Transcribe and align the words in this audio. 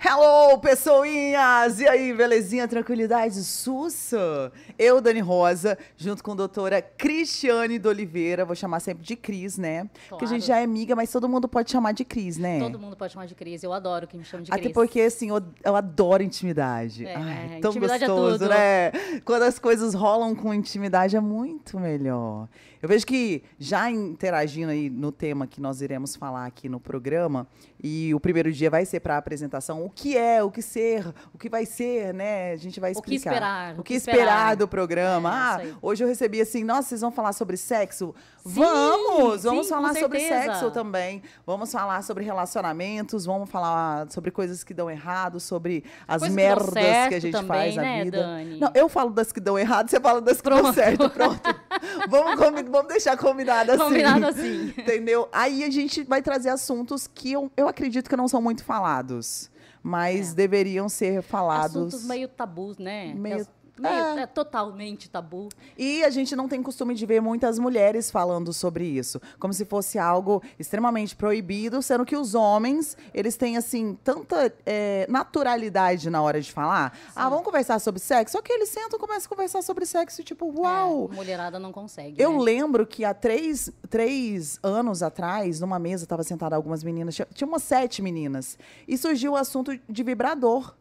Hello, 0.00 0.56
pessoinhas! 0.60 1.80
E 1.80 1.88
aí, 1.88 2.14
belezinha, 2.14 2.68
tranquilidade, 2.68 3.42
sussa? 3.42 4.52
Eu, 4.78 5.00
Dani 5.00 5.18
Rosa, 5.18 5.76
junto 5.96 6.22
com 6.22 6.30
a 6.30 6.34
doutora 6.36 6.80
Cristiane 6.80 7.80
de 7.80 7.88
Oliveira, 7.88 8.44
vou 8.44 8.54
chamar 8.54 8.78
sempre 8.78 9.04
de 9.04 9.16
Cris, 9.16 9.58
né? 9.58 9.90
Porque 10.08 10.24
a 10.24 10.28
gente 10.28 10.46
já 10.46 10.60
é 10.60 10.62
amiga, 10.62 10.94
mas 10.94 11.10
todo 11.10 11.28
mundo 11.28 11.48
pode 11.48 11.72
chamar 11.72 11.90
de 11.90 12.04
Cris, 12.04 12.38
né? 12.38 12.60
Todo 12.60 12.78
mundo 12.78 12.96
pode 12.96 13.12
chamar 13.12 13.26
de 13.26 13.34
Cris, 13.34 13.64
eu 13.64 13.72
adoro 13.72 14.06
que 14.06 14.16
me 14.16 14.22
chame 14.22 14.44
de 14.44 14.52
Até 14.52 14.62
Cris. 14.62 14.72
porque, 14.72 15.00
assim, 15.00 15.30
eu, 15.30 15.42
eu 15.64 15.74
adoro 15.74 16.22
intimidade. 16.22 17.04
É, 17.04 17.16
Ai, 17.16 17.58
tão 17.60 17.72
intimidade 17.72 18.04
é 18.04 18.06
gostoso, 18.06 18.38
tudo. 18.38 18.50
né? 18.50 18.92
Quando 19.24 19.42
as 19.42 19.58
coisas 19.58 19.94
rolam 19.94 20.32
com 20.32 20.54
intimidade 20.54 21.16
é 21.16 21.20
muito 21.20 21.76
melhor. 21.80 22.48
Eu 22.80 22.88
vejo 22.88 23.04
que, 23.04 23.42
já 23.58 23.90
interagindo 23.90 24.70
aí 24.70 24.88
no 24.88 25.10
tema 25.10 25.48
que 25.48 25.60
nós 25.60 25.80
iremos 25.80 26.14
falar 26.14 26.46
aqui 26.46 26.68
no 26.68 26.78
programa, 26.78 27.48
e 27.82 28.14
o 28.14 28.20
primeiro 28.20 28.52
dia 28.52 28.70
vai 28.70 28.84
ser 28.84 29.00
para 29.00 29.16
a 29.16 29.18
apresentação, 29.18 29.87
o 29.88 29.90
que 29.90 30.18
é, 30.18 30.42
o 30.42 30.50
que 30.50 30.60
ser, 30.60 31.14
o 31.32 31.38
que 31.38 31.48
vai 31.48 31.64
ser, 31.64 32.12
né? 32.12 32.52
A 32.52 32.56
gente 32.56 32.78
vai 32.78 32.92
O 32.92 33.00
que 33.00 33.14
explicar. 33.14 33.30
esperar, 33.30 33.78
O 33.78 33.82
que 33.82 33.94
esperar 33.94 34.54
do 34.54 34.68
programa. 34.68 35.30
É, 35.30 35.32
ah, 35.32 35.76
hoje 35.80 36.04
eu 36.04 36.08
recebi 36.08 36.42
assim, 36.42 36.62
nossa, 36.62 36.90
vocês 36.90 37.00
vão 37.00 37.10
falar 37.10 37.32
sobre 37.32 37.56
sexo? 37.56 38.14
Sim, 38.44 38.52
vamos! 38.52 39.44
Vamos 39.44 39.66
sim, 39.66 39.72
falar 39.72 39.94
sobre 39.94 40.20
sexo 40.20 40.70
também. 40.70 41.22
Vamos 41.46 41.72
falar 41.72 42.02
sobre 42.02 42.22
relacionamentos, 42.22 43.24
vamos 43.24 43.48
falar 43.48 44.10
sobre 44.10 44.30
coisas 44.30 44.62
que 44.62 44.74
dão 44.74 44.90
errado, 44.90 45.40
sobre 45.40 45.84
as 46.06 46.20
Coisas 46.20 46.36
que 46.36 46.42
dão 46.42 46.56
merdas 46.56 46.74
que, 46.74 46.80
certo 46.80 47.14
a 47.14 47.18
gente 47.18 47.32
também, 47.32 47.48
faz 47.48 47.76
na 47.76 47.82
né, 47.82 48.04
vida. 48.04 48.18
Dani? 48.18 48.58
Não, 48.58 48.70
eu 48.74 48.88
falo 48.90 49.10
das 49.10 49.32
que 49.32 49.40
dão 49.40 49.58
errado, 49.58 49.88
você 49.88 49.98
fala 49.98 50.20
das 50.20 50.40
que 50.42 50.50
dão 50.50 50.58
Pronto. 50.58 50.74
certo. 50.74 51.10
Pronto. 51.10 51.40
vamos, 52.10 52.70
vamos 52.70 52.88
deixar 52.88 53.16
combinado 53.16 53.72
assim. 53.72 53.82
Combinado 53.82 54.26
assim. 54.26 54.74
Entendeu? 54.76 55.28
Aí 55.32 55.64
a 55.64 55.70
gente 55.70 56.02
vai 56.02 56.20
trazer 56.20 56.50
assuntos 56.50 57.06
que 57.06 57.32
eu, 57.32 57.50
eu 57.56 57.66
acredito 57.66 58.08
que 58.08 58.16
não 58.16 58.28
são 58.28 58.42
muito 58.42 58.64
falados, 58.64 59.50
mas 59.82 60.32
É. 60.32 60.34
deveriam 60.34 60.88
ser 60.88 61.22
falados. 61.22 61.76
Assuntos 61.76 62.04
meio 62.04 62.28
tabus, 62.28 62.78
né? 62.78 63.12
Meio- 63.14 63.46
meio- 63.80 63.94
É. 63.94 64.20
é 64.22 64.26
totalmente 64.26 65.08
tabu. 65.08 65.48
E 65.76 66.02
a 66.04 66.10
gente 66.10 66.34
não 66.36 66.48
tem 66.48 66.62
costume 66.62 66.94
de 66.94 67.04
ver 67.06 67.20
muitas 67.20 67.58
mulheres 67.58 68.10
falando 68.10 68.52
sobre 68.52 68.84
isso, 68.84 69.20
como 69.38 69.52
se 69.52 69.64
fosse 69.64 69.98
algo 69.98 70.42
extremamente 70.58 71.14
proibido, 71.16 71.80
sendo 71.82 72.04
que 72.04 72.16
os 72.16 72.34
homens, 72.34 72.96
eles 73.14 73.36
têm, 73.36 73.56
assim, 73.56 73.98
tanta 74.02 74.52
é, 74.66 75.06
naturalidade 75.08 76.10
na 76.10 76.20
hora 76.22 76.40
de 76.40 76.50
falar. 76.52 76.96
Ah, 77.14 77.28
vamos 77.28 77.44
conversar 77.44 77.78
sobre 77.78 78.00
sexo? 78.00 78.32
Só 78.36 78.42
que 78.42 78.52
eles 78.52 78.68
sentam 78.68 78.98
e 78.98 79.00
começam 79.00 79.26
a 79.26 79.28
conversar 79.28 79.62
sobre 79.62 79.86
sexo, 79.86 80.22
tipo, 80.22 80.46
uau! 80.60 81.08
É, 81.12 81.14
mulherada 81.14 81.58
não 81.58 81.72
consegue. 81.72 82.20
Eu 82.20 82.32
né? 82.32 82.38
lembro 82.40 82.86
que 82.86 83.04
há 83.04 83.14
três, 83.14 83.70
três 83.88 84.58
anos 84.62 85.02
atrás, 85.02 85.60
numa 85.60 85.78
mesa, 85.78 86.04
estava 86.04 86.22
sentada 86.22 86.56
algumas 86.56 86.82
meninas, 86.82 87.14
tinha, 87.14 87.28
tinha 87.32 87.46
umas 87.48 87.62
sete 87.62 88.02
meninas, 88.02 88.58
e 88.86 88.96
surgiu 88.98 89.32
o 89.32 89.36
assunto 89.36 89.78
de 89.88 90.02
vibrador. 90.02 90.74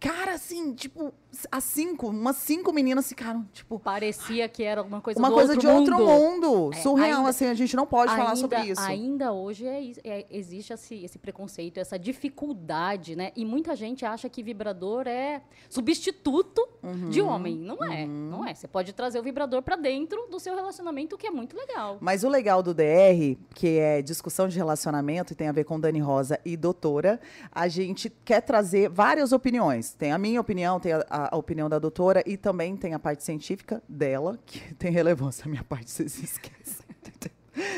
Cara, 0.00 0.34
assim, 0.34 0.74
tipo, 0.74 1.14
as 1.50 1.64
cinco, 1.64 2.08
umas 2.08 2.36
cinco 2.36 2.72
meninas 2.72 3.08
ficaram, 3.08 3.44
tipo, 3.52 3.78
Parecia 3.78 4.48
que 4.48 4.62
era 4.62 4.80
alguma 4.80 5.00
coisa 5.00 5.18
uma 5.18 5.30
coisa 5.30 5.56
de 5.56 5.66
outro 5.66 5.98
mundo. 5.98 6.48
mundo. 6.48 6.70
É, 6.74 6.76
Surreal, 6.82 7.18
ainda- 7.18 7.30
assim, 7.30 7.46
a 7.46 7.54
gente 7.54 7.74
não 7.76 7.86
pode 7.86 8.10
falar 8.12 8.24
ainda, 8.30 8.36
sobre 8.36 8.60
isso. 8.62 8.80
Ainda 8.80 9.32
hoje 9.32 9.66
é 9.66 9.92
é- 10.04 10.26
existe 10.30 10.72
esse, 10.72 11.04
esse 11.04 11.18
preconceito, 11.18 11.78
essa 11.78 11.98
dificuldade, 11.98 13.16
né? 13.16 13.32
E 13.36 13.44
muita 13.44 13.74
gente 13.76 14.04
acha 14.04 14.28
que 14.28 14.42
vibrador 14.42 15.06
é 15.06 15.42
substituto 15.68 16.66
de 17.10 17.20
Uhum, 17.20 17.28
homem. 17.28 17.56
Não 17.56 17.82
é, 17.84 18.06
não 18.06 18.46
é. 18.46 18.54
Você 18.54 18.68
pode 18.68 18.92
trazer 18.92 19.18
o 19.18 19.22
vibrador 19.22 19.62
para 19.62 19.76
dentro 19.76 20.26
do 20.30 20.38
seu 20.38 20.54
relacionamento, 20.54 21.14
o 21.16 21.18
que 21.18 21.26
é 21.26 21.30
muito 21.30 21.56
legal. 21.56 21.98
Mas 22.00 22.24
o 22.24 22.28
legal 22.28 22.62
do 22.62 22.72
DR, 22.74 23.36
que 23.54 23.78
é 23.78 24.02
discussão 24.02 24.48
de 24.48 24.56
relacionamento 24.56 25.32
e 25.32 25.36
tem 25.36 25.48
a 25.48 25.52
ver 25.52 25.64
com 25.64 25.78
Dani 25.78 26.00
Rosa 26.00 26.38
e 26.44 26.56
doutora, 26.56 27.20
a 27.50 27.68
gente 27.68 28.10
quer 28.24 28.40
trazer 28.40 28.88
várias 28.88 29.32
opiniões. 29.32 29.92
Tem 29.94 30.12
a 30.12 30.18
minha 30.18 30.40
opinião, 30.40 30.78
tem 30.80 30.92
a, 30.92 31.04
a- 31.08 31.23
a 31.30 31.36
opinião 31.36 31.68
da 31.68 31.78
doutora 31.78 32.22
e 32.26 32.36
também 32.36 32.76
tem 32.76 32.94
a 32.94 32.98
parte 32.98 33.22
científica 33.22 33.82
dela, 33.88 34.38
que 34.44 34.74
tem 34.74 34.90
relevância. 34.90 35.44
A 35.46 35.48
minha 35.48 35.64
parte 35.64 35.90
vocês 35.90 36.22
esquecem. 36.22 36.84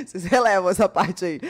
Vocês 0.07 0.25
relevam 0.25 0.71
essa 0.71 0.89
parte 0.89 1.25
aí. 1.25 1.41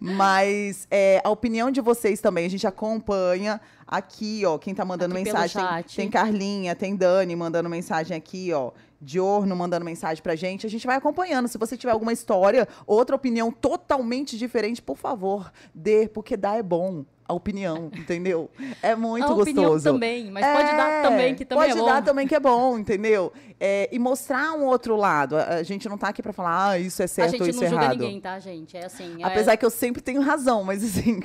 Mas 0.00 0.86
é, 0.90 1.20
a 1.22 1.30
opinião 1.30 1.70
de 1.70 1.80
vocês 1.80 2.20
também, 2.20 2.46
a 2.46 2.48
gente 2.48 2.66
acompanha 2.66 3.60
aqui, 3.86 4.42
ó. 4.46 4.58
Quem 4.58 4.74
tá 4.74 4.84
mandando 4.84 5.14
Aqui 5.14 5.24
mensagem. 5.24 5.62
Tem 5.94 6.08
Carlinha, 6.08 6.74
tem 6.74 6.96
Dani 6.96 7.36
mandando 7.36 7.68
mensagem 7.68 8.16
aqui, 8.16 8.52
ó. 8.52 8.72
Diorno 9.04 9.54
mandando 9.54 9.84
mensagem 9.84 10.22
pra 10.22 10.34
gente. 10.34 10.66
A 10.66 10.70
gente 10.70 10.86
vai 10.86 10.96
acompanhando. 10.96 11.46
Se 11.48 11.58
você 11.58 11.76
tiver 11.76 11.92
alguma 11.92 12.12
história, 12.12 12.66
outra 12.86 13.14
opinião 13.14 13.52
totalmente 13.52 14.38
diferente, 14.38 14.80
por 14.82 14.96
favor, 14.96 15.52
dê, 15.74 16.08
porque 16.08 16.36
dar 16.36 16.56
é 16.58 16.62
bom. 16.62 17.04
A 17.26 17.32
opinião, 17.32 17.90
entendeu? 17.96 18.50
É 18.82 18.94
muito 18.94 19.24
a 19.24 19.32
opinião 19.34 19.70
gostoso. 19.70 19.94
também, 19.94 20.30
mas 20.30 20.44
pode 20.44 20.76
dar 20.76 20.90
É, 20.90 21.02
também, 21.02 21.34
que 21.34 21.42
também 21.46 21.68
pode 21.68 21.78
é 21.78 21.80
bom. 21.80 21.86
dar 21.88 22.02
também 22.04 22.26
que 22.28 22.34
é 22.34 22.40
bom, 22.40 22.78
entendeu? 22.78 23.32
É, 23.58 23.88
e 23.90 23.98
mostrar 23.98 24.52
um 24.52 24.64
outro 24.66 24.94
lado. 24.94 25.34
A, 25.38 25.44
a 25.54 25.62
gente 25.62 25.88
não 25.88 25.96
tá 25.96 26.08
aqui 26.08 26.22
pra 26.22 26.34
falar, 26.34 26.68
ah, 26.72 26.78
isso 26.78 27.00
é 27.00 27.06
a 27.06 27.08
certo 27.08 27.30
gente 27.30 27.40
ou 27.40 27.46
não 27.46 27.54
isso 27.54 27.64
é 27.64 27.68
julga 27.70 27.84
errado. 27.84 27.98
ninguém, 27.98 28.20
tá, 28.20 28.38
gente? 28.38 28.76
É 28.76 28.84
assim. 28.84 29.22
é- 29.22 29.24
Apesar 29.26 29.56
que 29.56 29.64
eu 29.64 29.70
sempre 29.70 30.02
tenho 30.02 30.20
razão, 30.20 30.62
mas 30.64 30.84
assim. 30.84 31.22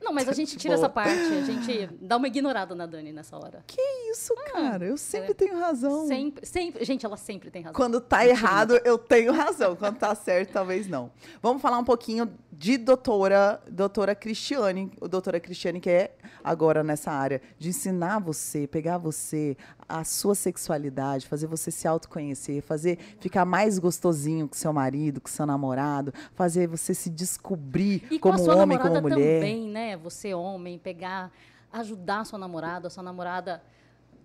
Não, 0.00 0.12
mas 0.12 0.28
a 0.28 0.32
gente 0.32 0.56
tira 0.56 0.74
Boa. 0.74 0.86
essa 0.86 0.92
parte, 0.92 1.12
a 1.12 1.44
gente 1.44 1.90
dá 2.00 2.16
uma 2.16 2.26
ignorada 2.26 2.74
na 2.74 2.86
Dani 2.86 3.12
nessa 3.12 3.36
hora. 3.36 3.62
Que 3.66 3.80
isso, 4.10 4.34
cara? 4.52 4.86
Eu 4.86 4.96
sempre 4.96 5.34
tenho 5.34 5.58
razão. 5.58 6.06
Sempre, 6.06 6.46
sempre. 6.46 6.84
Gente, 6.84 7.04
ela 7.04 7.16
sempre 7.16 7.50
tem 7.50 7.62
razão. 7.62 7.74
Quando 7.74 8.00
tá 8.00 8.18
Mentira. 8.18 8.34
errado, 8.34 8.80
eu 8.84 8.96
tenho 8.96 9.32
razão. 9.32 9.76
Quando 9.76 9.98
tá 9.98 10.14
certo, 10.14 10.52
talvez 10.52 10.88
não. 10.88 11.10
Vamos 11.42 11.60
falar 11.60 11.78
um 11.78 11.84
pouquinho 11.84 12.32
de 12.50 12.78
doutora, 12.78 13.62
doutora 13.70 14.14
Cristiane. 14.14 14.90
O 15.00 15.06
doutora 15.06 15.38
Cristiane, 15.38 15.80
que 15.80 15.90
é 15.90 16.14
agora 16.42 16.82
nessa 16.82 17.10
área 17.10 17.40
de 17.58 17.68
ensinar 17.68 18.18
você, 18.20 18.66
pegar 18.66 18.98
você, 18.98 19.56
a 19.90 20.04
sua 20.04 20.34
sexualidade, 20.34 21.26
fazer 21.26 21.46
você 21.46 21.70
se 21.70 21.88
autoconhecer, 21.88 22.62
fazer 22.62 22.98
ficar 23.18 23.44
mais 23.44 23.78
gostosinho 23.78 24.48
com 24.48 24.54
seu 24.54 24.72
marido, 24.72 25.20
com 25.20 25.28
seu 25.28 25.44
namorado, 25.44 26.14
fazer 26.34 26.68
você 26.68 26.94
se 26.94 27.10
descobrir 27.10 28.04
E 28.10 28.18
com 28.18 28.30
como 28.30 28.50
homem, 28.50 28.78
como 28.78 29.00
mulher. 29.02 29.40
também, 29.40 29.68
né? 29.68 29.96
Você, 29.96 30.32
homem, 30.32 30.78
pegar, 30.78 31.32
ajudar 31.72 32.20
a 32.20 32.24
sua 32.24 32.38
namorada, 32.38 32.86
a 32.86 32.90
sua 32.90 33.02
namorada 33.02 33.60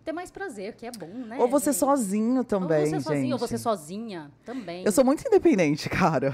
ter 0.05 0.11
mais 0.11 0.29
prazer, 0.29 0.75
que 0.75 0.85
é 0.85 0.91
bom, 0.91 1.07
né? 1.07 1.37
Ou 1.39 1.47
você 1.47 1.71
gente? 1.71 1.79
sozinho 1.79 2.43
também, 2.43 2.81
Ou 2.81 2.85
você 2.85 3.01
sozinho, 3.01 3.21
gente. 3.21 3.33
ou 3.33 3.39
você 3.39 3.57
sozinha 3.57 4.31
também. 4.45 4.85
Eu 4.85 4.91
sou 4.91 5.03
muito 5.03 5.27
independente, 5.27 5.89
cara. 5.89 6.31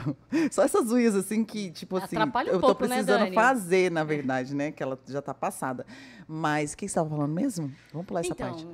Só 0.52 0.64
essas 0.64 0.92
unhas, 0.92 1.16
assim, 1.16 1.46
que, 1.46 1.72
tipo 1.72 1.96
assim, 1.96 2.18
Atrapalha 2.18 2.52
um 2.52 2.56
eu 2.56 2.60
tô 2.60 2.68
pouco, 2.68 2.84
né, 2.84 2.96
precisando 2.98 3.24
Dani? 3.24 3.34
fazer, 3.34 3.90
na 3.90 4.04
verdade, 4.04 4.54
né? 4.54 4.72
Que 4.74 4.84
ela 4.84 5.00
já 5.08 5.22
tá 5.22 5.34
passada. 5.34 5.86
Mas 6.28 6.74
o 6.74 6.78
que 6.78 6.82
você 6.82 6.88
estava 6.88 7.10
falando 7.10 7.32
mesmo? 7.32 7.72
Vamos 7.94 8.06
pular 8.08 8.20
essa 8.20 8.34
então, 8.34 8.50
parte. 8.50 8.68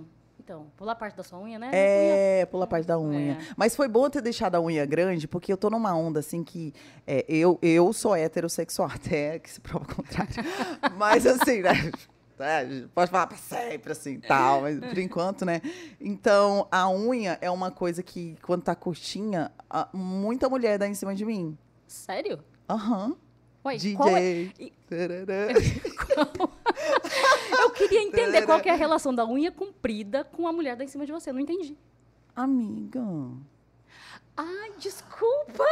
Então, 0.47 0.67
pular 0.77 0.93
a 0.93 0.95
parte 0.95 1.17
da 1.17 1.23
sua 1.23 1.39
unha, 1.39 1.59
né? 1.59 1.71
É, 1.73 2.45
pula 2.45 2.63
a 2.63 2.67
parte 2.67 2.87
da 2.87 2.97
unha. 2.97 3.33
É. 3.33 3.37
Mas 3.57 3.75
foi 3.75 3.89
bom 3.89 4.09
ter 4.09 4.21
deixado 4.21 4.55
a 4.55 4.61
unha 4.61 4.85
grande, 4.85 5.27
porque 5.27 5.51
eu 5.51 5.57
tô 5.57 5.69
numa 5.69 5.93
onda, 5.93 6.21
assim, 6.21 6.41
que 6.41 6.73
é, 7.05 7.25
eu, 7.27 7.59
eu 7.61 7.91
sou 7.91 8.15
heterossexual, 8.15 8.87
até 8.95 9.39
que 9.39 9.51
se 9.51 9.59
prova 9.59 9.83
o 9.83 9.93
contrário. 9.93 10.33
Mas, 10.95 11.27
assim, 11.27 11.61
né? 11.61 11.73
é, 12.39 12.85
pode 12.95 13.11
falar 13.11 13.27
pra 13.27 13.35
sempre, 13.35 13.91
assim, 13.91 14.21
tal, 14.21 14.61
mas 14.61 14.79
por 14.79 14.97
enquanto, 14.99 15.43
né? 15.43 15.59
Então, 15.99 16.65
a 16.71 16.89
unha 16.89 17.37
é 17.41 17.51
uma 17.51 17.69
coisa 17.69 18.01
que, 18.01 18.37
quando 18.41 18.61
tá 18.63 18.73
curtinha, 18.73 19.51
a- 19.69 19.89
muita 19.91 20.47
mulher 20.47 20.79
dá 20.79 20.87
em 20.87 20.93
cima 20.93 21.13
de 21.13 21.25
mim. 21.25 21.57
Sério? 21.87 22.39
Aham. 22.69 23.17
Ué, 23.65 23.75
DJ. 23.75 23.95
qual 23.97 24.15
é? 24.15 24.49
E-. 24.57 24.71
Eu 27.79 27.87
queria 27.87 28.03
entender 28.03 28.45
qual 28.45 28.59
que 28.59 28.69
é 28.69 28.73
a 28.73 28.75
relação 28.75 29.13
da 29.13 29.25
unha 29.25 29.51
comprida 29.51 30.23
com 30.23 30.47
a 30.47 30.53
mulher 30.53 30.75
dar 30.75 30.83
em 30.83 30.87
cima 30.87 31.05
de 31.05 31.11
você. 31.11 31.31
Não 31.31 31.39
entendi. 31.39 31.77
Amiga. 32.35 33.01
Ai, 34.35 34.71
desculpa. 34.77 35.63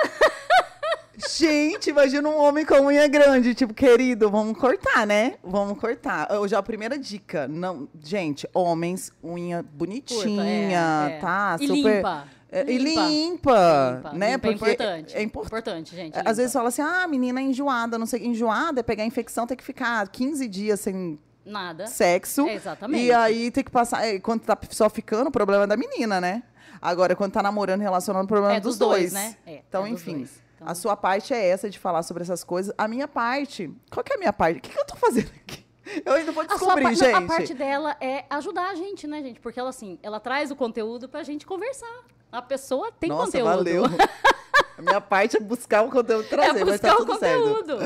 Gente, 1.38 1.90
imagina 1.90 2.28
um 2.28 2.38
homem 2.38 2.66
com 2.66 2.76
unha 2.82 3.08
grande, 3.08 3.56
tipo, 3.56 3.74
querido, 3.74 4.30
vamos 4.30 4.58
cortar, 4.58 5.08
né? 5.08 5.36
Vamos 5.44 5.80
cortar. 5.80 6.28
Eu, 6.30 6.48
já 6.48 6.60
a 6.60 6.64
primeira 6.64 6.98
dica, 6.98 7.48
não, 7.48 7.88
gente, 8.04 8.50
homens, 8.54 9.14
unha 9.24 9.64
bonitinha, 9.64 10.24
Curta, 10.26 10.44
é, 10.44 11.18
é. 11.18 11.20
tá? 11.20 11.58
E 11.60 11.68
Super 11.68 11.96
limpa. 11.96 12.28
É, 12.52 12.72
e 12.72 12.78
limpa, 12.78 13.96
Limpa. 13.96 14.14
né? 14.14 14.32
Limpa 14.34 14.48
é 14.48 14.52
Porque 14.52 14.54
importante. 14.72 15.16
É 15.16 15.22
importante. 15.22 15.48
Importante, 15.48 15.96
gente. 15.96 16.14
Às 16.14 16.20
limpa. 16.20 16.34
vezes 16.34 16.54
fala 16.54 16.70
assim, 16.70 16.82
ah, 16.82 17.08
menina 17.08 17.42
enjoada, 17.42 17.98
não 17.98 18.06
sei, 18.06 18.26
enjoada 18.26 18.80
é 18.82 18.84
pegar 18.84 19.06
infecção, 19.06 19.48
tem 19.48 19.58
que 19.58 19.64
ficar 19.64 20.08
15 20.08 20.48
dias 20.48 20.80
sem 20.80 21.20
Nada. 21.46 21.88
sexo. 21.88 22.48
É, 22.48 22.54
exatamente. 22.56 23.04
E 23.04 23.12
aí 23.12 23.52
tem 23.52 23.64
que 23.64 23.72
passar, 23.72 24.06
é, 24.06 24.20
quando 24.20 24.42
tá 24.42 24.58
só 24.72 24.90
ficando, 24.90 25.28
o 25.28 25.32
problema 25.32 25.64
é 25.64 25.68
da 25.68 25.78
menina, 25.78 26.20
né? 26.20 26.44
Agora, 26.82 27.16
quando 27.16 27.32
tá 27.34 27.42
namorando, 27.44 27.82
relacionando, 27.82 28.26
o 28.26 28.28
problema 28.28 28.54
é 28.54 28.58
É 28.58 28.60
dos, 28.60 28.78
dois. 28.78 29.12
dois, 29.12 29.14
né? 29.14 29.36
É, 29.46 29.62
então, 29.68 29.86
é 29.86 29.90
enfim. 29.90 30.18
dois. 30.18 30.44
Então- 30.56 30.68
A 30.68 30.76
sua 30.76 30.96
parte 30.98 31.34
é 31.34 31.48
essa 31.48 31.70
de 31.70 31.78
falar 31.80 32.02
sobre 32.04 32.24
essas 32.24 32.44
coisas. 32.44 32.74
A 32.78 32.88
minha 32.88 33.08
parte. 33.08 33.72
Qual 33.92 34.04
que 34.04 34.12
é 34.14 34.16
a 34.16 34.20
minha 34.20 34.34
parte? 34.34 34.58
O 34.60 34.62
que, 34.62 34.70
que 34.70 34.80
eu 34.80 34.86
tô 34.86 34.96
fazendo 34.96 35.30
aqui? 35.44 35.66
Eu 36.06 36.14
ainda 36.14 36.32
vou 36.32 36.44
A, 36.44 36.48
descobrir, 36.48 36.84
par- 36.84 36.96
gente. 36.96 37.12
não, 37.12 37.20
a 37.20 37.22
parte 37.28 37.54
dela 37.54 37.96
é 38.02 38.26
ajudar 38.30 38.70
a 38.72 38.76
gente, 38.76 39.06
né, 39.06 39.22
gente? 39.22 39.40
Porque 39.40 39.60
ela, 39.60 39.70
assim, 39.70 40.00
ela 40.02 40.20
traz 40.20 40.50
o 40.50 40.56
conteúdo 40.56 41.08
pra 41.08 41.22
gente 41.24 41.46
conversar. 41.46 42.00
A 42.32 42.42
pessoa 42.42 42.92
tem 42.92 43.10
Nossa, 43.10 43.26
conteúdo. 43.28 43.46
valeu. 43.50 43.84
A 44.78 44.82
minha 44.82 45.00
parte 45.00 45.38
é 45.38 45.40
buscar 45.40 45.84
o 45.84 45.90
conteúdo 45.92 46.26
e 46.26 46.28
trazer, 46.28 46.60
É 46.62 46.66
mas 46.66 46.82
tá 46.82 46.90
buscar 46.90 47.02
o 47.04 47.06
tudo 47.06 47.20
certo. 47.20 47.44
conteúdo. 47.44 47.78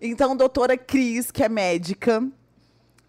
Então, 0.00 0.36
doutora 0.36 0.76
Cris, 0.76 1.30
que 1.30 1.42
é 1.42 1.48
médica, 1.48 2.22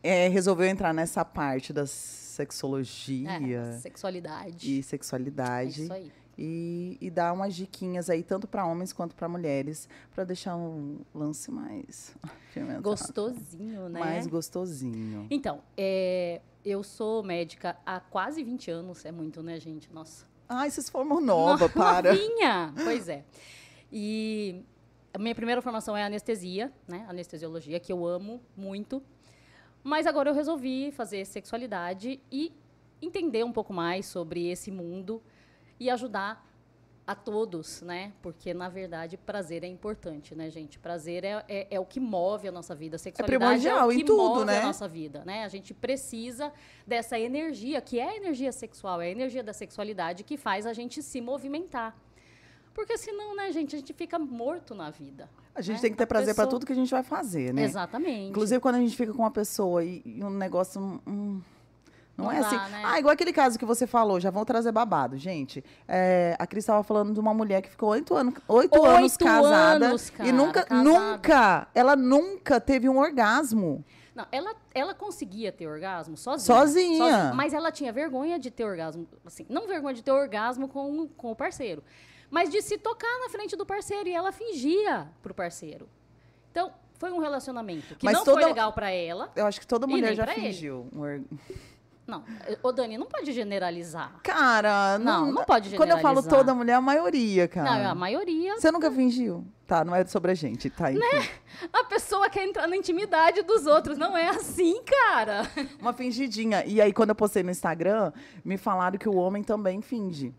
é, 0.04 0.28
resolveu 0.28 0.66
entrar 0.68 0.94
nessa 0.94 1.24
parte 1.26 1.72
da 1.74 1.86
sexologia 1.86 3.30
É, 3.32 3.78
sexualidade. 3.80 4.70
e 4.72 4.80
É 4.80 4.82
sexualidade. 4.82 5.84
isso 5.84 5.94
aí. 5.94 6.12
e, 6.38 6.98
e 7.02 7.10
dar 7.10 7.34
umas 7.34 7.54
diquinhas 7.56 8.10
aí, 8.10 8.24
tanto 8.24 8.48
para 8.48 8.66
homens 8.66 8.94
quanto 8.94 9.14
para 9.16 9.28
mulheres, 9.28 9.90
para 10.16 10.24
deixar 10.24 10.56
um 10.56 11.00
lance 11.14 11.52
mais 11.52 12.16
Gostosinho, 12.82 13.90
né? 13.90 14.00
mais 14.00 14.26
gostosinho. 14.28 15.28
Então, 15.30 15.62
é, 15.78 16.42
eu 16.64 16.82
sou 16.84 17.24
médica 17.24 17.78
há 17.86 18.00
quase 18.00 18.44
20 18.44 18.72
anos. 18.72 19.06
É 19.06 19.12
muito, 19.12 19.42
né, 19.44 19.60
gente? 19.60 19.92
Nossa. 19.94 20.26
Ai, 20.48 20.70
vocês 20.72 20.90
formam 20.90 21.22
nova, 21.22 21.70
para. 21.70 22.14
Novinha! 22.14 22.74
Pois 22.84 23.08
é. 23.08 23.24
E 23.92 24.64
a 25.14 25.20
minha 25.20 25.36
primeira 25.36 25.62
formação 25.62 25.96
é 25.96 26.04
anestesia, 26.04 26.72
né? 26.88 27.06
Anestesiologia, 27.10 27.80
que 27.80 27.92
eu 27.92 28.06
amo 28.06 28.42
muito. 28.58 29.02
Mas 29.84 30.06
agora 30.06 30.30
eu 30.30 30.34
resolvi 30.34 30.92
fazer 30.92 31.26
sexualidade 31.26 32.20
e 32.32 32.52
entender 33.02 33.44
um 33.44 33.52
pouco 33.52 33.74
mais 33.74 34.06
sobre 34.06 34.48
esse 34.48 34.72
mundo 34.72 35.22
e 35.80 35.90
ajudar 35.90 36.46
a 37.10 37.16
todos, 37.16 37.82
né? 37.82 38.14
Porque, 38.22 38.54
na 38.54 38.70
verdade, 38.70 39.18
prazer 39.18 39.64
é 39.64 39.68
importante, 39.68 40.36
né, 40.36 40.48
gente? 40.52 40.78
Prazer 40.78 41.24
é, 41.24 41.44
é, 41.48 41.68
é 41.72 41.80
o 41.80 41.86
que 41.86 42.00
move 42.00 42.48
a 42.48 42.52
nossa 42.52 42.76
vida. 42.76 43.00
Sexualidade 43.00 43.36
é, 43.36 43.40
primordial 43.40 43.88
o 43.88 43.92
em 43.92 43.98
que 43.98 44.04
tudo, 44.04 44.22
move 44.22 44.46
né? 44.46 44.60
a 44.60 44.64
nossa 44.68 44.88
vida, 44.88 45.24
né? 45.26 45.44
A 45.44 45.48
gente 45.48 45.74
precisa 45.74 46.54
dessa 46.86 47.20
energia, 47.20 47.82
que 47.82 48.00
é 48.00 48.10
a 48.10 48.16
energia 48.16 48.52
sexual, 48.52 49.02
é 49.02 49.08
a 49.08 49.10
energia 49.10 49.42
da 49.42 49.54
sexualidade 49.54 50.24
que 50.24 50.38
faz 50.38 50.68
a 50.68 50.74
gente 50.74 51.02
se 51.02 51.20
movimentar. 51.20 51.98
Porque 52.76 52.96
senão, 52.96 53.36
né, 53.36 53.52
gente, 53.52 53.76
a 53.76 53.80
gente 53.80 53.94
fica 53.94 54.20
morto 54.20 54.76
na 54.76 54.92
vida. 54.92 55.28
A 55.60 55.62
gente 55.62 55.76
né? 55.76 55.82
tem 55.82 55.92
que 55.92 55.98
ter 55.98 56.06
prazer 56.06 56.34
para 56.34 56.46
pessoa- 56.46 56.60
tudo 56.60 56.66
que 56.66 56.74
a 56.74 56.76
gente 56.76 56.90
vai 56.90 57.04
fazer, 57.04 57.54
né? 57.54 57.64
Exatamente. 57.64 58.30
Inclusive, 58.30 58.60
quando 58.60 58.76
a 58.76 58.80
gente 58.80 58.96
fica 58.96 59.14
com 59.14 59.22
uma 59.22 59.32
pessoa 59.32 59.84
e, 59.84 60.02
e 60.06 60.24
um 60.24 60.30
negócio. 60.30 60.80
não, 61.06 61.42
Não 62.18 62.32
é 62.32 62.42
dá, 62.42 62.48
assim. 62.48 62.56
né? 62.72 62.82
Ah, 62.86 63.00
igual 63.00 63.14
aquele 63.14 63.32
caso 63.32 63.58
que 63.58 63.66
você 63.66 63.88
falou, 63.88 64.20
já 64.20 64.30
vão 64.30 64.44
trazer 64.44 64.72
babado. 64.72 65.18
Gente, 65.18 65.64
é, 65.88 66.36
a 66.38 66.46
Cris 66.46 66.64
estava 66.64 66.84
falando 66.84 67.14
de 67.14 67.20
uma 67.20 67.34
mulher 67.34 67.62
que 67.62 67.70
ficou 67.70 67.90
oito 67.90 68.14
anos, 68.16 68.34
oito 68.48 68.84
anos 68.84 69.16
casada. 69.16 69.86
anos, 69.88 70.10
cara, 70.10 70.28
e 70.28 70.32
nunca, 70.34 70.64
casada. 70.64 70.84
nunca, 70.90 71.68
ela 71.74 71.96
nunca 71.96 72.60
teve 72.60 72.90
um 72.90 72.98
orgasmo. 72.98 73.86
Não, 74.14 74.26
ela, 74.34 74.54
ela 74.74 74.94
conseguia 74.94 75.50
ter 75.50 75.66
orgasmo 75.66 76.18
sozinha. 76.18 76.58
Sozinha. 76.58 77.32
Mas 77.34 77.54
ela 77.54 77.72
tinha 77.72 77.94
vergonha 77.94 78.38
de 78.38 78.52
ter 78.52 78.66
orgasmo. 78.66 79.08
Assim, 79.26 79.46
não 79.48 79.66
vergonha 79.66 79.94
de 79.94 80.04
ter 80.04 80.12
orgasmo 80.12 80.68
com, 80.68 81.08
com 81.08 81.32
o 81.32 81.36
parceiro. 81.36 81.82
Mas 82.32 82.50
de 82.50 82.62
se 82.62 82.78
tocar 82.78 83.20
na 83.22 83.30
frente 83.30 83.56
do 83.56 83.66
parceiro. 83.66 84.08
E 84.08 84.14
ela 84.14 84.32
fingia 84.32 85.08
pro 85.22 85.34
parceiro. 85.34 85.88
Então, 86.52 86.72
foi 86.94 87.12
um 87.12 87.20
relacionamento 87.20 87.96
que 87.96 88.06
Mas 88.06 88.14
não 88.16 88.24
toda- 88.26 88.42
foi 88.42 88.50
legal 88.50 88.74
pra 88.74 88.92
ela. 88.92 89.32
Eu 89.36 89.46
acho 89.46 89.60
que 89.60 89.68
toda 89.68 89.88
mulher 89.88 90.14
já 90.16 90.24
ele. 90.24 90.34
fingiu. 90.42 90.88
Não, 92.06 92.24
ô 92.64 92.72
Dani, 92.72 92.98
não 92.98 93.06
pode 93.06 93.32
generalizar. 93.32 94.20
Cara, 94.24 94.98
não, 94.98 95.28
Não, 95.28 95.32
não 95.32 95.44
pode 95.46 95.70
Quando 95.76 95.92
eu 95.92 96.00
falo 96.00 96.16
generalizar. 96.16 96.40
toda 96.40 96.56
mulher, 96.56 96.74
a 96.74 96.82
maioria, 96.82 97.48
cara. 97.48 97.84
Não, 97.84 97.92
a 97.92 97.94
maioria. 97.94 98.60
Você 98.60 98.72
nunca 98.72 98.90
fingiu? 98.92 99.46
Tá, 99.68 99.86
não 99.86 99.94
é 99.94 100.04
sobre 100.08 100.32
a 100.32 100.34
gente, 100.34 100.72
tá? 100.72 100.92
Enfim. 100.92 101.00
A 101.72 101.84
pessoa 101.84 102.28
quer 102.28 102.48
entrar 102.48 102.68
na 102.68 102.76
intimidade 102.76 103.44
dos 103.44 103.68
outros. 103.68 103.96
Não 103.96 104.18
é 104.18 104.28
assim, 104.30 104.82
cara. 104.84 105.44
Uma 105.80 105.94
fingidinha. 105.94 106.66
E 106.66 106.82
aí, 106.82 106.92
quando 106.92 107.10
eu 107.10 107.16
postei 107.16 107.44
no 107.44 107.52
Instagram, 107.52 108.12
me 108.44 108.58
falaram 108.58 108.98
que 108.98 109.08
o 109.08 109.14
homem 109.16 109.44
também 109.44 109.80
finge. 109.80 110.34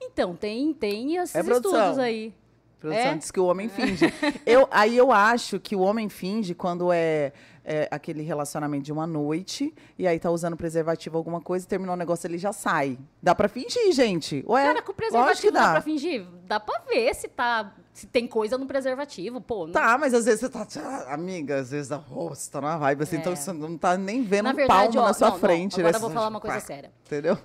Então, 0.00 0.34
tem, 0.34 0.72
tem 0.72 1.16
esses 1.16 1.34
É 1.34 1.40
estudos 1.40 1.98
aí. 1.98 2.32
Produção 2.80 3.02
É? 3.10 3.14
diz 3.16 3.30
que 3.32 3.40
o 3.40 3.44
homem 3.46 3.68
finge. 3.70 4.04
eu, 4.46 4.68
aí 4.70 4.96
eu 4.96 5.10
acho 5.10 5.58
que 5.58 5.74
o 5.74 5.80
homem 5.80 6.08
finge 6.08 6.54
quando 6.54 6.92
é, 6.92 7.32
é 7.64 7.88
aquele 7.90 8.22
relacionamento 8.22 8.84
de 8.84 8.92
uma 8.92 9.04
noite, 9.06 9.74
e 9.98 10.06
aí 10.06 10.16
tá 10.18 10.30
usando 10.30 10.56
preservativo 10.56 11.18
alguma 11.18 11.40
coisa, 11.40 11.66
terminou 11.66 11.94
o 11.94 11.98
negócio, 11.98 12.28
ele 12.28 12.38
já 12.38 12.52
sai. 12.52 12.96
Dá 13.20 13.34
pra 13.34 13.48
fingir, 13.48 13.92
gente. 13.92 14.44
Ué, 14.48 14.62
Cara, 14.64 14.80
com 14.82 14.92
o 14.92 14.94
lógico 14.94 14.94
que 14.94 15.10
preservativo 15.50 15.52
dá 15.52 15.60
dá. 15.66 15.72
pra 15.72 15.80
fingir? 15.82 16.26
Dá 16.46 16.60
pra 16.60 16.78
ver 16.88 17.14
se 17.16 17.26
tá. 17.26 17.74
Se 17.98 18.06
tem 18.06 18.28
coisa 18.28 18.56
no 18.56 18.64
preservativo, 18.64 19.40
pô. 19.40 19.66
não- 19.66 19.72
Tá, 19.72 19.98
mas 19.98 20.14
às 20.14 20.24
vezes 20.24 20.38
você 20.38 20.48
tá. 20.48 20.64
ah, 20.80 21.14
Amiga, 21.14 21.56
às 21.56 21.72
vezes 21.72 21.90
oh, 21.90 22.28
você 22.28 22.48
tá 22.48 22.60
numa 22.60 22.76
vibe 22.76 23.02
assim, 23.02 23.16
É. 23.16 23.18
então 23.18 23.34
você 23.34 23.52
não 23.52 23.76
tá 23.76 23.98
nem 23.98 24.22
vendo 24.22 24.44
Na 24.44 24.50
um 24.52 24.66
palmo 24.68 25.00
ó, 25.00 25.06
na 25.06 25.12
sua 25.12 25.26
não, 25.26 25.34
não, 25.34 25.40
frente. 25.40 25.74
agora 25.80 25.90
né? 25.90 25.96
eu 25.96 26.00
vou 26.00 26.10
falar 26.10 26.28
uma 26.28 26.40
coisa 26.40 26.60
séria. 26.60 26.92
Entendeu? 27.04 27.36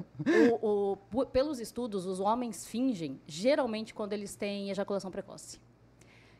O- 0.62 0.96
o- 1.12 1.26
pelos 1.26 1.60
estudos, 1.60 2.06
os 2.06 2.20
homens 2.20 2.68
fingem, 2.68 3.20
geralmente, 3.26 3.96
quando 3.96 4.14
eles 4.14 4.36
têm 4.36 4.70
ejaculação 4.70 5.10
precoce. 5.10 5.60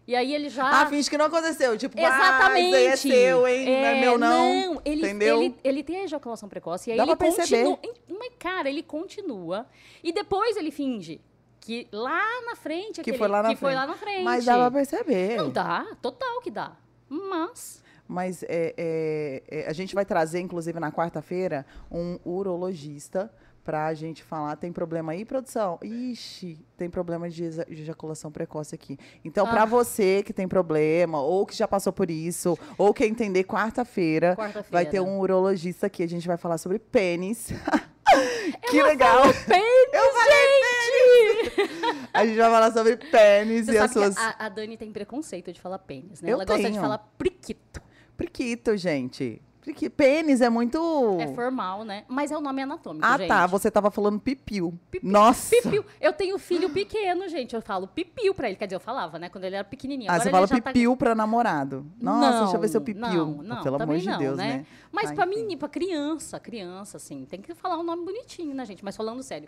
E 0.06 0.16
aí 0.16 0.32
ele 0.36 0.48
já. 0.50 0.82
Ah, 0.82 0.86
finge 0.86 1.10
que 1.10 1.18
não 1.18 1.26
aconteceu. 1.26 1.76
Tipo, 1.76 1.98
Exatamente. 2.00 2.66
ah, 2.66 2.68
isso 2.68 2.76
aí 2.76 2.86
é 2.86 2.96
seu, 2.96 3.48
hein? 3.48 3.66
não 3.66 3.74
é 3.88 4.00
meu, 4.00 4.18
não. 4.20 4.54
Não, 4.74 4.82
ele, 4.86 5.02
Entendeu? 5.02 5.42
ele, 5.42 5.56
ele 5.64 5.84
tem 5.84 6.02
a 6.02 6.04
ejaculação 6.04 6.48
precoce. 6.48 6.90
E 6.90 6.92
aí 6.94 6.98
Dá 6.98 7.04
ele 7.04 7.16
pra 7.16 7.32
perceber. 7.32 7.64
continua. 7.64 7.96
Mas, 8.20 8.32
cara, 8.38 8.70
ele 8.70 8.84
continua. 8.84 9.66
E 10.04 10.12
depois 10.14 10.56
ele 10.56 10.70
finge 10.70 11.20
que 11.64 11.88
lá 11.92 12.22
na 12.46 12.56
frente. 12.56 12.96
Que 12.96 13.02
aquele- 13.02 13.18
foi 13.18 13.28
lá 13.28 13.42
na 13.44 13.50
que 13.50 13.56
foi 13.56 13.72
frente. 13.72 13.80
lá 13.82 13.88
na 13.88 13.98
frente. 13.98 14.24
Mas 14.24 14.46
dá 14.46 14.56
pra 14.56 14.72
perceber. 14.72 15.38
Não 15.38 15.50
dá, 15.50 15.86
total 16.02 16.42
que 16.42 16.52
dá. 16.52 16.74
Mas. 17.10 17.82
Mas 18.08 18.44
é, 18.44 18.74
é, 18.78 19.44
é, 19.50 19.68
a 19.68 19.74
gente 19.74 19.96
vai 19.96 20.04
trazer, 20.06 20.40
inclusive, 20.42 20.78
na 20.80 20.92
quarta-feira, 20.92 21.66
um 21.90 22.20
urologista 22.26 23.32
pra 23.64 23.94
gente 23.94 24.22
falar. 24.22 24.58
Tem 24.58 24.74
problema 24.74 25.14
aí, 25.14 25.24
produção? 25.24 25.80
Ixi, 25.82 26.60
tem 26.76 26.90
problema 26.90 27.30
de 27.30 27.46
ejaculação 27.70 28.30
precoce 28.30 28.76
aqui. 28.76 28.98
Então, 29.24 29.48
pra 29.48 29.62
Ah. 29.64 29.66
você 29.66 30.22
que 30.22 30.34
tem 30.34 30.50
problema, 30.50 31.22
ou 31.22 31.46
que 31.46 31.56
já 31.56 31.66
passou 31.68 31.94
por 31.94 32.12
isso, 32.12 32.58
ou 32.78 32.94
quer 32.94 33.06
entender, 33.08 33.46
quarta-feira 33.46 34.36
Quarta-feira. 34.36 34.68
vai 34.70 34.86
ter 34.86 35.00
um 35.00 35.18
urologista 35.20 35.88
aqui. 35.88 36.04
A 36.04 36.08
gente 36.10 36.28
vai 36.28 36.36
falar 36.36 36.58
sobre 36.58 36.78
pênis. 36.80 37.52
que 38.70 38.84
legal! 38.84 39.22
Pênis, 39.48 40.14
gente! 40.28 41.03
A 42.14 42.26
gente 42.26 42.38
vai 42.38 42.50
falar 42.52 42.72
sobre 42.72 42.98
pênis 42.98 43.66
Você 43.66 43.74
e 43.74 43.78
as 43.78 43.92
suas. 43.92 44.18
a, 44.18 44.36
a 44.46 44.50
Dani 44.50 44.78
tem 44.78 44.92
preconceito 44.92 45.52
de 45.52 45.60
falar 45.60 45.80
pênis, 45.80 46.22
né? 46.22 46.30
Eu 46.30 46.36
Ela 46.36 46.46
gosta 46.46 46.62
de 46.64 46.70
tenho. 46.70 46.82
falar 46.82 46.98
priquito. 47.18 47.82
Priquito, 48.16 48.76
gente. 48.78 49.42
Priqui... 49.62 49.90
Pênis 49.90 50.42
é 50.42 50.50
muito. 50.50 51.18
É 51.22 51.28
formal, 51.34 51.86
né? 51.86 52.04
Mas 52.10 52.32
é 52.32 52.38
o 52.38 52.42
nome 52.42 52.62
anatômico, 52.62 53.06
Ah, 53.06 53.18
gente. 53.18 53.30
tá. 53.30 53.48
Você 53.48 53.72
tava 53.72 53.90
falando 53.90 54.20
pipiu. 54.20 54.78
Pipi- 54.92 55.08
Nossa. 55.08 55.56
Pipiu. 55.56 55.86
Eu 56.02 56.12
tenho 56.12 56.38
filho 56.38 56.70
pequeno, 56.70 57.30
gente. 57.30 57.56
Eu 57.56 57.62
falo 57.62 57.88
pipiu 57.88 58.34
pra 58.36 58.48
ele. 58.50 58.58
Quer 58.58 58.66
dizer, 58.66 58.76
eu 58.76 58.80
falava, 58.82 59.18
né? 59.18 59.30
Quando 59.30 59.46
ele 59.46 59.56
era 59.56 59.64
pequenininho. 59.64 60.12
Ah, 60.12 60.16
Agora 60.16 60.26
você 60.26 60.32
fala 60.32 60.62
tá- 60.62 60.72
pipiu 60.74 60.98
pra 60.98 61.16
namorado. 61.16 61.86
Nossa, 62.00 62.40
deixa 62.42 62.58
eu 62.58 62.60
ver 62.60 62.68
seu 62.68 62.82
pipiu. 62.82 63.02
Não, 63.02 63.26
não, 63.42 63.64
Pelo 63.64 63.82
amor 63.82 63.98
de 63.98 64.06
não, 64.10 64.18
Deus, 64.20 64.38
né? 64.38 64.58
né? 64.58 64.66
Mas 64.92 65.12
Ah, 65.12 65.16
pra 65.16 65.26
mim, 65.26 65.56
pra 65.58 65.70
criança, 65.70 66.38
criança, 66.42 66.98
assim, 66.98 67.24
tem 67.24 67.42
que 67.42 67.56
falar 67.56 67.78
um 67.78 67.84
nome 67.84 68.04
bonitinho, 68.04 68.54
né, 68.54 68.66
gente? 68.66 68.84
Mas 68.84 68.98
falando 68.98 69.24
sério, 69.24 69.48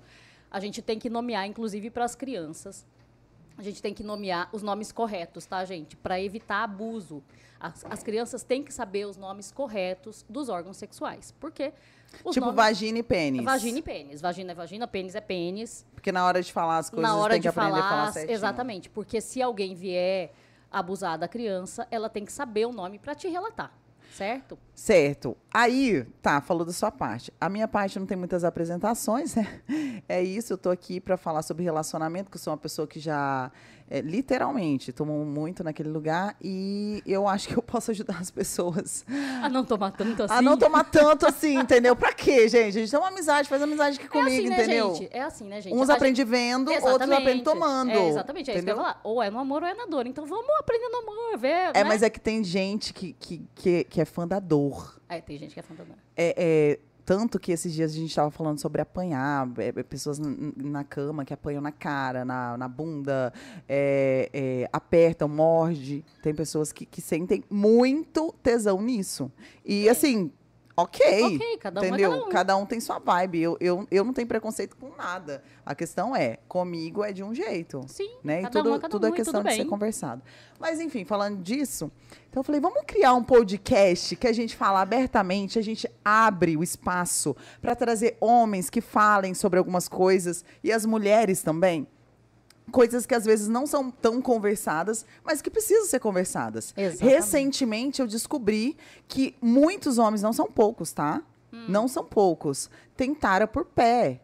a 0.56 0.60
gente 0.62 0.82
tem 0.82 0.98
que 0.98 1.10
nomear, 1.10 1.46
inclusive, 1.46 1.90
pras 1.90 2.16
crianças. 2.16 2.86
A 3.58 3.62
gente 3.62 3.82
tem 3.82 3.94
que 3.94 4.04
nomear 4.04 4.48
os 4.54 4.62
nomes 4.64 4.90
corretos, 4.90 5.46
tá, 5.46 5.66
gente? 5.66 5.98
Pra 5.98 6.18
evitar 6.22 6.64
abuso. 6.64 7.22
As, 7.60 7.86
as 7.90 8.02
crianças 8.04 8.42
têm 8.42 8.64
que 8.64 8.74
saber 8.74 9.06
os 9.06 9.18
nomes 9.18 9.52
corretos 9.52 10.26
dos 10.30 10.48
órgãos 10.48 10.78
sexuais. 10.78 11.34
Por 11.42 11.52
quê? 11.52 11.74
Os 12.24 12.34
Tipo 12.36 12.46
nomes- 12.46 12.56
vagina 12.56 13.00
e 13.00 13.04
pênis. 13.04 13.44
Vagina 13.44 13.80
e 13.80 13.82
pênis. 13.82 14.22
Vagina 14.22 14.52
é 14.54 14.56
vagina, 14.56 14.88
pênis 14.88 15.14
é 15.14 15.20
pênis. 15.20 15.86
Porque 15.94 16.10
na 16.10 16.26
hora 16.26 16.42
de 16.42 16.54
falar 16.54 16.78
as 16.78 16.90
coisas, 16.90 17.10
Na 17.10 17.18
hora 17.18 17.34
tem 17.34 17.42
de 17.42 17.44
que 17.44 17.50
aprender 17.50 17.72
falar, 17.72 17.86
a 17.86 17.90
falar 17.90 18.12
certinho. 18.14 18.34
exatamente, 18.34 18.90
porque 18.90 19.20
se 19.20 19.42
alguém 19.42 19.76
vier 19.76 20.32
abusar 20.72 21.18
da 21.18 21.28
criança, 21.28 21.86
ela 21.92 22.08
tem 22.10 22.24
que 22.24 22.32
saber 22.32 22.66
o 22.66 22.72
nome 22.72 22.98
para 22.98 23.14
te 23.14 23.28
relatar, 23.28 23.72
certo? 24.16 24.58
Certo. 24.74 25.36
Aí, 25.54 26.06
tá, 26.22 26.40
falou 26.40 26.66
da 26.66 26.72
sua 26.72 26.92
parte. 26.92 27.34
A 27.40 27.50
minha 27.50 27.68
parte 27.68 28.00
não 28.00 28.06
tem 28.06 28.18
muitas 28.18 28.44
apresentações, 28.44 29.36
né? 29.36 29.62
É 30.08 30.22
isso, 30.24 30.54
eu 30.54 30.58
tô 30.58 30.70
aqui 30.70 31.00
pra 31.00 31.18
falar 31.18 31.42
sobre 31.42 31.64
relacionamento, 31.64 32.30
que 32.30 32.38
eu 32.38 32.42
sou 32.42 32.52
uma 32.52 32.58
pessoa 32.58 32.88
que 32.88 33.00
já, 33.00 33.52
é, 33.90 34.02
literalmente, 34.02 34.92
tomou 34.92 35.24
muito 35.24 35.64
naquele 35.64 35.90
lugar 35.90 36.36
e 36.42 37.04
eu 37.06 37.28
acho 37.28 37.48
que 37.48 37.56
eu 37.58 37.62
posso 37.62 37.92
ajudar 37.92 38.18
as 38.20 38.32
pessoas 38.32 39.06
A 39.44 39.48
não 39.48 39.64
tomar 39.64 39.92
tanto 39.92 40.24
assim. 40.24 40.34
a 40.34 40.42
não 40.42 40.58
tomar 40.58 40.84
tanto 40.86 41.26
assim, 41.28 41.56
entendeu? 41.60 41.96
Pra 41.96 42.12
quê, 42.12 42.48
gente? 42.50 42.78
A 42.78 42.82
gente 42.82 42.90
tem 42.90 43.00
uma 43.00 43.10
amizade, 43.10 43.48
faz 43.48 43.62
amizade 43.62 43.98
aqui 43.98 44.06
é 44.08 44.10
comigo, 44.10 44.28
assim, 44.28 44.50
né, 44.50 44.56
entendeu? 44.64 44.96
gente? 44.96 45.10
É 45.16 45.22
assim, 45.22 45.44
né, 45.46 45.62
gente? 45.62 45.76
Uns 45.76 45.90
aprendem 45.90 46.26
vendo, 46.26 46.72
gente- 46.72 46.84
outros 46.84 47.02
aprendem 47.12 47.42
Exatamente. 47.42 47.44
tomando. 47.44 47.92
É, 47.92 48.08
exatamente, 48.10 48.52
é 48.52 48.56
isso 48.56 48.66
que 48.66 48.72
eu 48.72 48.76
falar. 48.76 49.00
Ou 49.04 49.22
é 49.22 49.30
no 49.30 49.40
amor 49.40 49.62
ou 49.62 49.70
é 49.70 49.74
na 49.74 49.86
dor. 49.86 50.08
Então 50.08 50.26
vamos 50.26 50.50
aprender 50.60 50.90
no 50.90 50.98
amor, 50.98 51.38
ver, 51.38 51.48
É, 51.48 51.74
né? 51.74 51.84
mas 51.84 52.02
é 52.02 52.10
que 52.10 52.20
tem 52.20 52.44
gente 52.44 52.94
que, 52.94 53.14
que, 53.14 53.42
que, 53.54 53.84
que 53.84 54.02
é 54.02 54.06
fã 54.06 54.28
da 54.28 54.40
dor. 54.40 55.00
É, 55.08 55.22
tem 55.22 55.38
gente 55.38 55.54
que 55.54 55.60
é 55.60 55.64
fã 55.64 55.76
da 55.76 55.84
dor. 55.84 55.96
É, 56.18 56.34
é, 56.38 56.80
tanto 57.06 57.40
que 57.40 57.52
esses 57.52 57.72
dias 57.72 57.92
a 57.92 57.96
gente 57.96 58.10
estava 58.10 58.32
falando 58.32 58.60
sobre 58.60 58.82
apanhar, 58.82 59.48
é, 59.58 59.68
é, 59.68 59.84
pessoas 59.84 60.20
na 60.20 60.84
cama 60.84 61.24
que 61.24 61.34
apanham 61.34 61.62
na 61.62 61.72
cara, 61.72 62.26
na, 62.26 62.58
na 62.58 62.68
bunda, 62.68 63.32
é, 63.70 64.30
é, 64.34 64.70
apertam, 64.74 65.28
morde. 65.28 66.04
Tem 66.24 66.34
pessoas 66.34 66.74
que, 66.74 66.86
que 66.86 67.02
sentem 67.02 67.44
muito 67.50 68.34
tesão 68.42 68.82
nisso. 68.82 69.32
E 69.64 69.88
assim, 69.88 70.32
ok. 70.76 71.36
Ok, 71.36 71.58
cada 71.58 71.82
um 71.82 71.84
é 71.84 71.88
entendeu? 71.88 72.26
cada 72.28 72.58
um. 72.58 72.66
tem 72.66 72.80
sua 72.80 73.00
vibe. 73.00 73.42
Eu, 73.42 73.58
eu, 73.60 73.88
eu 73.90 74.04
não 74.04 74.14
tenho 74.14 74.28
preconceito 74.28 74.76
com 74.76 74.90
nada. 74.96 75.44
A 75.66 75.74
questão 75.74 76.16
é, 76.16 76.38
comigo 76.48 77.04
é 77.04 77.12
de 77.12 77.24
um 77.24 77.34
jeito. 77.34 77.84
Sim, 77.88 78.10
Né? 78.24 78.40
E 78.40 78.44
cada 78.44 78.60
tudo, 78.60 78.72
um 78.72 78.76
é 78.76 78.80
cada 78.80 78.92
tudo 78.92 79.06
um 79.06 79.10
é 79.10 79.12
questão 79.12 79.42
tudo 79.42 79.50
de 79.50 79.56
ser 79.56 79.66
conversado. 79.66 80.22
Mas, 80.60 80.80
enfim, 80.80 81.06
falando 81.06 81.42
disso, 81.42 81.92
então 82.30 82.42
eu 82.42 82.44
falei, 82.44 82.62
vamos 82.62 82.84
criar 82.86 83.14
um 83.14 83.24
podcast 83.24 84.16
que 84.16 84.28
a 84.28 84.34
gente 84.34 84.56
fala 84.56 84.82
abertamente, 84.82 85.60
a 85.60 85.62
gente 85.62 85.90
abre 86.04 86.58
o 86.58 86.64
espaço 86.64 87.36
para 87.62 87.76
trazer 87.76 88.18
homens 88.20 88.70
que 88.70 88.82
falem 88.82 89.34
sobre 89.34 89.60
algumas 89.60 89.88
coisas 89.88 90.44
e 90.64 90.72
as 90.72 90.86
mulheres 90.86 91.42
também. 91.42 91.88
Coisas 92.72 93.06
que 93.06 93.14
às 93.14 93.26
vezes 93.26 93.48
não 93.48 93.68
são 93.68 93.92
tão 93.92 94.22
conversadas, 94.22 95.06
mas 95.24 95.42
que 95.42 95.50
precisam 95.50 95.86
ser 95.86 96.00
conversadas. 96.00 96.74
Exatamente. 96.76 97.16
Recentemente 97.16 98.02
eu 98.02 98.08
descobri 98.08 98.76
que 99.08 99.36
muitos 99.42 99.98
homens, 99.98 100.22
não 100.22 100.34
são 100.34 100.48
poucos, 100.48 100.92
tá? 100.92 101.22
Hum. 101.54 101.66
Não 101.70 101.88
são 101.88 102.04
poucos, 102.04 102.70
tentaram 102.98 103.48
por 103.48 103.66
pé. 103.66 104.22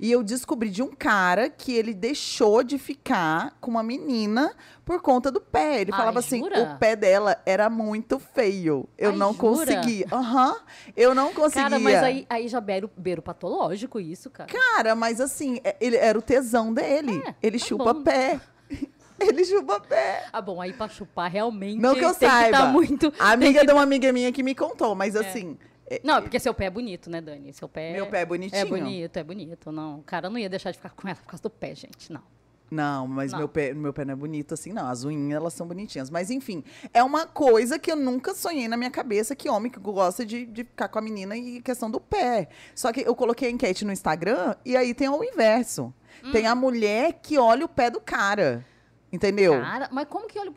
E 0.00 0.12
eu 0.12 0.22
descobri 0.22 0.70
de 0.70 0.82
um 0.82 0.88
cara 0.88 1.50
que 1.50 1.72
ele 1.72 1.92
deixou 1.92 2.62
de 2.62 2.78
ficar 2.78 3.56
com 3.60 3.70
uma 3.70 3.82
menina 3.82 4.54
por 4.84 5.02
conta 5.02 5.30
do 5.30 5.40
pé. 5.40 5.80
Ele 5.80 5.90
Ai, 5.92 5.98
falava 5.98 6.18
assim: 6.20 6.38
jura? 6.38 6.62
o 6.62 6.78
pé 6.78 6.94
dela 6.94 7.36
era 7.44 7.68
muito 7.68 8.18
feio. 8.18 8.88
Eu 8.96 9.10
Ai, 9.10 9.16
não 9.16 9.32
jura? 9.32 9.40
conseguia. 9.40 10.06
Aham. 10.12 10.56
eu 10.96 11.14
não 11.14 11.32
conseguia. 11.34 11.62
Cara, 11.70 11.78
mas 11.80 11.96
aí, 12.02 12.26
aí 12.30 12.48
já 12.48 12.60
beiro, 12.60 12.88
beiro 12.96 13.20
patológico 13.20 13.98
isso, 13.98 14.30
cara. 14.30 14.48
Cara, 14.52 14.94
mas 14.94 15.20
assim, 15.20 15.60
é- 15.64 15.76
ele 15.80 15.96
era 15.96 16.16
o 16.18 16.22
tesão 16.22 16.72
dele. 16.72 17.20
É, 17.26 17.34
ele 17.42 17.58
tá 17.58 17.66
chupa 17.66 17.92
bom. 17.92 18.02
pé. 18.04 18.40
ele 19.18 19.44
chupa 19.44 19.80
pé. 19.80 20.26
Ah, 20.32 20.40
bom, 20.40 20.60
aí 20.60 20.72
pra 20.72 20.88
chupar 20.88 21.28
realmente 21.30 21.80
Não 21.80 21.94
que 21.94 22.04
eu 22.04 22.14
saiba. 22.14 22.44
que 22.56 22.62
tá 22.64 22.66
muito... 22.66 23.12
A 23.18 23.32
amiga 23.32 23.66
de 23.66 23.72
uma 23.72 23.82
amiga 23.82 24.12
minha 24.12 24.30
que 24.30 24.44
me 24.44 24.54
contou, 24.54 24.94
mas 24.94 25.16
assim. 25.16 25.58
É- 25.90 26.00
Não, 26.04 26.16
é 26.16 26.20
porque 26.20 26.38
seu 26.38 26.52
pé 26.54 26.66
é 26.66 26.70
bonito, 26.70 27.08
né, 27.10 27.20
Dani? 27.20 27.52
Seu 27.52 27.68
pé... 27.68 27.92
Meu 27.92 28.06
pé 28.06 28.20
é 28.22 28.26
bonitinho. 28.26 28.60
É 28.60 28.64
bonito, 28.64 29.16
é 29.16 29.24
bonito. 29.24 29.72
Não, 29.72 29.98
o 29.98 30.02
cara 30.02 30.28
não 30.30 30.38
ia 30.38 30.48
deixar 30.48 30.70
de 30.70 30.76
ficar 30.76 30.90
com 30.90 31.06
ela 31.08 31.16
por 31.16 31.26
causa 31.26 31.42
do 31.42 31.50
pé, 31.50 31.74
gente, 31.74 32.12
não. 32.12 32.22
Não, 32.70 33.06
mas 33.08 33.32
Não. 33.32 33.38
Meu, 33.38 33.48
pé, 33.48 33.72
meu 33.72 33.94
pé 33.94 34.04
não 34.04 34.12
é 34.12 34.16
bonito 34.16 34.52
assim, 34.52 34.74
não. 34.74 34.86
As 34.88 35.02
unhas, 35.02 35.36
elas 35.40 35.54
são 35.54 35.66
bonitinhas. 35.66 36.10
Mas, 36.10 36.30
enfim, 36.30 36.62
é 36.92 37.02
uma 37.02 37.26
coisa 37.26 37.78
que 37.78 37.90
eu 37.90 37.96
nunca 37.96 38.34
sonhei 38.34 38.68
na 38.68 38.76
minha 38.76 38.90
cabeça, 38.90 39.34
que 39.34 39.48
homem 39.48 39.72
que 39.72 39.80
gosta 39.80 40.26
de, 40.26 40.44
de 40.44 40.64
ficar 40.64 40.88
com 40.88 40.98
a 40.98 41.02
menina 41.02 41.34
e 41.34 41.62
questão 41.62 41.90
do 41.90 41.98
pé. 41.98 42.48
Só 42.74 42.92
que 42.92 43.00
eu 43.00 43.14
coloquei 43.14 43.48
a 43.48 43.50
enquete 43.50 43.86
no 43.86 43.92
Instagram 43.92 44.54
e 44.66 44.76
aí 44.76 44.92
tem 44.92 45.08
o 45.08 45.24
inverso. 45.24 45.94
Tem 46.30 46.46
Hum. 46.46 46.50
a 46.50 46.54
mulher 46.54 47.14
que 47.22 47.38
olha 47.38 47.64
o 47.64 47.68
pé 47.68 47.88
do 47.90 48.00
cara. 48.02 48.62
Entendeu? 49.10 49.52
Cara, 49.58 49.88
mas 49.90 50.06
como 50.06 50.26
que 50.26 50.38
olha... 50.38 50.52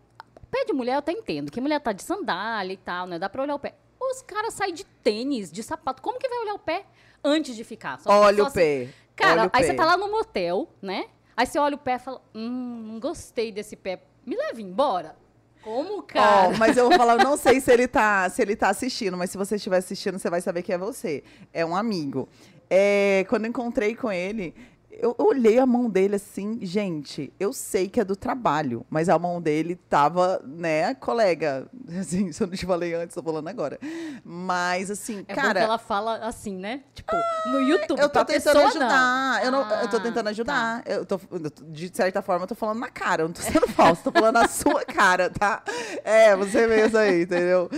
Pé 0.50 0.66
de 0.66 0.74
mulher 0.74 0.96
eu 0.96 1.00
até 1.00 1.14
entendo, 1.14 1.50
que 1.50 1.62
mulher 1.62 1.80
tá 1.80 1.94
de 1.94 2.04
sandália 2.04 2.74
e 2.74 2.78
tal, 2.78 3.08
né? 3.08 3.18
Dá 3.18 3.30
pra 3.30 3.42
olhar 3.42 3.56
o 3.56 3.60
pé. 3.60 3.74
Os 4.12 4.22
caras 4.22 4.54
saem 4.54 4.74
de 4.74 4.84
tênis, 4.84 5.52
de 5.52 5.64
sapato. 5.64 6.02
Como 6.02 6.20
que 6.20 6.28
vai 6.28 6.40
olhar 6.40 6.54
o 6.54 6.60
pé 6.60 6.86
antes 7.24 7.56
de 7.56 7.64
ficar? 7.64 8.00
Só- 8.00 8.10
olha 8.12 8.44
o 8.44 8.48
assim- 8.48 8.56
pé. 8.56 8.90
Cara, 9.16 9.42
olha 9.44 9.52
aí 9.54 9.62
pé. 9.62 9.68
você 9.68 9.74
tá 9.74 9.86
lá 9.86 9.98
no 9.98 10.10
motel, 10.12 10.68
né? 10.82 11.06
Aí 11.36 11.46
você 11.46 11.58
olha 11.60 11.76
o 11.76 11.80
pé 11.80 11.96
e 11.96 12.00
fala, 12.00 12.22
hum, 12.36 12.84
não 12.94 13.00
gostei 13.00 13.52
desse 13.52 13.76
pé. 13.76 14.02
Me 14.26 14.36
leve 14.36 14.62
embora. 14.62 15.16
Como, 15.64 16.02
cara? 16.04 16.50
mas 16.58 16.76
eu 16.76 16.90
vou 16.90 16.98
falar, 16.98 17.14
eu 17.20 17.24
não 17.24 17.38
sei 17.38 17.60
se 17.62 17.72
ele 17.72 17.88
tá, 17.88 18.28
se 18.30 18.42
ele 18.42 18.56
tá 18.56 18.70
assistindo, 18.70 19.16
mas 19.16 19.30
se 19.30 19.38
você 19.38 19.56
estiver 19.56 19.78
assistindo, 19.78 20.18
você 20.18 20.30
vai 20.30 20.42
saber 20.42 20.64
que 20.64 20.74
é 20.74 20.78
você. 20.78 21.24
É 21.54 21.66
um 21.66 21.76
amigo. 21.76 22.28
É, 22.70 23.26
quando 23.30 23.46
encontrei 23.48 23.96
com 23.96 24.12
ele, 24.12 24.56
eu 25.02 25.16
olhei 25.18 25.58
a 25.60 25.66
mão 25.66 25.90
dele 25.90 26.16
assim, 26.16 26.60
gente, 26.62 27.34
eu 27.40 27.52
sei 27.52 27.90
que 27.90 28.00
é 28.00 28.04
do 28.06 28.16
trabalho, 28.16 28.86
mas 28.90 29.10
a 29.10 29.18
mão 29.20 29.42
dele 29.42 29.76
tava, 29.90 30.42
né, 30.46 30.94
colega. 30.96 31.68
Assim, 32.00 32.32
se 32.32 32.42
eu 32.44 32.48
não 32.48 32.56
te 32.56 32.66
falei 32.66 32.94
antes, 32.94 33.14
tô 33.16 33.22
falando 33.24 33.48
agora. 33.48 33.78
Mas, 34.24 34.90
assim, 34.92 35.26
É 35.28 35.36
cara. 35.36 35.60
que 35.60 35.66
ela 35.66 35.78
fala 35.78 36.18
assim, 36.18 36.56
né? 36.56 36.82
Tipo, 36.94 37.12
no 37.52 37.60
YouTube, 37.62 38.00
Eu 38.00 38.10
tô 38.10 38.24
tentando 38.24 38.54
pessoa, 38.54 38.68
ajudar. 38.68 38.90
Não. 38.90 39.44
Eu, 39.44 39.52
não, 39.52 39.60
eu 39.82 39.90
tô 39.90 39.98
Ah, 39.98 40.00
tentando 40.00 40.24
tá. 40.26 40.30
ajudar. 40.30 40.84
Eu 40.86 41.06
tô, 41.06 41.20
eu 41.32 41.52
tô- 41.52 41.64
de 41.66 41.92
certa 41.94 42.22
forma, 42.22 42.44
eu 42.44 42.48
tô 42.48 42.56
falando 42.56 42.80
na 42.80 42.90
cara. 42.90 43.24
Eu 43.24 43.28
não 43.28 43.34
tô 43.34 43.42
sendo 43.42 43.68
falsa, 43.68 44.04
tô 44.04 44.12
falando 44.12 44.36
na 44.36 44.48
sua 44.48 44.86
cara, 44.86 45.30
tá? 45.30 45.64
É, 46.04 46.36
você 46.36 46.68
mesmo 46.68 46.98
aí, 46.98 47.24
entendeu? 47.24 47.70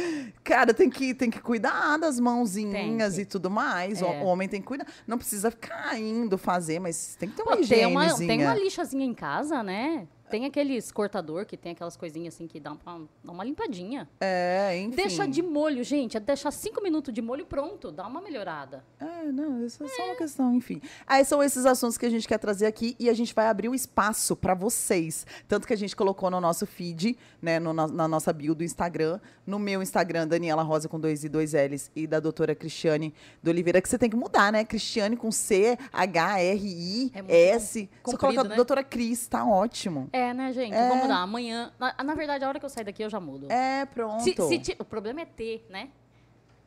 Cara, 0.43 0.73
tem 0.73 0.89
que, 0.89 1.13
tem 1.13 1.29
que 1.29 1.39
cuidar 1.39 1.97
das 1.97 2.19
mãozinhas 2.19 3.15
que. 3.15 3.21
e 3.21 3.25
tudo 3.25 3.49
mais. 3.49 4.01
É. 4.01 4.05
o 4.05 4.25
homem 4.25 4.47
tem 4.47 4.59
que 4.59 4.67
cuidar. 4.67 4.85
Não 5.07 5.17
precisa 5.17 5.49
ficar 5.49 5.97
indo 5.99 6.37
fazer, 6.37 6.79
mas 6.79 7.15
tem 7.17 7.29
que 7.29 7.35
ter 7.35 7.43
uma 7.43 7.55
Pô, 7.57 7.65
tem, 7.65 7.85
uma, 7.85 8.17
tem 8.17 8.43
uma 8.43 8.55
lixazinha 8.55 9.05
em 9.05 9.13
casa, 9.13 9.63
né? 9.63 10.07
Tem 10.29 10.45
aqueles 10.45 10.91
cortador 10.91 11.45
que 11.45 11.55
tem 11.55 11.73
aquelas 11.73 11.95
coisinhas 11.95 12.33
assim 12.33 12.47
que 12.47 12.59
dá 12.59 12.71
uma, 12.71 13.07
dá 13.23 13.31
uma 13.31 13.43
limpadinha. 13.43 14.09
É, 14.19 14.77
enfim. 14.79 14.95
Deixa 14.95 15.27
de 15.27 15.41
molho, 15.41 15.83
gente. 15.83 16.17
É 16.17 16.19
deixar 16.19 16.51
cinco 16.51 16.81
minutos 16.81 17.13
de 17.13 17.21
molho 17.21 17.41
e 17.41 17.45
pronto. 17.45 17.91
Dá 17.91 18.07
uma 18.07 18.21
melhorada. 18.21 18.83
É, 18.99 19.31
não, 19.31 19.65
isso 19.65 19.83
é 19.83 19.87
só 19.87 20.05
uma 20.05 20.15
questão, 20.15 20.53
enfim. 20.55 20.81
Aí 21.05 21.23
são 21.23 21.43
esses 21.43 21.65
assuntos 21.65 21.97
que 21.97 22.05
a 22.05 22.09
gente 22.09 22.27
quer 22.27 22.39
trazer 22.39 22.65
aqui 22.65 22.95
e 22.99 23.09
a 23.09 23.13
gente 23.13 23.33
vai 23.33 23.47
abrir 23.47 23.69
o 23.69 23.75
espaço 23.75 24.35
para 24.35 24.53
vocês. 24.53 25.25
Tanto 25.47 25.67
que 25.67 25.73
a 25.73 25.77
gente 25.77 25.95
colocou 25.95 26.31
no 26.31 26.41
nosso 26.41 26.65
feed, 26.65 27.17
né, 27.41 27.59
no 27.59 27.73
na 27.73 28.07
nossa 28.07 28.31
bio 28.31 28.55
do 28.55 28.63
Instagram, 28.63 29.19
no 29.45 29.59
meu 29.59 29.81
Instagram, 29.81 30.27
Daniela 30.27 30.63
Rosa 30.63 30.87
com 30.87 30.99
dois 30.99 31.23
i 31.23 31.29
dois 31.29 31.53
L's 31.53 31.91
e 31.95 32.07
da 32.07 32.19
doutora 32.19 32.55
Cristiane 32.55 33.13
do 33.41 33.49
Oliveira, 33.49 33.81
que 33.81 33.89
você 33.89 33.97
tem 33.97 34.09
que 34.09 34.15
mudar, 34.15 34.51
né? 34.51 34.63
Cristiane 34.63 35.17
com 35.17 35.31
C, 35.31 35.77
H, 35.91 36.39
R, 36.39 36.67
I, 36.67 37.11
É 37.13 37.49
S. 37.49 37.73
Você 37.73 37.89
comprido, 38.01 38.19
coloca 38.19 38.49
né? 38.49 38.55
doutora 38.55 38.83
Cris, 38.83 39.27
tá 39.27 39.45
ótimo. 39.45 40.09
É, 40.13 40.22
né, 40.31 40.53
gente? 40.53 40.75
É. 40.75 40.87
Vamos 40.89 41.03
mudar. 41.05 41.17
Amanhã. 41.23 41.73
Na, 41.79 41.95
na 42.03 42.13
verdade, 42.13 42.45
a 42.45 42.47
hora 42.47 42.59
que 42.59 42.65
eu 42.65 42.69
sair 42.69 42.83
daqui, 42.83 43.01
eu 43.03 43.09
já 43.09 43.19
mudo. 43.19 43.51
É, 43.51 43.83
pronto. 43.87 44.21
Se- 44.23 44.35
se 44.47 44.59
ti- 44.59 44.75
o 44.77 44.85
problema 44.85 45.21
é 45.21 45.25
ter, 45.25 45.65
né? 45.71 45.89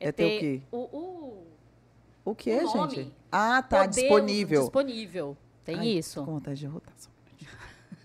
É 0.01 0.11
ter 0.11 0.25
o 0.37 0.41
quê? 0.41 0.63
O, 0.73 0.79
o, 0.79 1.47
O 2.25 2.35
que, 2.35 2.51
o 2.53 2.63
nome. 2.75 2.95
gente? 2.97 3.13
Ah, 3.31 3.63
tá, 3.63 3.85
poder 3.87 4.01
disponível. 4.01 4.61
Disponível. 4.63 5.37
Tem 5.65 5.79
Ai, 5.79 5.87
isso. 5.89 6.25
Com 6.25 6.33
vontade 6.33 6.59
de 6.59 6.67
rotar 6.67 6.93
só 6.99 7.09
um 7.09 7.13
minutinho. 7.25 7.51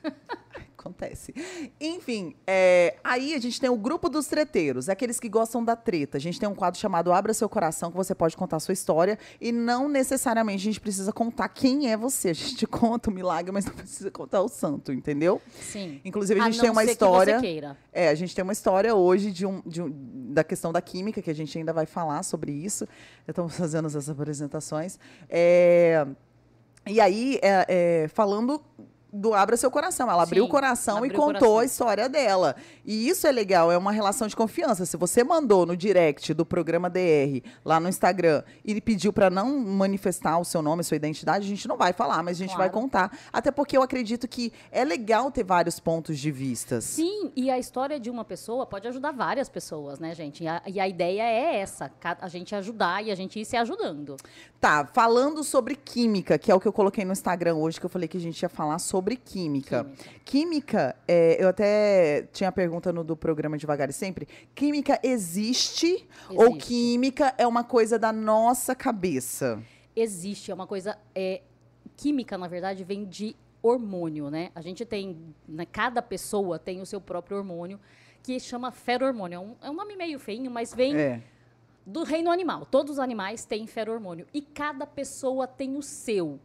Acontece. 0.82 1.32
Enfim, 1.80 2.36
é, 2.48 2.96
aí 3.04 3.36
a 3.36 3.40
gente 3.40 3.62
tem 3.62 3.70
o 3.70 3.76
grupo 3.78 4.10
dos 4.10 4.26
treteiros, 4.26 4.90
aqueles 4.90 5.20
que 5.20 5.30
gostam 5.30 5.64
da 5.64 5.76
treta. 5.76 6.18
A 6.18 6.20
gente 6.20 6.40
tem 6.40 6.50
um 6.50 6.56
quadro 6.56 6.80
chamado 6.80 7.14
Abra 7.14 7.36
Seu 7.36 7.48
Coração, 7.48 7.92
que 7.92 7.98
você 7.98 8.16
pode 8.16 8.36
contar 8.36 8.58
a 8.58 8.60
sua 8.60 8.74
história. 8.74 9.20
E 9.40 9.52
não 9.52 9.88
necessariamente 9.88 10.58
a 10.58 10.66
gente 10.66 10.82
precisa 10.82 11.14
contar 11.14 11.50
quem 11.50 11.92
é 11.92 11.96
você. 11.96 12.30
A 12.30 12.34
gente 12.34 12.66
conta 12.66 13.12
o 13.12 13.14
milagre, 13.14 13.52
mas 13.52 13.64
não 13.66 13.74
precisa 13.74 14.10
contar 14.10 14.42
o 14.42 14.48
santo, 14.50 14.92
entendeu? 14.92 15.40
Sim. 15.62 16.02
Inclusive, 16.04 16.40
a 16.40 16.46
A 16.46 16.48
gente 16.50 16.58
não 16.58 16.62
tem 16.64 16.72
uma 16.72 16.84
que 16.84 16.92
história. 16.92 17.36
você 17.36 17.42
queira. 17.46 17.78
É, 17.94 18.10
a 18.10 18.16
gente 18.16 18.34
tem 18.36 18.42
uma 18.42 18.54
história 18.54 18.96
hoje 18.96 19.32
de 19.32 19.46
um, 19.46 19.62
de 19.64 19.84
um- 19.84 19.92
da 20.34 20.44
questão 20.44 20.72
da 20.72 20.82
química, 20.82 21.22
que 21.22 21.30
a 21.30 21.36
gente 21.36 21.56
ainda 21.58 21.72
vai 21.72 21.86
falar 21.86 22.24
sobre 22.24 22.52
isso. 22.52 22.88
Estamos 23.28 23.56
fazendo 23.56 23.86
essas 23.88 24.10
apresentações. 24.10 24.98
É, 25.30 26.08
e 26.88 27.00
aí, 27.00 27.40
é, 27.44 27.66
é, 28.04 28.08
falando 28.08 28.60
do 29.12 29.34
Abra 29.34 29.58
Seu 29.58 29.70
Coração. 29.70 30.10
Ela 30.10 30.24
abriu 30.24 30.44
o 30.44 30.48
Sim, 30.48 30.52
coração 30.52 30.96
e 31.06 31.08
abriu 31.10 31.14
o 31.14 31.26
contou 31.26 31.34
coração. 31.40 31.60
a 31.60 31.66
história 31.66 32.10
dela. 32.10 32.56
E 32.86 33.08
isso 33.10 33.28
é 33.28 33.32
legal, 33.32 33.72
é 33.72 33.78
uma 33.78 33.92
relação 33.92 34.28
de 34.28 34.36
confiança. 34.36 34.86
Se 34.86 34.96
você 34.98 35.24
mandou 35.24 35.66
no 35.66 35.76
direct 35.76 36.34
do 36.34 36.46
programa 36.46 36.90
DR, 36.90 37.42
lá 37.66 37.80
no 37.80 37.90
Instagram, 37.90 38.44
e 38.64 38.80
pediu 38.80 39.12
para 39.12 39.30
não 39.30 39.60
manifestar 39.60 40.38
o 40.40 40.46
seu 40.46 40.62
nome, 40.62 40.82
a 40.82 40.84
sua 40.84 40.96
identidade, 40.96 41.46
a 41.46 41.50
gente 41.50 41.68
não 41.68 41.76
vai 41.78 41.92
falar, 41.94 42.24
mas 42.24 42.38
a 42.38 42.40
gente 42.46 42.56
vai 42.58 42.70
Claro. 42.70 42.84
contar. 42.86 43.18
Até 43.34 43.52
porque 43.52 43.76
eu 43.76 43.82
acredito 43.82 44.28
que 44.28 44.54
é 44.72 44.84
legal 44.86 45.30
ter 45.32 45.44
vários 45.44 45.80
pontos 45.80 46.18
de 46.18 46.32
vistas. 46.32 46.84
Sim, 46.86 47.32
e 47.36 47.50
a 47.52 47.60
história 47.60 48.00
de 48.00 48.10
uma 48.10 48.24
pessoa 48.24 48.66
pode 48.66 48.88
ajudar 48.88 49.12
várias 49.12 49.50
pessoas, 49.50 50.00
né, 50.00 50.16
gente? 50.16 50.44
E 50.44 50.48
a, 50.48 50.62
e 50.68 50.80
a 50.80 50.88
ideia 50.88 51.24
é 51.24 51.58
essa, 51.60 51.92
a 52.22 52.28
gente 52.28 52.56
ajudar 52.56 53.04
e 53.04 53.12
a 53.12 53.16
gente 53.16 53.40
ir 53.40 53.46
se 53.46 53.58
ajudando. 53.58 54.16
Tá, 54.60 54.88
falando 54.94 55.44
sobre 55.44 55.76
química, 55.76 56.38
que 56.38 56.52
é 56.52 56.56
o 56.56 56.60
que 56.60 56.68
eu 56.68 56.74
coloquei 56.74 57.04
no 57.04 57.12
Instagram 57.12 57.56
hoje, 57.56 57.80
que 57.80 57.86
eu 57.86 57.90
falei 57.90 58.08
que 58.08 58.18
a 58.18 58.22
gente 58.22 58.40
ia 58.42 58.50
falar 58.50 58.78
sobre 58.80 59.01
química. 59.16 59.84
Química. 59.84 60.22
Química, 60.24 60.96
é, 61.08 61.42
eu 61.44 61.48
até 61.50 62.24
tinha 62.32 62.50
a 62.50 62.52
pergunta 62.52 62.92
no 62.94 63.04
do 63.04 63.16
programa 63.18 63.58
Devagar 63.58 63.90
e 63.90 63.94
Sempre. 63.94 64.28
Química 64.56 65.00
existe, 65.04 66.08
ou 66.30 66.50
Existe. 66.52 66.68
química 66.68 67.34
é 67.38 67.46
uma 67.48 67.64
coisa 67.64 67.98
da 68.00 68.12
nossa 68.14 68.74
cabeça? 68.76 69.62
Existe, 69.96 70.52
é 70.52 70.54
uma 70.54 70.68
coisa. 70.68 70.98
É, 71.14 71.42
química, 71.98 72.38
na 72.38 72.48
verdade, 72.48 72.84
vem 72.84 73.06
de 73.06 73.36
hormônio, 73.62 74.30
né? 74.30 74.50
A 74.56 74.62
gente 74.62 74.86
tem. 74.86 75.18
Né, 75.48 75.66
cada 75.66 76.02
pessoa 76.02 76.58
tem 76.58 76.82
o 76.82 76.86
seu 76.86 77.00
próprio 77.02 77.38
hormônio, 77.38 77.80
que 78.24 78.40
chama 78.40 78.72
ferormônio. 78.72 79.36
É 79.36 79.40
um, 79.40 79.56
é 79.64 79.70
um 79.70 79.74
nome 79.74 79.96
meio 79.96 80.18
feinho, 80.20 80.50
mas 80.50 80.74
vem 80.74 80.96
É. 80.96 81.22
do 81.86 82.04
reino 82.04 82.32
animal. 82.32 82.66
Todos 82.66 82.94
os 82.94 83.00
animais 83.00 83.44
têm 83.46 83.68
ferormônio. 83.68 84.26
E 84.34 84.42
cada 84.42 84.86
pessoa 84.88 85.46
tem 85.46 85.76
o 85.76 85.82
seu. 85.82 86.40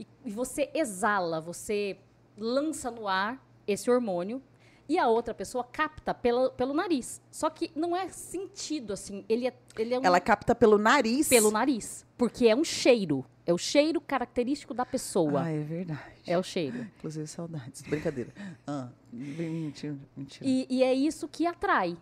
E, 0.00 0.06
e 0.24 0.30
você 0.30 0.70
exala, 0.72 1.40
você 1.40 1.98
lança 2.38 2.90
no 2.90 3.06
ar 3.06 3.44
esse 3.66 3.90
hormônio. 3.90 4.42
E 4.88 4.98
a 4.98 5.06
outra 5.06 5.32
pessoa 5.32 5.62
capta 5.62 6.12
pelo, 6.12 6.50
pelo 6.50 6.74
nariz. 6.74 7.22
Só 7.30 7.48
que 7.48 7.70
não 7.76 7.94
é 7.94 8.08
sentido, 8.08 8.92
assim. 8.92 9.24
Ele 9.28 9.46
é, 9.46 9.54
ele 9.78 9.94
é 9.94 10.00
um, 10.00 10.04
Ela 10.04 10.18
capta 10.18 10.52
pelo 10.52 10.78
nariz? 10.78 11.28
pelo 11.28 11.52
nariz. 11.52 12.04
Porque 12.18 12.48
é 12.48 12.56
um 12.56 12.64
cheiro. 12.64 13.24
É 13.46 13.52
o 13.52 13.58
cheiro 13.58 14.00
característico 14.00 14.74
da 14.74 14.84
pessoa. 14.84 15.42
Ah, 15.42 15.50
é 15.50 15.60
verdade. 15.60 16.00
É 16.26 16.36
o 16.36 16.42
cheiro. 16.42 16.88
Inclusive, 16.98 17.26
saudades. 17.28 17.82
Brincadeira. 17.82 18.32
Ah, 18.66 18.88
mentira, 19.12 19.96
mentira. 20.16 20.48
E, 20.48 20.66
e 20.68 20.82
é 20.82 20.92
isso 20.92 21.28
que 21.28 21.46
atrai. 21.46 21.96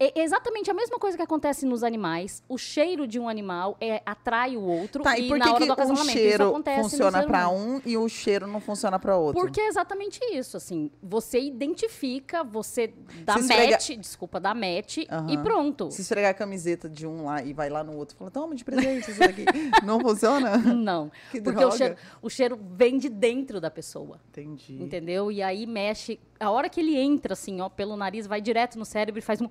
É 0.00 0.20
exatamente 0.20 0.70
a 0.70 0.74
mesma 0.74 0.98
coisa 0.98 1.16
que 1.16 1.22
acontece 1.22 1.66
nos 1.66 1.82
animais. 1.82 2.42
O 2.48 2.56
cheiro 2.56 3.06
de 3.06 3.18
um 3.18 3.28
animal 3.28 3.76
é, 3.80 4.00
atrai 4.06 4.56
o 4.56 4.62
outro. 4.62 5.02
Tá, 5.02 5.18
e, 5.18 5.24
e 5.26 5.28
por 5.28 5.38
na 5.38 5.44
que, 5.46 5.50
hora 5.50 5.60
que 5.60 5.66
do 5.84 5.92
o 5.92 5.96
cheiro 5.96 6.54
funciona 6.80 7.24
humano. 7.26 7.52
um 7.52 7.82
e 7.84 7.96
o 7.96 8.08
cheiro 8.08 8.46
não 8.46 8.60
funciona 8.60 8.98
pra 8.98 9.16
outro? 9.16 9.40
Porque 9.42 9.60
é 9.60 9.66
exatamente 9.66 10.20
isso, 10.32 10.56
assim, 10.56 10.90
você 11.02 11.40
identifica, 11.40 12.44
você 12.44 12.92
dá 13.24 13.34
Se 13.34 13.40
esfrega- 13.40 13.72
match, 13.72 13.90
desculpa, 13.96 14.38
dá 14.38 14.54
match 14.54 14.98
e 14.98 15.38
pronto. 15.42 15.90
Se 15.90 16.02
esfregar 16.02 16.30
a 16.30 16.34
camiseta 16.34 16.88
de 16.88 17.06
um 17.06 17.24
lá 17.24 17.42
e 17.42 17.52
vai 17.52 17.68
lá 17.68 17.82
no 17.82 17.96
outro 17.96 18.14
e 18.14 18.18
fala, 18.18 18.30
toma 18.30 18.54
de 18.54 18.64
presente 18.64 19.10
isso 19.10 19.18
daqui. 19.18 19.44
não 19.84 19.98
funciona? 20.00 20.56
Não, 20.58 21.10
Que 21.32 21.40
porque 21.40 21.58
droga. 21.58 21.74
o 21.74 21.76
cheiro, 21.76 21.96
o 22.22 22.30
cheiro 22.30 22.60
vem 22.72 22.98
de 22.98 23.08
dentro 23.08 23.60
da 23.60 23.70
pessoa, 23.70 24.20
Entendi. 24.28 24.80
entendeu? 24.80 25.32
E 25.32 25.42
aí 25.42 25.66
mexe, 25.66 26.20
a 26.38 26.50
hora 26.50 26.68
que 26.68 26.80
ele 26.80 26.96
entra, 26.96 27.32
assim, 27.32 27.60
ó, 27.60 27.68
pelo 27.68 27.96
nariz, 27.96 28.26
vai 28.28 28.40
direto 28.40 28.78
no 28.78 28.84
cérebro 28.84 29.18
e 29.18 29.22
faz 29.22 29.40
um... 29.40 29.48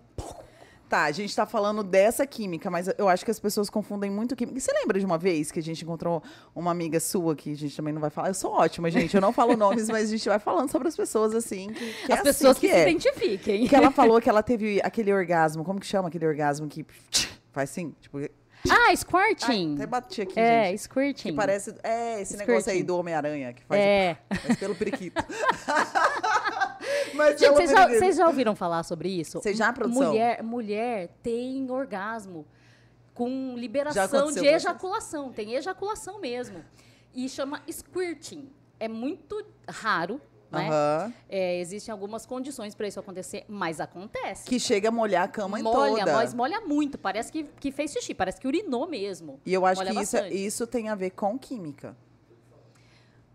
Tá, 0.89 1.03
a 1.03 1.11
gente 1.11 1.35
tá 1.35 1.45
falando 1.45 1.83
dessa 1.83 2.25
química, 2.25 2.71
mas 2.71 2.89
eu 2.97 3.09
acho 3.09 3.25
que 3.25 3.31
as 3.31 3.39
pessoas 3.39 3.69
confundem 3.69 4.09
muito 4.09 4.37
química. 4.37 4.57
E 4.57 4.61
Você 4.61 4.71
lembra 4.71 4.97
de 4.97 5.05
uma 5.05 5.17
vez 5.17 5.51
que 5.51 5.59
a 5.59 5.63
gente 5.63 5.83
encontrou 5.83 6.23
uma 6.55 6.71
amiga 6.71 6.97
sua, 6.97 7.35
que 7.35 7.51
a 7.51 7.55
gente 7.55 7.75
também 7.75 7.93
não 7.93 7.99
vai 7.99 8.09
falar? 8.09 8.29
Eu 8.29 8.33
sou 8.33 8.53
ótima, 8.53 8.89
gente. 8.89 9.13
Eu 9.13 9.19
não 9.19 9.33
falo 9.33 9.55
nomes, 9.57 9.89
mas 9.89 10.07
a 10.07 10.11
gente 10.11 10.29
vai 10.29 10.39
falando 10.39 10.71
sobre 10.71 10.87
as 10.87 10.95
pessoas 10.95 11.35
assim. 11.35 11.73
Que, 11.73 11.93
que 12.05 12.11
é 12.11 12.15
As 12.15 12.21
assim 12.21 12.23
pessoas 12.23 12.57
que, 12.57 12.67
que 12.67 12.73
se 12.73 12.79
é. 12.79 12.89
identifiquem. 12.89 13.67
Que 13.67 13.75
ela 13.75 13.91
falou 13.91 14.21
que 14.21 14.29
ela 14.29 14.41
teve 14.41 14.79
aquele 14.81 15.11
orgasmo. 15.11 15.65
Como 15.65 15.77
que 15.77 15.85
chama 15.85 16.07
aquele 16.07 16.25
orgasmo 16.25 16.69
que 16.69 16.85
faz 17.51 17.69
assim? 17.69 17.93
Tipo, 17.99 18.19
Ah, 18.71 18.87
ai, 18.87 18.97
squirting. 18.97 19.75
até 19.75 19.85
bati 19.85 20.21
aqui, 20.21 20.39
é, 20.39 20.69
gente. 20.69 20.79
squirting. 20.81 21.29
Que 21.29 21.35
parece. 21.35 21.75
É, 21.83 22.21
esse 22.21 22.37
negócio 22.37 22.55
aí 22.55 22.61
Squirting. 22.61 22.85
do 22.85 22.97
Homem-Aranha, 22.97 23.53
que 23.53 23.63
faz. 23.63 23.81
É. 23.81 24.17
Mas 24.29 24.57
pelo 24.59 24.75
periquito. 24.75 25.23
mas 27.13 27.39
Gente, 27.39 27.41
pelo 27.41 27.55
vocês 27.55 27.71
já, 27.71 27.87
vocês 27.87 28.15
já 28.17 28.27
ouviram 28.27 28.55
falar 28.55 28.83
sobre 28.83 29.09
isso? 29.09 29.39
Vocês 29.39 29.57
já, 29.57 29.71
produção? 29.73 30.07
Mulher, 30.09 30.43
mulher 30.43 31.09
tem 31.21 31.69
orgasmo 31.69 32.45
com 33.13 33.55
liberação 33.57 34.31
de 34.31 34.45
ejaculação. 34.45 35.31
Tem 35.33 35.55
ejaculação 35.55 36.19
mesmo. 36.19 36.63
E 37.13 37.27
chama 37.27 37.61
squirting. 37.67 38.49
É 38.79 38.87
muito 38.87 39.43
raro, 39.67 40.21
né? 40.51 40.67
Aham. 40.69 41.13
É, 41.29 41.59
existem 41.59 41.91
algumas 41.91 42.25
condições 42.25 42.73
para 42.75 42.87
isso 42.87 42.99
acontecer, 42.99 43.43
mas 43.47 43.79
acontece. 43.79 44.45
Que 44.45 44.59
chega 44.59 44.89
a 44.89 44.91
molhar 44.91 45.23
a 45.25 45.27
cama 45.27 45.59
molha, 45.59 45.99
toda. 46.05 46.13
mas 46.13 46.33
molha 46.33 46.61
muito. 46.61 46.97
Parece 46.97 47.31
que, 47.31 47.43
que 47.59 47.71
fez 47.71 47.91
xixi, 47.91 48.13
parece 48.13 48.39
que 48.39 48.47
urinou 48.47 48.87
mesmo. 48.87 49.39
E 49.45 49.53
eu 49.53 49.65
acho 49.65 49.81
Molha 49.81 49.93
que 49.93 50.01
isso, 50.01 50.17
é- 50.17 50.29
isso 50.33 50.65
tem 50.67 50.89
a 50.89 50.95
ver 50.95 51.11
com 51.11 51.37
química. 51.37 51.95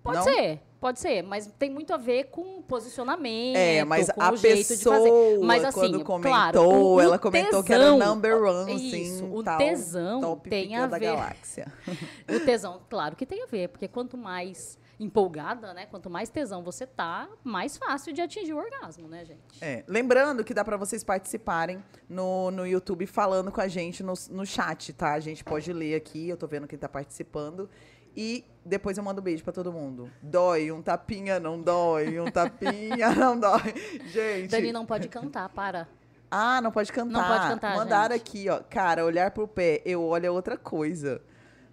Pode 0.03 0.17
Não? 0.17 0.25
ser, 0.25 0.61
pode 0.81 0.99
ser, 0.99 1.23
mas 1.23 1.47
tem 1.57 1.71
muito 1.71 1.95
a 1.95 1.97
ver 1.97 2.25
com 2.25 2.61
posicionamento, 2.63 3.55
É, 3.57 3.85
mas 3.85 4.11
com 4.11 4.21
a 4.21 4.33
o 4.33 4.37
jeito 4.37 4.57
de 4.77 4.83
fazer. 4.83 5.11
pessoa, 5.11 5.47
Mas 5.47 5.65
assim, 5.65 5.79
quando 5.79 6.05
comentou, 6.05 6.33
claro, 6.33 6.61
o- 6.61 6.95
o 6.97 7.01
ela 7.01 7.19
comentou 7.21 7.63
que 7.63 7.73
era 7.73 7.85
tesão- 7.93 7.99
number 7.99 8.43
one, 8.43 8.75
Isso, 8.75 8.87
assim, 9.23 9.31
o 9.33 9.43
tal, 9.45 9.59
tesão 9.59 10.21
top 10.21 10.51
tem 10.51 10.75
a 10.75 10.89
da 10.89 10.99
ver. 10.99 11.05
galáxia. 11.07 11.73
O 12.29 12.41
tesão, 12.45 12.81
claro 12.91 13.15
que 13.15 13.25
tem 13.25 13.45
a 13.45 13.47
ver, 13.47 13.69
porque 13.69 13.87
quanto 13.87 14.17
mais 14.19 14.77
empolgada, 14.99 15.75
né, 15.75 15.87
quanto 15.87 16.09
mais 16.09 16.29
tesão 16.29 16.63
você 16.63 16.87
tá, 16.87 17.29
mais 17.43 17.77
fácil 17.77 18.13
de 18.13 18.21
atingir 18.21 18.53
o 18.53 18.59
orgasmo, 18.59 19.09
né, 19.09 19.25
gente? 19.25 19.41
É, 19.61 19.85
lembrando 19.89 20.45
que 20.45 20.55
dá 20.55 20.65
pra 20.65 20.77
vocês 20.77 21.03
participarem 21.03 21.83
no, 22.09 22.51
no 22.51 22.67
YouTube 22.67 23.07
falando 23.07 23.51
com 23.51 23.61
a 23.61 23.69
gente 23.69 24.03
no, 24.03 24.15
no 24.31 24.47
chat, 24.47 24.93
tá? 24.93 25.13
A 25.15 25.21
gente 25.21 25.43
pode 25.43 25.73
ler 25.73 25.95
aqui, 25.95 26.29
eu 26.29 26.37
tô 26.37 26.47
vendo 26.47 26.67
quem 26.67 26.79
tá 26.79 26.89
participando. 26.89 27.69
E 28.15 28.45
depois 28.65 28.99
eu 28.99 29.05
mando 29.05 29.23
beijo 29.23 29.43
pra 29.43 29.53
todo 29.53 29.73
mundo. 29.73 30.11
Dói, 30.23 30.71
um 30.71 30.83
tapinha 30.83 31.41
não 31.41 31.61
dói, 31.61 32.21
um 32.21 32.31
tapinha 32.31 33.11
não 33.17 33.39
dói. 33.39 33.75
Gente. 34.07 34.51
Dani 34.51 34.73
não 34.73 34.85
pode 34.85 35.09
cantar, 35.09 35.49
para. 35.49 35.89
Ah, 36.31 36.61
não 36.61 36.71
pode 36.71 36.93
cantar. 36.93 37.11
Não 37.11 37.25
pode 37.27 37.49
cantar, 37.49 37.77
Mandaram 37.77 38.17
gente. 38.17 38.29
aqui, 38.29 38.49
ó. 38.49 38.61
Cara, 38.69 39.05
olhar 39.05 39.31
pro 39.31 39.49
pé, 39.49 39.83
eu 39.85 40.03
olho 40.03 40.27
é 40.27 40.31
outra 40.31 40.57
coisa. 40.57 41.23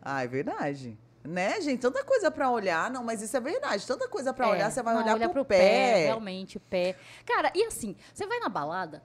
Ah, 0.01 0.23
é 0.23 0.27
verdade. 0.27 0.97
Né, 1.23 1.59
gente? 1.61 1.79
Tanta 1.81 2.03
coisa 2.03 2.31
pra 2.31 2.49
olhar. 2.49 2.89
Não, 2.89 3.03
mas 3.03 3.21
isso 3.21 3.35
é 3.35 3.39
verdade. 3.39 3.85
Tanta 3.85 4.07
coisa 4.07 4.33
pra 4.33 4.47
É, 4.47 4.51
olhar, 4.51 4.71
você 4.71 4.81
vai 4.81 4.93
não, 4.95 5.01
olhar 5.03 5.13
olha 5.15 5.27
pro, 5.29 5.43
pro 5.43 5.45
pé. 5.45 6.05
Realmente, 6.05 6.57
o 6.57 6.59
pé. 6.59 6.95
Cara, 7.25 7.51
e 7.53 7.63
assim, 7.65 7.95
você 8.13 8.25
vai 8.25 8.39
na 8.39 8.47
balada, 8.47 9.03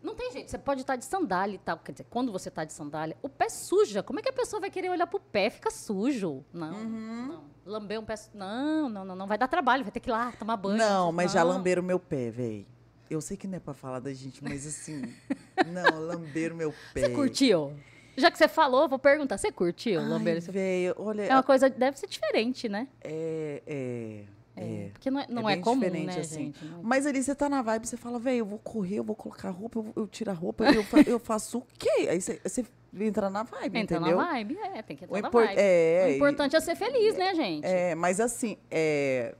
não 0.00 0.14
tem 0.14 0.30
jeito, 0.30 0.48
você 0.50 0.56
pode 0.56 0.82
estar 0.82 0.94
de 0.94 1.04
sandália 1.04 1.56
e 1.56 1.58
tal. 1.58 1.76
Quer 1.78 1.90
dizer, 1.92 2.06
quando 2.08 2.30
você 2.30 2.48
tá 2.50 2.62
de 2.64 2.72
sandália, 2.72 3.16
o 3.20 3.28
pé 3.28 3.48
suja. 3.48 4.02
Como 4.04 4.20
é 4.20 4.22
que 4.22 4.28
a 4.28 4.32
pessoa 4.32 4.60
vai 4.60 4.70
querer 4.70 4.88
olhar 4.88 5.06
pro 5.08 5.18
pé? 5.18 5.50
Fica 5.50 5.70
sujo. 5.70 6.44
Não, 6.52 6.72
Uhum. 6.74 7.26
não. 7.26 7.44
Lamber 7.66 8.00
um 8.00 8.04
pé. 8.04 8.16
su- 8.16 8.30
Não, 8.32 8.88
não, 8.88 9.04
não, 9.04 9.16
não. 9.16 9.26
Vai 9.26 9.36
dar 9.36 9.48
trabalho, 9.48 9.82
vai 9.82 9.90
ter 9.90 9.98
que 10.00 10.08
ir 10.08 10.12
lá 10.12 10.32
tomar 10.38 10.56
banho. 10.56 10.78
Não, 10.78 11.10
mas 11.10 11.32
já 11.32 11.44
Não. 11.44 11.50
lamberam 11.50 11.82
meu 11.82 11.98
pé, 11.98 12.30
véi. 12.30 12.66
Eu 13.10 13.20
sei 13.20 13.36
que 13.36 13.46
não 13.48 13.56
é 13.56 13.60
pra 13.60 13.74
falar 13.74 13.98
da 14.00 14.12
gente, 14.14 14.42
mas 14.44 14.64
assim. 14.66 15.02
não, 15.66 15.98
lamberam 16.06 16.54
meu 16.54 16.72
pé. 16.94 17.00
Você 17.00 17.08
curtiu? 17.10 17.74
Já 18.18 18.30
que 18.30 18.36
você 18.38 18.48
falou, 18.48 18.88
vou 18.88 18.98
perguntar. 18.98 19.38
Você 19.38 19.50
curtiu 19.52 20.00
Ai, 20.00 20.36
esse 20.36 20.50
véi, 20.50 20.92
olha. 20.96 21.22
É 21.22 21.32
uma 21.34 21.42
coisa, 21.42 21.68
deve 21.70 21.98
ser 21.98 22.06
diferente, 22.08 22.68
né? 22.68 22.88
É. 23.02 23.62
É. 23.66 24.24
é. 24.56 24.88
Porque 24.92 25.10
não 25.10 25.20
é, 25.20 25.26
não 25.28 25.48
é 25.48 25.52
é, 25.52 25.56
bem 25.56 25.64
comum, 25.64 25.80
diferente, 25.80 26.06
né, 26.06 26.20
assim. 26.20 26.44
gente? 26.46 26.64
Não 26.64 26.80
é- 26.80 26.82
Mas 26.82 27.06
ali 27.06 27.22
você 27.22 27.34
tá 27.34 27.48
na 27.48 27.62
vibe, 27.62 27.86
você 27.86 27.96
fala, 27.96 28.18
velho, 28.18 28.38
eu 28.38 28.46
vou 28.46 28.58
correr, 28.58 28.96
eu 28.96 29.04
vou 29.04 29.14
colocar 29.16 29.50
roupa, 29.50 29.78
eu, 29.78 29.92
eu 29.96 30.06
tiro 30.08 30.30
a 30.30 30.34
roupa, 30.34 30.64
eu, 30.64 30.82
fa- 30.84 31.00
eu 31.06 31.18
faço 31.18 31.58
o 31.58 31.66
quê? 31.78 32.08
Aí 32.10 32.20
você, 32.20 32.40
você 32.44 32.64
entra 32.98 33.30
na 33.30 33.42
vibe, 33.44 33.78
Entra 33.78 33.98
entendeu? 33.98 34.16
na 34.16 34.24
vibe, 34.32 34.58
é, 34.58 34.82
tem 34.82 34.96
que 34.96 35.04
entrar 35.04 35.16
O 35.18 35.22
na 35.22 35.28
impor- 35.28 35.44
vibe. 35.46 35.58
é, 35.60 36.04
o 36.06 36.10
e- 36.10 36.16
importante 36.16 36.56
é 36.56 36.60
ser 36.60 36.74
feliz, 36.74 37.16
né, 37.16 37.34
gente? 37.34 37.64
É, 37.66 37.94
mas 37.94 38.18
assim, 38.18 38.56
é. 38.70 39.34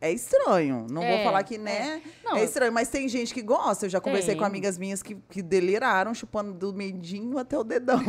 É 0.00 0.12
estranho. 0.12 0.86
Não 0.90 1.00
vou 1.02 1.10
É, 1.10 1.24
falar 1.24 1.42
que, 1.42 1.56
né? 1.56 2.02
Não, 2.22 2.36
é 2.36 2.44
estranho, 2.44 2.72
mas 2.72 2.88
tem 2.88 3.08
gente 3.08 3.32
que 3.32 3.40
gosta. 3.42 3.86
Eu 3.86 3.90
já 3.90 4.00
conversei 4.00 4.34
Tem. 4.34 4.38
com 4.38 4.44
amigas 4.44 4.76
minhas 4.76 5.02
que, 5.02 5.14
que 5.30 5.40
deliraram, 5.42 6.12
chupando 6.12 6.52
do 6.52 6.72
medinho 6.74 7.38
até 7.38 7.58
o 7.58 7.64
dedão. 7.64 8.00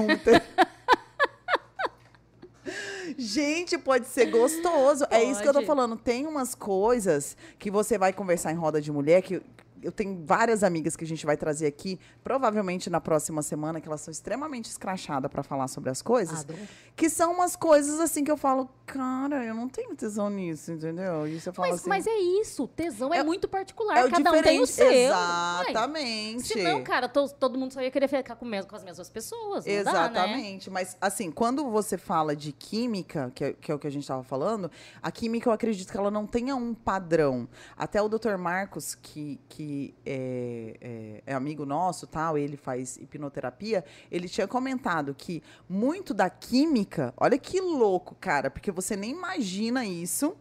Gente, 3.17 3.78
pode 3.78 4.08
ser 4.08 4.26
gostoso. 4.28 5.06
É 5.10 5.23
isso 5.23 5.41
que 5.41 5.47
eu 5.47 5.54
tô 5.54 5.60
Pode. 5.60 5.65
falando. 5.67 5.95
Tem 5.95 6.28
umas 6.28 6.54
coisas 6.54 7.38
que 7.58 7.71
você 7.71 7.97
vai 7.97 8.12
conversar 8.12 8.52
em 8.52 8.56
roda 8.56 8.82
de 8.82 8.91
mulher 8.91 9.21
que 9.21 9.41
eu 9.81 9.91
tenho 9.91 10.23
várias 10.25 10.63
amigas 10.63 10.95
que 10.95 11.03
a 11.03 11.07
gente 11.07 11.25
vai 11.25 11.35
trazer 11.37 11.67
aqui, 11.67 11.99
provavelmente 12.23 12.89
na 12.89 12.99
próxima 13.01 13.41
semana, 13.41 13.79
que 13.81 13.87
elas 13.87 14.01
são 14.01 14.11
extremamente 14.11 14.65
escrachadas 14.69 15.29
pra 15.31 15.43
falar 15.43 15.67
sobre 15.67 15.89
as 15.89 16.01
coisas. 16.01 16.41
Adoro. 16.41 16.59
Que 16.95 17.09
são 17.09 17.31
umas 17.33 17.55
coisas 17.55 17.99
assim 17.99 18.23
que 18.23 18.31
eu 18.31 18.37
falo, 18.37 18.69
cara, 18.85 19.43
eu 19.45 19.53
não 19.53 19.67
tenho 19.69 19.95
tesão 19.95 20.29
nisso, 20.29 20.71
entendeu? 20.71 21.27
E 21.27 21.39
você 21.39 21.51
fala 21.51 21.69
Mas, 21.69 21.79
assim. 21.81 21.89
mas 21.89 22.07
é 22.07 22.15
isso, 22.17 22.67
tesão 22.69 23.13
é, 23.13 23.19
É- 23.19 23.23
muito 23.23 23.47
particular, 23.47 23.97
é 23.97 24.09
cada 24.09 24.31
um 24.31 24.41
tem 24.41 24.59
o 24.61 24.65
seu. 24.67 24.89
Exatamente. 24.91 26.47
Senão, 26.47 26.83
cara, 26.83 27.07
to- 27.07 27.29
todo 27.39 27.57
mundo 27.57 27.73
só 27.73 27.81
ia 27.81 27.91
querer 27.91 28.07
ficar 28.07 28.35
com, 28.35 28.45
com 28.67 28.75
as 28.75 28.83
mesmas 28.83 29.09
pessoas. 29.09 29.65
Não 29.65 29.83
Dá, 29.83 29.93
né? 29.93 29.99
Exatamente. 29.99 30.69
Mas, 30.69 30.97
assim, 30.99 31.31
quando 31.31 31.69
você 31.69 31.97
fala 31.97 32.35
de 32.35 32.51
química, 32.51 33.31
que 33.35 33.43
é, 33.43 33.53
que 33.53 33.71
é 33.71 33.75
o 33.75 33.79
que 33.79 33.87
a 33.87 33.89
gente 33.91 34.03
estava 34.03 34.23
falando, 34.23 34.69
a 35.01 35.11
química 35.11 35.49
eu 35.49 35.53
acredito 35.53 35.91
que 35.91 35.97
ela 35.97 36.11
não 36.11 36.25
tenha 36.25 36.55
um 36.55 36.73
padrão. 36.73 37.47
Até 37.75 38.01
o 38.01 38.07
Dr. 38.09 38.37
Marcos, 38.37 38.95
que, 38.95 39.39
que 39.47 39.66
é, 40.06 40.77
é- 40.82 41.23
é 41.27 41.34
amigo 41.34 41.65
nosso, 41.65 42.08
tal, 42.08 42.38
ele 42.38 42.58
faz 42.58 42.97
hipnoterapia, 42.97 43.84
ele 44.12 44.27
tinha 44.27 44.47
comentado 44.47 45.13
que 45.15 45.41
muito 45.69 46.13
da 46.13 46.30
química, 46.30 47.13
olha 47.17 47.38
que 47.38 47.60
louco, 47.60 48.15
cara, 48.19 48.49
porque 48.49 48.71
você 48.71 48.95
nem 48.95 49.12
imagina 49.12 49.86
isso, 49.86 50.36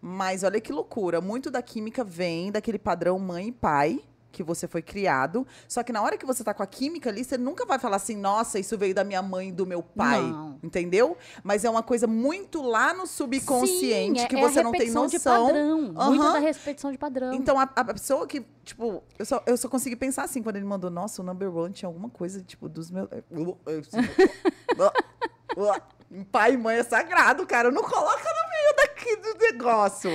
mas 0.00 0.42
olha 0.44 0.60
que 0.60 0.72
loucura, 0.72 1.20
muito 1.20 1.50
da 1.50 1.62
química 1.62 2.04
vem 2.04 2.52
daquele 2.52 2.78
padrão 2.78 3.18
mãe 3.18 3.48
e 3.48 3.52
pai 3.52 4.00
que 4.34 4.42
você 4.42 4.66
foi 4.66 4.82
criado. 4.82 5.46
Só 5.68 5.82
que 5.82 5.92
na 5.92 6.02
hora 6.02 6.18
que 6.18 6.26
você 6.26 6.42
tá 6.42 6.52
com 6.52 6.62
a 6.62 6.66
química 6.66 7.08
ali, 7.08 7.24
você 7.24 7.38
nunca 7.38 7.64
vai 7.64 7.78
falar 7.78 7.96
assim, 7.96 8.16
nossa, 8.16 8.58
isso 8.58 8.76
veio 8.76 8.92
da 8.94 9.04
minha 9.04 9.22
mãe 9.22 9.48
e 9.50 9.52
do 9.52 9.64
meu 9.64 9.82
pai. 9.82 10.20
Não. 10.20 10.58
Entendeu? 10.62 11.16
Mas 11.42 11.64
é 11.64 11.70
uma 11.70 11.82
coisa 11.82 12.06
muito 12.06 12.60
lá 12.60 12.92
no 12.92 13.06
subconsciente 13.06 14.18
Sim, 14.20 14.24
é- 14.24 14.28
que 14.28 14.36
é 14.36 14.40
você 14.40 14.62
não 14.62 14.72
tem 14.72 14.90
noção. 14.90 15.06
de 15.06 15.20
padrão. 15.20 15.80
Muito 15.80 16.00
Aham. 16.00 16.32
da 16.32 16.38
repetição 16.40 16.90
de 16.90 16.98
padrão. 16.98 17.32
Então, 17.32 17.58
a, 17.58 17.62
a 17.62 17.84
pessoa 17.84 18.26
que, 18.26 18.44
tipo, 18.64 19.02
eu 19.18 19.24
só, 19.24 19.42
eu 19.46 19.56
só 19.56 19.68
consegui 19.68 19.94
pensar 19.96 20.24
assim, 20.24 20.42
quando 20.42 20.56
ele 20.56 20.66
mandou, 20.66 20.90
nossa, 20.90 21.22
o 21.22 21.24
number 21.24 21.54
one 21.56 21.72
tinha 21.72 21.88
alguma 21.88 22.10
coisa, 22.10 22.42
tipo, 22.42 22.68
dos 22.68 22.90
meus. 22.90 23.08
Pai 26.30 26.54
e 26.54 26.56
mãe 26.56 26.76
é 26.76 26.82
sagrado, 26.82 27.46
cara. 27.46 27.70
Não 27.70 27.82
coloca 27.82 28.22
no 28.22 28.53
do 29.16 29.38
negócio. 29.38 30.10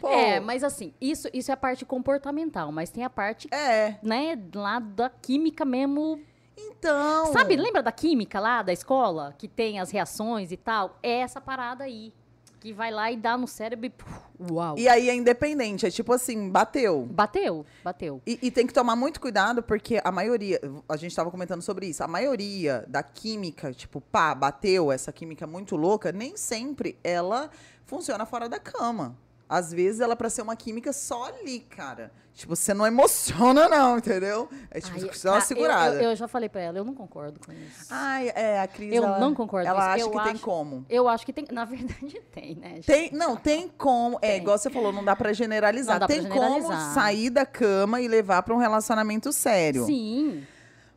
Pô, 0.00 0.08
É, 0.08 0.40
mas 0.40 0.64
assim, 0.64 0.94
isso, 1.00 1.28
isso 1.32 1.50
é 1.50 1.54
a 1.54 1.56
parte 1.56 1.84
comportamental, 1.84 2.72
mas 2.72 2.90
tem 2.90 3.04
a 3.04 3.10
parte, 3.10 3.48
é. 3.52 3.96
né, 4.02 4.38
lá 4.54 4.78
da 4.78 5.10
química 5.10 5.64
mesmo. 5.64 6.20
Então. 6.56 7.32
Sabe, 7.32 7.56
lembra 7.56 7.82
da 7.82 7.92
química 7.92 8.38
lá 8.38 8.62
da 8.62 8.72
escola? 8.72 9.34
Que 9.38 9.48
tem 9.48 9.80
as 9.80 9.90
reações 9.90 10.52
e 10.52 10.56
tal? 10.56 10.98
É 11.02 11.20
essa 11.20 11.40
parada 11.40 11.84
aí. 11.84 12.12
Que 12.60 12.72
vai 12.72 12.90
lá 12.90 13.10
e 13.10 13.16
dá 13.16 13.38
no 13.38 13.48
cérebro 13.48 13.86
e. 13.86 13.90
puf, 13.90 14.30
Uau! 14.50 14.78
E 14.78 14.88
aí 14.88 15.10
é 15.10 15.14
independente, 15.14 15.86
é 15.86 15.90
tipo 15.90 16.12
assim, 16.12 16.48
bateu. 16.48 17.06
Bateu, 17.10 17.66
bateu. 17.84 18.22
E, 18.26 18.38
e 18.42 18.50
tem 18.50 18.66
que 18.66 18.72
tomar 18.72 18.96
muito 18.96 19.20
cuidado, 19.20 19.62
porque 19.62 20.00
a 20.02 20.10
maioria, 20.10 20.58
a 20.88 20.96
gente 20.96 21.10
estava 21.10 21.30
comentando 21.30 21.60
sobre 21.60 21.86
isso, 21.86 22.02
a 22.02 22.08
maioria 22.08 22.84
da 22.88 23.02
química, 23.02 23.72
tipo, 23.72 24.00
pá, 24.00 24.34
bateu, 24.34 24.90
essa 24.90 25.12
química 25.12 25.46
muito 25.46 25.76
louca, 25.76 26.10
nem 26.10 26.36
sempre 26.36 26.98
ela 27.04 27.50
funciona 27.84 28.24
fora 28.24 28.48
da 28.48 28.58
cama. 28.58 29.16
Às 29.52 29.72
vezes 29.72 30.00
ela 30.00 30.14
pra 30.14 30.30
ser 30.30 30.42
uma 30.42 30.54
química 30.54 30.92
só 30.92 31.24
ali, 31.26 31.58
cara. 31.58 32.12
Tipo, 32.32 32.54
você 32.54 32.72
não 32.72 32.86
emociona, 32.86 33.68
não, 33.68 33.98
entendeu? 33.98 34.48
É 34.70 34.80
tipo, 34.80 34.94
Ai, 34.94 35.08
você 35.12 35.26
dá 35.26 35.32
uma 35.32 35.38
tá, 35.38 35.42
eu- 35.42 35.46
segurada. 35.48 35.96
Eu, 35.96 36.10
eu 36.10 36.16
já 36.16 36.28
falei 36.28 36.48
pra 36.48 36.60
ela, 36.60 36.78
eu 36.78 36.84
não 36.84 36.94
concordo 36.94 37.40
com 37.44 37.52
isso. 37.52 37.86
Ai, 37.90 38.30
é, 38.32 38.60
a 38.60 38.68
Cris. 38.68 38.94
Eu 38.94 39.02
ela, 39.04 39.18
não 39.18 39.34
concordo 39.34 39.66
com 39.68 39.74
Ela 39.74 39.80
isso. 39.80 39.88
acha 39.88 40.04
Eu 40.04 40.10
que 40.18 40.22
tem 40.28 40.32
acho- 40.34 40.44
como. 40.44 40.86
Eu 40.88 41.08
acho 41.08 41.26
que 41.26 41.32
tem. 41.32 41.44
Na 41.50 41.64
verdade, 41.66 42.20
tem, 42.32 42.54
né? 42.54 42.80
Tem, 42.86 43.10
não, 43.12 43.34
tem 43.36 43.68
como. 43.76 44.18
É, 44.22 44.28
Tem. 44.28 44.36
igual 44.40 44.56
você 44.56 44.70
falou, 44.70 44.92
não 44.92 45.04
dá 45.04 45.16
pra 45.16 45.32
generalizar. 45.32 45.98
Dá 45.98 46.06
pra 46.06 46.14
tem 46.14 46.22
generalizar. 46.22 46.70
como 46.70 46.94
sair 46.94 47.28
da 47.28 47.44
cama 47.44 48.00
e 48.00 48.06
levar 48.06 48.44
pra 48.44 48.54
um 48.54 48.58
relacionamento 48.58 49.32
sério. 49.32 49.84
Sim. 49.84 50.46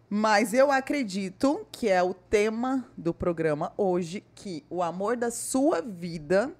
Mas 0.08 0.54
eu 0.54 0.72
acredito 0.72 1.66
que 1.72 1.90
é 1.90 2.04
o 2.04 2.14
tema 2.14 2.86
do 2.96 3.16
programa 3.16 3.74
hoje, 3.76 4.24
que 4.36 4.64
o 4.70 4.84
amor 4.84 5.18
da 5.18 5.32
sua 5.32 5.82
vida 5.82 6.52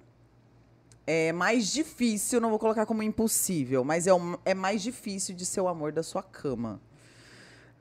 é 1.06 1.32
mais 1.32 1.72
difícil, 1.72 2.40
não 2.40 2.50
vou 2.50 2.58
colocar 2.58 2.86
como 2.86 3.02
impossível, 3.02 3.84
mas 3.84 4.06
é, 4.06 4.14
um- 4.14 4.36
é 4.44 4.54
mais 4.54 4.82
difícil 4.82 5.34
de 5.34 5.44
ser 5.44 5.60
o 5.60 5.68
amor 5.68 5.92
da 5.92 6.02
sua 6.02 6.22
cama. 6.22 6.80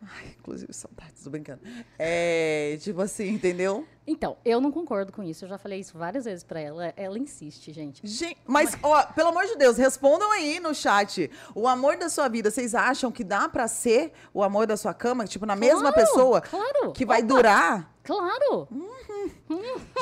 Ai, 0.06 0.36
inclusive, 0.38 0.74
saudades, 0.74 1.24
tô 1.24 1.30
brincando. 1.30 1.62
É, 1.98 2.78
tipo 2.82 3.00
assim, 3.02 3.30
entendeu? 3.30 3.88
Então, 4.06 4.36
eu 4.44 4.60
não 4.60 4.70
concordo 4.70 5.14
com 5.14 5.24
isso. 5.24 5.46
Eu 5.46 5.50
já 5.50 5.58
falei 5.58 5.80
isso 5.80 5.98
várias 5.98 6.26
vezes 6.26 6.44
pra 6.44 6.60
ela. 6.60 6.94
Ela 6.98 7.18
insiste, 7.18 7.72
gente. 7.72 8.06
Gente, 8.06 8.38
mas, 8.46 8.78
ó, 8.84 9.02
pelo 9.14 9.30
amor 9.30 9.46
de 9.46 9.56
Deus, 9.56 9.78
respondam 9.78 10.30
aí 10.30 10.60
no 10.60 10.76
chat. 10.76 11.32
O 11.56 11.70
amor 11.70 11.96
da 11.96 12.10
sua 12.10 12.28
vida, 12.28 12.52
vocês 12.52 12.76
acham 12.76 13.14
que 13.14 13.24
dá 13.24 13.48
pra 13.48 13.66
ser 13.70 14.12
o 14.34 14.44
amor 14.44 14.68
da 14.68 14.76
sua 14.76 14.94
cama? 14.94 15.24
Tipo, 15.26 15.46
na 15.46 15.56
mesma 15.56 15.94
Claro, 15.94 15.96
pessoa? 15.96 16.42
claro. 16.42 16.92
Que 16.92 17.06
vai 17.06 17.20
Opa. 17.20 17.28
durar? 17.28 17.93
Claro. 18.04 18.68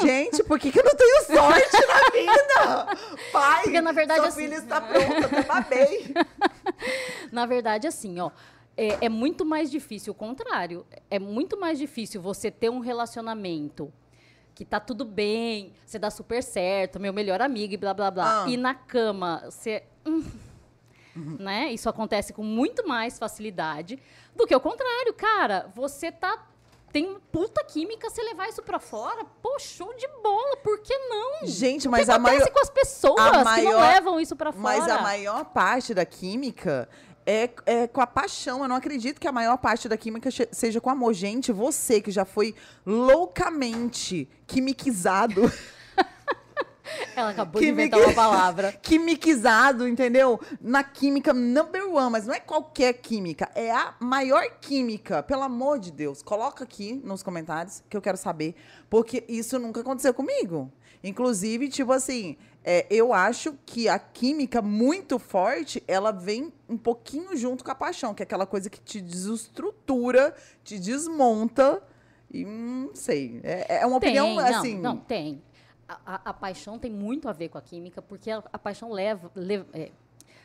Gente, 0.02 0.44
por 0.44 0.60
que, 0.60 0.72
que 0.72 0.80
eu 0.80 0.84
não 0.84 0.96
tenho 0.96 1.22
sorte 1.26 1.78
na 1.88 2.10
vida? 2.12 2.98
Pai, 3.32 3.64
Porque, 3.64 3.82
na 3.82 3.92
verdade, 3.92 4.20
sua 4.22 4.30
assim- 4.30 4.42
filha 4.44 4.56
está 4.56 4.82
pronta, 4.82 5.26
até 5.28 5.44
babei. 5.44 6.14
Na 7.32 7.46
verdade, 7.46 7.88
assim, 7.88 8.20
ó. 8.20 8.32
É, 8.76 9.06
é 9.06 9.10
muito 9.10 9.46
mais 9.46 9.70
difícil 9.70 10.12
o 10.12 10.16
contrário. 10.16 10.86
É 11.10 11.20
muito 11.20 11.60
mais 11.60 11.78
difícil 11.78 12.22
você 12.22 12.50
ter 12.50 12.70
um 12.70 12.80
relacionamento 12.80 13.94
que 14.56 14.66
tá 14.66 14.80
tudo 14.80 15.06
bem, 15.06 15.74
você 15.86 15.98
dá 16.00 16.10
super 16.10 16.42
certo, 16.44 17.00
meu 17.00 17.14
melhor 17.14 17.42
amigo 17.42 17.74
e 17.74 17.78
blá 17.78 17.94
blá 17.94 18.10
blá. 18.12 18.44
Ah. 18.44 18.50
E 18.50 18.58
na 18.58 18.74
cama, 18.74 19.44
você. 19.46 19.84
hum, 20.06 20.24
Né? 21.16 21.72
Isso 21.72 21.88
acontece 21.90 22.34
com 22.34 22.44
muito 22.44 22.88
mais 22.88 23.20
facilidade 23.20 24.00
do 24.36 24.48
que 24.48 24.56
o 24.56 24.60
contrário, 24.60 25.14
cara. 25.14 25.70
Você 25.76 26.12
tá. 26.12 26.48
Tem 26.92 27.18
puta 27.32 27.64
química, 27.64 28.10
você 28.10 28.22
levar 28.22 28.50
isso 28.50 28.62
pra 28.62 28.80
fora, 28.80 29.24
pô, 29.42 29.58
show 29.60 29.94
de 29.96 30.08
bola, 30.22 30.58
por 30.58 30.80
que 30.80 30.98
não? 30.98 31.48
Gente, 31.48 31.88
mas 31.88 32.10
a 32.10 32.16
acontece 32.16 32.40
maior- 32.40 32.52
com 32.52 32.60
as 32.60 32.70
pessoas 32.70 33.20
a 33.22 33.30
que 33.32 33.38
não 33.38 33.44
maior- 33.46 33.80
levam 33.94 34.20
isso 34.20 34.36
pra 34.36 34.52
fora? 34.52 34.64
Mas 34.64 34.90
a 34.90 35.02
maior 35.02 35.46
parte 35.46 35.94
da 35.94 36.06
química 36.06 36.90
é, 37.26 37.50
é 37.66 37.88
com 37.88 38.02
a 38.02 38.08
paixão. 38.08 38.62
Eu 38.64 38.68
não 38.68 38.76
acredito 38.76 39.22
que 39.22 39.28
a 39.28 39.32
maior 39.32 39.58
parte 39.58 39.88
da 39.88 39.96
química 39.96 40.30
seja 40.52 40.82
com 40.82 40.90
amor. 40.90 41.14
Gente, 41.14 41.52
você 41.52 42.02
que 42.02 42.12
já 42.12 42.26
foi 42.26 42.54
loucamente 42.86 44.28
quimiquizado. 44.48 45.42
Ela 47.16 47.32
acabou 47.32 47.62
Química- 47.62 47.76
de 47.76 47.98
inventar 47.98 48.00
uma 48.00 48.14
palavra. 48.14 48.72
quimiquizado, 48.82 49.88
entendeu? 49.88 50.40
Na 50.62 50.84
química 50.84 51.34
number 51.34 51.88
one, 51.88 52.12
mas 52.12 52.26
não 52.28 52.34
é 52.34 52.40
qualquer 52.40 52.94
química, 52.94 53.50
é 53.56 53.72
a 53.72 53.96
maior 54.00 54.44
química. 54.60 55.22
Pelo 55.24 55.44
amor 55.44 55.80
de 55.80 55.92
Deus, 55.92 56.22
coloca 56.22 56.64
aqui 56.64 57.02
nos 57.04 57.22
comentários 57.24 57.84
que 57.90 57.96
eu 57.96 58.02
quero 58.02 58.18
saber, 58.18 58.56
porque 58.90 59.24
isso 59.28 59.58
nunca 59.60 59.82
aconteceu 59.82 60.14
comigo. 60.14 60.72
Inclusive, 61.04 61.68
tipo 61.68 61.92
assim, 61.92 62.38
é, 62.64 62.86
eu 62.90 63.12
acho 63.12 63.56
que 63.66 63.90
a 63.90 63.98
química 63.98 64.62
muito 64.62 65.18
forte, 65.18 65.84
ela 65.88 66.12
vem 66.12 66.54
um 66.70 66.78
pouquinho 66.78 67.36
junto 67.36 67.64
com 67.64 67.72
a 67.72 67.76
paixão, 67.76 68.14
que 68.14 68.22
é 68.22 68.26
aquela 68.26 68.46
coisa 68.46 68.70
que 68.70 68.80
te 68.80 69.02
desestrutura, 69.02 70.36
te 70.64 70.78
desmonta. 70.78 71.82
E 72.34 72.46
hum, 72.46 72.86
não 72.88 72.96
sei. 72.96 73.40
É, 73.44 73.80
é 73.82 73.86
uma 73.86 73.98
opinião 73.98 74.28
tem, 74.28 74.40
assim. 74.40 74.76
Não, 74.76 74.96
não, 74.96 74.98
tem. 74.98 75.42
A, 76.06 76.30
a- 76.30 76.34
paixão 76.34 76.78
tem 76.80 76.92
muito 76.92 77.28
a 77.28 77.34
ver 77.34 77.50
com 77.50 77.58
a 77.58 77.62
química, 77.62 78.02
porque 78.02 78.30
a, 78.32 78.44
a 78.52 78.58
paixão 78.60 78.92
leva, 78.92 79.32
leva- 79.36 79.66
é, 79.74 79.92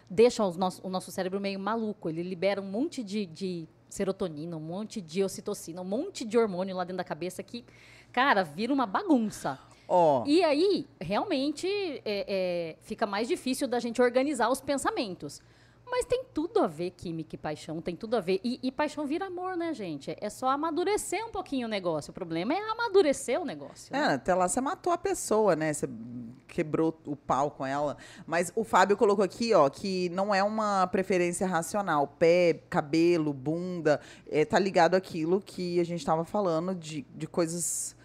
deixa 0.09 0.45
os 0.45 0.57
nosso- 0.57 0.81
o 0.85 0.89
nosso 0.91 1.11
cérebro 1.11 1.41
meio 1.41 1.59
maluco. 1.61 2.09
Ele 2.09 2.23
libera 2.23 2.61
um 2.61 2.65
monte 2.71 3.03
de, 3.03 3.27
de 3.27 3.69
serotonina, 3.89 4.57
um 4.57 4.61
monte 4.61 5.01
de 5.01 5.23
ocitocina, 5.23 5.81
um 5.81 5.85
monte 5.85 6.25
de 6.25 6.37
hormônio 6.39 6.75
lá 6.77 6.85
dentro 6.85 6.99
da 6.99 7.05
cabeça 7.05 7.43
que, 7.43 7.65
cara, 8.13 8.43
vira 8.43 8.73
uma 8.73 8.87
bagunça. 8.87 9.59
Ó. 9.89 10.25
E 10.27 10.43
aí, 10.43 10.87
realmente, 11.01 11.67
é, 11.69 12.03
é, 12.05 12.77
fica 12.83 13.07
mais 13.07 13.29
difícil 13.29 13.69
da 13.69 13.79
gente 13.79 14.03
organizar 14.03 14.51
os 14.51 14.61
pensamentos. 14.61 15.41
Mas 15.89 16.05
tem 16.05 16.25
tudo 16.35 16.61
a 16.61 16.67
ver, 16.67 16.91
química 16.91 17.37
e 17.37 17.39
paixão, 17.39 17.81
tem 17.81 17.95
tudo 17.95 18.17
a 18.17 18.21
ver. 18.21 18.41
E, 18.43 18.59
e 18.63 18.73
paixão 18.73 19.07
vira 19.07 19.27
amor, 19.27 19.57
né, 19.57 19.73
gente? 19.73 20.17
É 20.21 20.29
só 20.29 20.49
amadurecer 20.49 21.25
um 21.25 21.31
pouquinho 21.31 21.67
o 21.67 21.71
negócio. 21.71 22.11
O 22.11 22.15
problema 22.15 22.53
é 22.53 22.71
amadurecer 22.71 23.41
o 23.41 23.45
negócio. 23.45 23.95
É, 23.95 24.01
né? 24.01 24.15
até 24.15 24.35
lá 24.35 24.49
você 24.49 24.61
matou 24.61 24.93
a 24.93 24.99
pessoa, 24.99 25.55
né? 25.55 25.73
Você 25.73 25.89
quebrou 26.49 26.99
o 27.07 27.15
pau 27.15 27.51
com 27.51 27.65
ela. 27.65 27.97
Mas 28.27 28.53
o 28.57 28.65
Fábio 28.65 28.97
colocou 28.97 29.25
aqui, 29.25 29.55
ó, 29.55 29.69
que 29.69 30.09
não 30.11 30.35
é 30.35 30.43
uma 30.43 30.87
preferência 30.89 31.47
racional. 31.47 32.09
Pé, 32.09 32.63
cabelo, 32.69 33.33
bunda, 33.33 34.01
é, 34.29 34.45
tá 34.45 34.59
ligado 34.59 34.95
àquilo 34.95 35.41
que 35.41 35.79
a 35.79 35.85
gente 35.85 36.05
tava 36.05 36.25
falando 36.25 36.75
de, 36.75 37.07
de 37.15 37.27
coisas. 37.27 37.96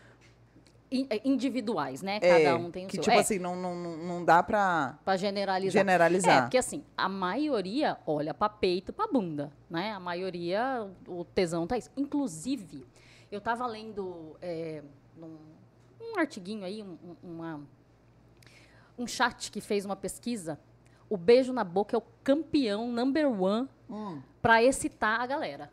É, 1.10 1.22
individuais, 1.24 2.02
né? 2.02 2.20
é, 2.22 2.44
Cada 2.44 2.58
um 2.58 2.70
tem 2.70 2.86
o 2.86 2.88
que, 2.90 2.96
seu. 2.96 3.04
tipo 3.04 3.16
é, 3.16 3.20
assim, 3.20 3.40
não, 3.40 3.56
não, 3.56 3.74
não 3.76 4.26
dá 4.26 4.44
pra 4.44 5.00
pra 5.06 5.16
generalizar. 5.16 5.72
generalizar. 5.72 6.38
É, 6.38 6.42
porque 6.42 6.58
assim, 6.58 6.84
a 6.98 7.08
maioria 7.08 7.98
olha 8.06 8.34
pra 8.34 8.50
peito, 8.50 8.92
pra 8.92 9.08
bunda, 9.08 9.52
né? 9.70 9.92
A 9.94 10.00
maioria, 10.02 10.90
o 11.08 11.24
tesão 11.24 11.66
tá 11.66 11.78
isso. 11.78 11.90
Inclusive, 11.96 12.86
eu 13.32 13.40
tava 13.40 13.66
lendo 13.68 14.36
é, 14.42 14.84
num, 15.16 15.38
um 16.02 16.20
artiguinho 16.20 16.66
aí, 16.66 16.84
um, 16.84 16.98
um- 17.04 17.16
uma, 17.32 17.62
um 18.98 19.08
chat 19.08 19.50
que 19.50 19.62
fez 19.62 19.86
uma 19.86 19.96
pesquisa. 19.96 20.60
O 21.10 21.16
beijo 21.16 21.54
na 21.54 21.64
boca 21.64 21.96
é 21.96 22.00
o 22.00 22.04
campeão 22.24 22.92
number 22.92 23.28
one 23.42 23.68
Hum. 23.90 24.22
pra 24.42 24.62
excitar 24.64 25.22
a 25.22 25.26
galera. 25.26 25.72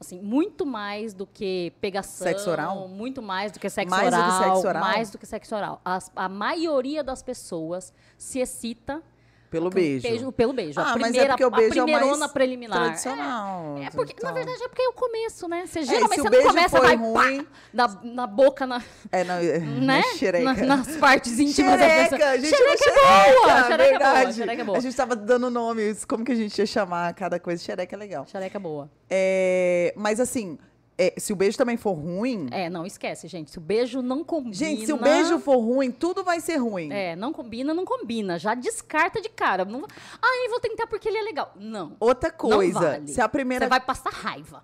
Assim, 0.00 0.18
muito 0.18 0.64
mais 0.64 1.12
do 1.12 1.26
que 1.26 1.74
pegação. 1.78 2.26
Sexo 2.26 2.48
oral? 2.50 2.88
Muito 2.88 3.20
mais 3.20 3.52
do 3.52 3.60
que 3.60 3.68
sexo 3.68 3.90
Mais 3.90 4.06
do 4.10 4.16
que 4.16 4.22
oral. 4.22 4.42
sexo 4.54 4.68
oral? 4.68 4.82
Mais 4.82 5.10
do 5.10 5.18
que 5.18 5.26
sexo 5.26 5.54
oral. 5.54 5.80
As- 5.84 6.10
a 6.16 6.26
maioria 6.26 7.04
das 7.04 7.22
pessoas 7.22 7.92
se 8.16 8.38
excita 8.38 9.02
Pelo 9.50 9.68
com 9.68 9.74
beijo. 9.74 10.32
pelo 10.32 10.52
beijo. 10.52 10.78
Ah, 10.78 10.92
a 10.92 10.96
mas 10.96 11.08
é 11.08 11.10
primeira, 11.10 11.28
porque 11.30 11.44
o 11.44 11.50
beijo 11.50 11.78
é 11.78 11.80
a 11.82 11.86
mais 11.86 11.96
primeirona 11.98 12.28
preliminar. 12.28 12.78
Tradicional. 12.78 13.78
É, 13.78 13.84
é 13.86 13.90
porque, 13.90 14.12
na 14.14 14.18
então. 14.30 14.34
verdade, 14.34 14.62
é 14.62 14.68
porque 14.68 14.82
é 14.82 14.88
o 14.88 14.92
começo, 14.92 15.48
né? 15.48 15.66
Você 15.66 15.80
É, 15.80 15.82
geralmente 15.82 16.20
o 16.20 16.22
você 16.22 16.22
não 16.22 16.30
beijo 16.30 16.48
começa, 16.48 16.80
vai 16.80 16.96
ruim- 16.96 17.42
pá, 17.42 17.50
na, 17.72 17.88
na 18.04 18.26
boca, 18.28 18.64
na, 18.66 18.80
É, 19.10 19.20
é, 19.22 19.58
né? 19.58 20.00
é 20.00 20.16
xereca. 20.16 20.44
Na- 20.44 20.76
nas 20.76 20.96
partes 20.96 21.38
íntimas 21.40 21.78
da 21.78 21.88
Xereca, 21.88 22.16
pessoa. 22.16 22.38
gente, 22.38 22.56
xereca 22.56 22.84
não 22.86 23.08
é 23.10 23.34
boa! 23.34 23.64
Xereca 23.64 23.72
é 23.72 23.76
boa, 23.76 23.88
verdade. 24.12 24.34
xereca 24.34 24.62
é 24.62 24.64
boa. 24.64 24.78
A 24.78 24.80
gente 24.80 24.96
tava 24.96 25.16
dando 25.16 25.50
nomes, 25.50 26.04
como 26.04 26.24
que 26.24 26.30
a 26.32 26.36
gente 26.36 26.56
ia 26.56 26.66
chamar 26.66 27.12
cada 27.14 27.40
coisa. 27.40 27.62
Xereca 27.62 27.96
é 27.96 27.98
legal. 27.98 28.26
Xereca 28.26 28.56
é 28.56 28.60
boa. 28.60 28.88
É, 29.10 29.92
mas 29.96 30.20
assim, 30.20 30.58
é, 31.00 31.14
se 31.16 31.32
o 31.32 31.36
beijo 31.36 31.56
também 31.56 31.78
for 31.78 31.94
ruim. 31.94 32.48
É, 32.50 32.68
não, 32.68 32.84
esquece, 32.84 33.26
gente. 33.26 33.50
Se 33.50 33.56
o 33.56 33.60
beijo 33.60 34.02
não 34.02 34.22
combina... 34.22 34.54
Gente, 34.54 34.84
se 34.84 34.92
o 34.92 34.98
beijo 34.98 35.38
for 35.38 35.56
ruim, 35.56 35.90
tudo 35.90 36.22
vai 36.22 36.40
ser 36.40 36.56
ruim. 36.56 36.92
É, 36.92 37.16
não 37.16 37.32
combina, 37.32 37.72
não 37.72 37.86
combina. 37.86 38.38
Já 38.38 38.54
descarta 38.54 39.18
de 39.18 39.30
cara. 39.30 39.64
Não... 39.64 39.86
Ah, 40.20 40.44
eu 40.44 40.50
vou 40.50 40.60
tentar 40.60 40.86
porque 40.86 41.08
ele 41.08 41.16
é 41.16 41.22
legal. 41.22 41.54
Não. 41.56 41.96
Outra 41.98 42.30
coisa, 42.30 42.74
não 42.74 42.86
vale. 42.90 43.08
se 43.08 43.18
a 43.18 43.26
primeira 43.26 43.64
Você 43.64 43.70
vai 43.70 43.80
passar 43.80 44.10
raiva. 44.10 44.62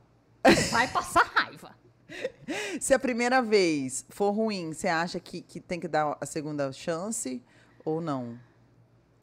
Vai 0.71 0.89
passar 0.89 1.25
raiva. 1.25 1.75
se 2.79 2.93
a 2.93 2.99
primeira 2.99 3.41
vez 3.41 4.05
for 4.11 4.31
ruim, 4.31 4.75
você 4.75 4.89
acha 4.89 5.19
que, 5.19 5.41
que 5.41 5.59
tem 5.59 5.81
que 5.81 5.89
dar 5.89 6.19
a 6.21 6.27
segunda 6.27 6.71
chance 6.71 7.43
ou 7.83 8.03
não? 8.03 8.39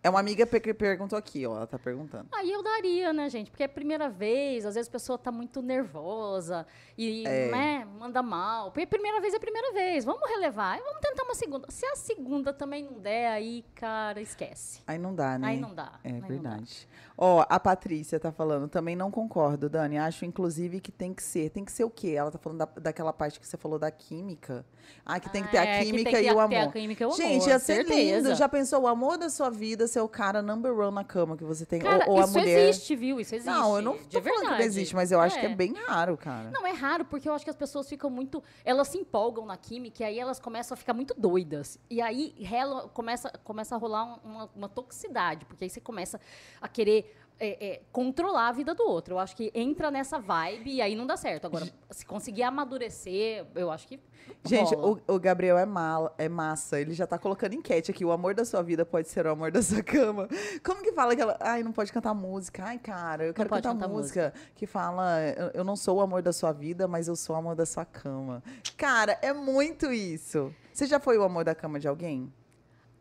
É 0.04 0.10
uma 0.10 0.20
amiga 0.20 0.46
que 0.46 0.74
perguntou 0.74 1.18
aqui, 1.18 1.48
ó, 1.48 1.56
ela 1.56 1.66
tá 1.66 1.80
perguntando. 1.80 2.28
Aí 2.34 2.52
eu 2.52 2.62
daria, 2.62 3.14
né, 3.14 3.30
gente? 3.30 3.50
Porque 3.50 3.64
é 3.64 3.66
a 3.66 3.70
primeira 3.70 4.10
vez, 4.10 4.66
às 4.66 4.76
vezes 4.76 4.90
a 4.90 4.92
pessoa 4.92 5.18
tá 5.18 5.32
muito 5.32 5.62
nervosa 5.62 6.68
e, 6.98 7.26
É. 7.26 7.50
né, 7.50 7.86
manda 7.98 8.22
mal. 8.22 8.72
Porque 8.72 8.84
a 8.84 8.88
primeira 8.88 9.22
vez 9.22 9.34
é 9.34 9.38
a 9.38 9.40
primeira 9.40 9.72
vez. 9.72 10.04
Vamos 10.04 10.30
relevar 10.30 10.78
vamos 10.84 11.00
tentar 11.02 11.24
uma 11.24 11.36
segunda. 11.36 11.68
Se 11.70 11.86
a 11.86 11.96
segunda 11.96 12.52
também 12.54 12.84
não 12.84 13.00
der, 13.00 13.28
aí, 13.32 13.64
cara, 13.76 14.20
esquece. 14.22 14.82
Aí 14.86 14.98
não 14.98 15.16
dá, 15.16 15.38
né? 15.38 15.48
Aí 15.48 15.60
não 15.60 15.74
dá. 15.74 15.94
É 16.04 16.10
aí 16.12 16.20
dá. 16.20 16.28
verdade. 16.28 16.88
Ó, 17.18 17.46
a 17.48 17.60
Patrícia 17.60 18.20
tá 18.20 18.32
falando, 18.32 18.68
também 18.68 18.96
não 18.96 19.10
concordo, 19.12 19.70
Dani. 19.70 19.98
Acho, 20.00 20.26
inclusive, 20.26 20.80
que 20.82 20.92
tem 20.92 21.14
que 21.14 21.22
ser. 21.24 21.50
Tem 21.52 21.64
que 21.64 21.72
ser 21.72 21.84
o 21.84 21.90
quê? 21.90 22.10
Ela 22.10 22.32
tá 22.32 22.40
falando 22.40 22.58
da- 22.60 22.66
daquela 22.82 23.14
parte 23.14 23.40
que 23.40 23.48
você 23.48 23.56
falou 23.56 23.78
da 23.80 23.92
química. 23.92 24.66
Ah, 25.06 25.20
que 25.20 25.30
tem 25.30 25.44
que 25.44 25.52
ter 25.52 25.58
É, 25.58 25.80
a 25.80 25.84
química 25.84 26.10
e 26.22 26.30
o 26.30 26.34
ter 26.34 26.40
a 26.40 26.44
amor. 26.44 26.74
química 26.74 27.04
e 27.04 27.08
o 27.08 27.12
Gente, 27.12 27.48
ia 27.48 27.60
ser 27.60 27.76
certeza. 27.86 28.28
lindo. 28.30 28.36
Já 28.36 28.50
pensou 28.50 28.82
o 28.82 28.88
amor 28.88 29.18
da 29.18 29.30
sua 29.30 29.50
vida 29.50 29.88
ser 29.94 30.02
o 30.02 30.10
cara 30.10 30.42
number 30.42 30.78
one 30.78 30.94
na 30.96 31.04
cama 31.04 31.38
que 31.38 31.44
você 31.44 31.66
tem? 31.66 31.80
Cara, 31.80 32.06
ou, 32.08 32.16
ou 32.16 32.22
a 32.22 32.24
isso 32.26 32.34
mulher. 32.34 32.70
existe, 32.70 32.96
viu? 32.96 33.20
Isso 33.20 33.36
existe. 33.36 33.50
Não, 33.52 33.76
eu 33.76 33.82
não 33.82 33.98
de 33.98 34.08
tô 34.08 34.22
falando 34.22 34.42
que 34.42 34.50
não 34.50 34.60
existe, 34.60 34.96
mas 34.96 35.12
eu 35.12 35.20
acho 35.20 35.40
que 35.40 35.46
é 35.46 35.56
bem 35.56 35.74
raro, 35.74 36.18
cara. 36.18 36.52
Não, 36.52 36.66
é 36.66 36.72
raro, 36.72 37.06
porque 37.06 37.30
eu 37.30 37.34
acho 37.34 37.44
que 37.46 37.50
as 37.50 37.56
pessoas 37.56 37.88
ficam 37.88 38.10
muito. 38.10 38.44
Elas 38.66 38.88
se 38.90 38.98
empolgam 38.98 39.46
na 39.46 39.56
química 39.58 40.04
e 40.04 40.06
aí 40.06 40.20
elas 40.20 40.40
começam 40.40 40.74
a 40.76 40.78
ficar 40.78 40.94
muito 40.94 41.14
doidas. 41.18 41.80
E 41.90 42.02
aí 42.02 42.36
rela- 42.40 42.90
começa, 42.90 43.30
começa 43.44 43.76
a 43.76 43.78
rolar 43.78 44.20
uma, 44.24 44.50
uma 44.56 44.70
toxicidade, 44.70 45.46
porque 45.46 45.64
aí 45.64 45.70
você 45.70 45.80
começa 45.80 46.20
a 46.62 46.68
querer 46.68 47.16
é, 47.40 47.68
é, 47.68 47.82
controlar 47.92 48.50
a 48.50 48.52
vida 48.52 48.74
do 48.74 48.84
outro. 48.84 49.16
Eu 49.16 49.20
acho 49.20 49.36
que 49.36 49.52
entra 49.54 49.92
nessa 49.92 50.20
vibe 50.20 50.72
e 50.72 50.82
aí 50.82 50.96
não 50.96 51.06
dá 51.06 51.18
certo. 51.18 51.46
Agora, 51.46 51.68
se 51.90 52.06
conseguir 52.06 52.44
amadurecer, 52.44 53.46
eu 53.56 53.72
acho 53.72 53.88
que. 53.88 54.00
Gente, 54.46 54.74
o, 54.76 55.00
o 55.08 55.20
Gabriel 55.20 55.58
é, 55.58 55.66
mala, 55.66 56.14
é 56.18 56.30
massa. 56.30 56.80
Ele 56.80 56.94
já 56.94 57.06
tá 57.06 57.18
colocando 57.18 57.54
enquete 57.54 57.92
aqui. 57.92 58.06
O 58.06 58.12
amor 58.12 58.34
da 58.34 58.46
sua 58.46 58.62
vida 58.62 58.86
pode 58.86 59.10
ser 59.10 59.26
o 59.26 59.32
amor 59.32 59.52
da 59.52 59.62
sua 59.62 59.84
cama. 59.84 60.28
Como 60.64 60.82
que 60.82 60.94
fala 60.94 61.14
aquela. 61.14 61.38
Ai, 61.40 61.64
não 61.64 61.72
pode 61.72 61.92
cantar 61.92 62.14
música. 62.14 62.64
Ai, 62.64 62.80
cara, 62.80 63.26
eu 63.26 63.34
quero 63.34 63.50
cantar 63.50 63.74
cantar 63.74 63.88
música 63.88 64.34
que 64.56 64.66
fala. 64.66 65.20
Eu, 65.22 65.52
eu 65.56 65.64
não 65.64 65.76
sou 65.76 65.98
o 65.98 66.02
amor 66.02 66.22
da 66.22 66.32
sua 66.32 66.52
vida, 66.52 66.88
mas 66.88 67.08
eu 67.08 67.16
sou 67.16 67.36
o 67.36 67.40
amor 67.40 67.56
da 67.56 67.66
sua 67.66 67.86
cama. 67.86 68.42
Cara, 68.78 69.18
é 69.22 69.34
muito 69.34 69.92
isso. 69.92 70.54
Você 70.74 70.86
já 70.86 71.00
foi 71.00 71.18
o 71.18 71.24
amor 71.24 71.44
da 71.44 71.54
cama 71.54 71.80
de 71.80 71.88
alguém? 71.88 72.32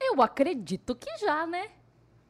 Eu 0.01 0.21
acredito 0.21 0.97
que 0.97 1.17
já, 1.19 1.47
né? 1.47 1.69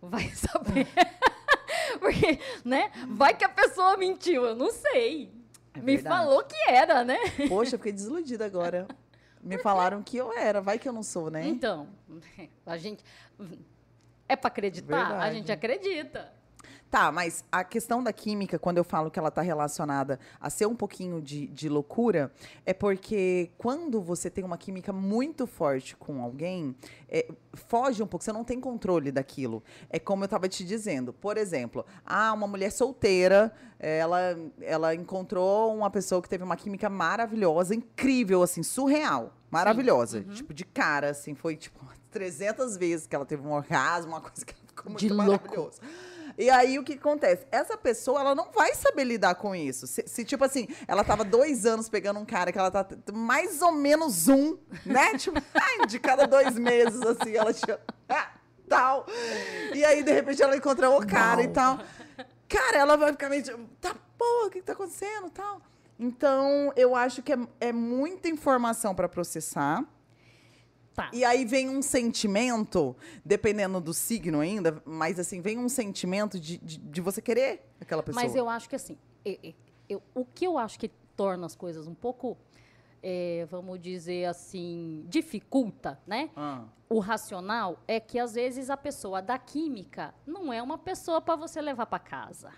Vai 0.00 0.28
saber. 0.30 0.86
Porque, 2.00 2.38
né? 2.64 2.90
Vai 3.08 3.34
que 3.36 3.44
a 3.44 3.48
pessoa 3.48 3.96
mentiu, 3.96 4.44
eu 4.44 4.54
não 4.54 4.70
sei. 4.70 5.32
É 5.74 5.80
Me 5.80 5.98
falou 5.98 6.42
que 6.44 6.56
era, 6.68 7.04
né? 7.04 7.18
Poxa, 7.48 7.74
eu 7.74 7.78
fiquei 7.78 7.92
desiludida 7.92 8.44
agora. 8.44 8.86
Me 9.42 9.58
falaram 9.58 10.02
que 10.02 10.16
eu 10.16 10.32
era. 10.32 10.60
Vai 10.60 10.78
que 10.78 10.88
eu 10.88 10.92
não 10.92 11.02
sou, 11.02 11.30
né? 11.30 11.46
Então, 11.46 11.88
a 12.66 12.76
gente. 12.76 13.02
É 14.28 14.36
pra 14.36 14.48
acreditar? 14.48 14.96
A 14.96 15.08
Verdade. 15.08 15.34
gente 15.36 15.52
acredita. 15.52 16.32
Tá, 16.92 17.10
mas 17.10 17.42
a 17.50 17.64
questão 17.64 18.04
da 18.04 18.12
química, 18.12 18.58
quando 18.58 18.76
eu 18.76 18.84
falo 18.84 19.10
que 19.10 19.18
ela 19.18 19.30
está 19.30 19.40
relacionada 19.40 20.20
a 20.38 20.50
ser 20.50 20.66
um 20.66 20.76
pouquinho 20.76 21.22
de, 21.22 21.46
de 21.46 21.66
loucura, 21.66 22.30
é 22.66 22.74
porque 22.74 23.50
quando 23.56 23.98
você 23.98 24.28
tem 24.28 24.44
uma 24.44 24.58
química 24.58 24.92
muito 24.92 25.46
forte 25.46 25.96
com 25.96 26.22
alguém, 26.22 26.76
é, 27.08 27.26
foge 27.54 28.02
um 28.02 28.06
pouco, 28.06 28.22
você 28.22 28.30
não 28.30 28.44
tem 28.44 28.60
controle 28.60 29.10
daquilo. 29.10 29.64
É 29.88 29.98
como 29.98 30.24
eu 30.24 30.26
estava 30.26 30.46
te 30.50 30.66
dizendo. 30.66 31.14
Por 31.14 31.38
exemplo, 31.38 31.82
ah, 32.04 32.30
uma 32.34 32.46
mulher 32.46 32.70
solteira, 32.70 33.50
ela, 33.78 34.38
ela 34.60 34.94
encontrou 34.94 35.74
uma 35.74 35.88
pessoa 35.90 36.20
que 36.20 36.28
teve 36.28 36.44
uma 36.44 36.58
química 36.58 36.90
maravilhosa, 36.90 37.74
incrível, 37.74 38.42
assim, 38.42 38.62
surreal. 38.62 39.32
Maravilhosa. 39.50 40.18
Uhum. 40.18 40.34
Tipo, 40.34 40.52
de 40.52 40.66
cara, 40.66 41.08
assim, 41.12 41.34
foi 41.34 41.56
tipo 41.56 41.80
300 42.12 42.76
vezes 42.76 43.06
que 43.06 43.16
ela 43.16 43.24
teve 43.24 43.46
um 43.46 43.52
orgasmo, 43.52 44.12
uma 44.12 44.20
coisa 44.20 44.44
que 44.44 44.54
ficou 44.54 44.90
muito 44.90 44.98
De 44.98 45.08
louco. 45.08 45.70
E 46.36 46.50
aí, 46.50 46.78
o 46.78 46.84
que 46.84 46.94
acontece? 46.94 47.46
Essa 47.50 47.76
pessoa, 47.76 48.20
ela 48.20 48.34
não 48.34 48.50
vai 48.52 48.74
saber 48.74 49.04
lidar 49.04 49.34
com 49.34 49.54
isso. 49.54 49.86
Se, 49.86 50.04
se, 50.06 50.24
tipo 50.24 50.44
assim, 50.44 50.66
ela 50.86 51.04
tava 51.04 51.24
dois 51.24 51.66
anos 51.66 51.88
pegando 51.88 52.18
um 52.20 52.24
cara 52.24 52.52
que 52.52 52.58
ela 52.58 52.70
tá 52.70 52.86
mais 53.12 53.62
ou 53.62 53.72
menos 53.72 54.28
um, 54.28 54.56
né? 54.84 55.16
Tipo, 55.22 55.40
de 55.86 55.98
cada 55.98 56.26
dois 56.26 56.58
meses, 56.58 57.00
assim, 57.02 57.36
ela 57.36 57.52
tinha... 57.52 57.78
ah, 58.08 58.30
tal. 58.68 59.06
E 59.74 59.84
aí, 59.84 60.02
de 60.02 60.12
repente, 60.12 60.42
ela 60.42 60.56
encontra 60.56 60.90
o 60.90 61.06
cara 61.06 61.42
e 61.42 61.48
tal. 61.48 61.78
Cara, 62.48 62.78
ela 62.78 62.96
vai 62.96 63.12
ficar 63.12 63.28
meio 63.28 63.42
tipo, 63.42 63.58
tá, 63.80 63.94
pô, 64.18 64.46
o 64.46 64.50
que 64.50 64.60
que 64.60 64.66
tá 64.66 64.72
acontecendo 64.72 65.30
tal? 65.30 65.60
Então, 65.98 66.72
eu 66.76 66.96
acho 66.96 67.22
que 67.22 67.32
é, 67.32 67.38
é 67.60 67.72
muita 67.72 68.28
informação 68.28 68.94
para 68.94 69.08
processar. 69.08 69.84
Tá. 70.94 71.10
E 71.12 71.24
aí 71.24 71.44
vem 71.44 71.70
um 71.70 71.80
sentimento, 71.80 72.94
dependendo 73.24 73.80
do 73.80 73.94
signo 73.94 74.40
ainda, 74.40 74.82
mas 74.84 75.18
assim, 75.18 75.40
vem 75.40 75.58
um 75.58 75.68
sentimento 75.68 76.38
de, 76.38 76.58
de, 76.58 76.76
de 76.78 77.00
você 77.00 77.22
querer 77.22 77.62
aquela 77.80 78.02
pessoa. 78.02 78.22
Mas 78.22 78.34
eu 78.34 78.48
acho 78.48 78.68
que 78.68 78.76
assim, 78.76 78.98
e- 79.24 79.38
e- 79.42 79.54
eu- 79.88 80.02
o 80.14 80.24
que 80.24 80.46
eu 80.46 80.58
acho 80.58 80.78
que 80.78 80.88
torna 81.16 81.46
as 81.46 81.56
coisas 81.56 81.86
um 81.86 81.94
pouco, 81.94 82.36
é, 83.02 83.46
vamos 83.50 83.80
dizer 83.80 84.26
assim, 84.26 85.04
dificulta, 85.08 85.98
né? 86.06 86.30
Ah. 86.36 86.64
O 86.90 86.98
racional 86.98 87.78
é 87.88 87.98
que 87.98 88.18
às 88.18 88.34
vezes 88.34 88.68
a 88.68 88.76
pessoa 88.76 89.22
da 89.22 89.38
química 89.38 90.14
não 90.26 90.52
é 90.52 90.62
uma 90.62 90.76
pessoa 90.76 91.20
para 91.22 91.36
você 91.36 91.60
levar 91.62 91.86
para 91.86 91.98
casa. 91.98 92.52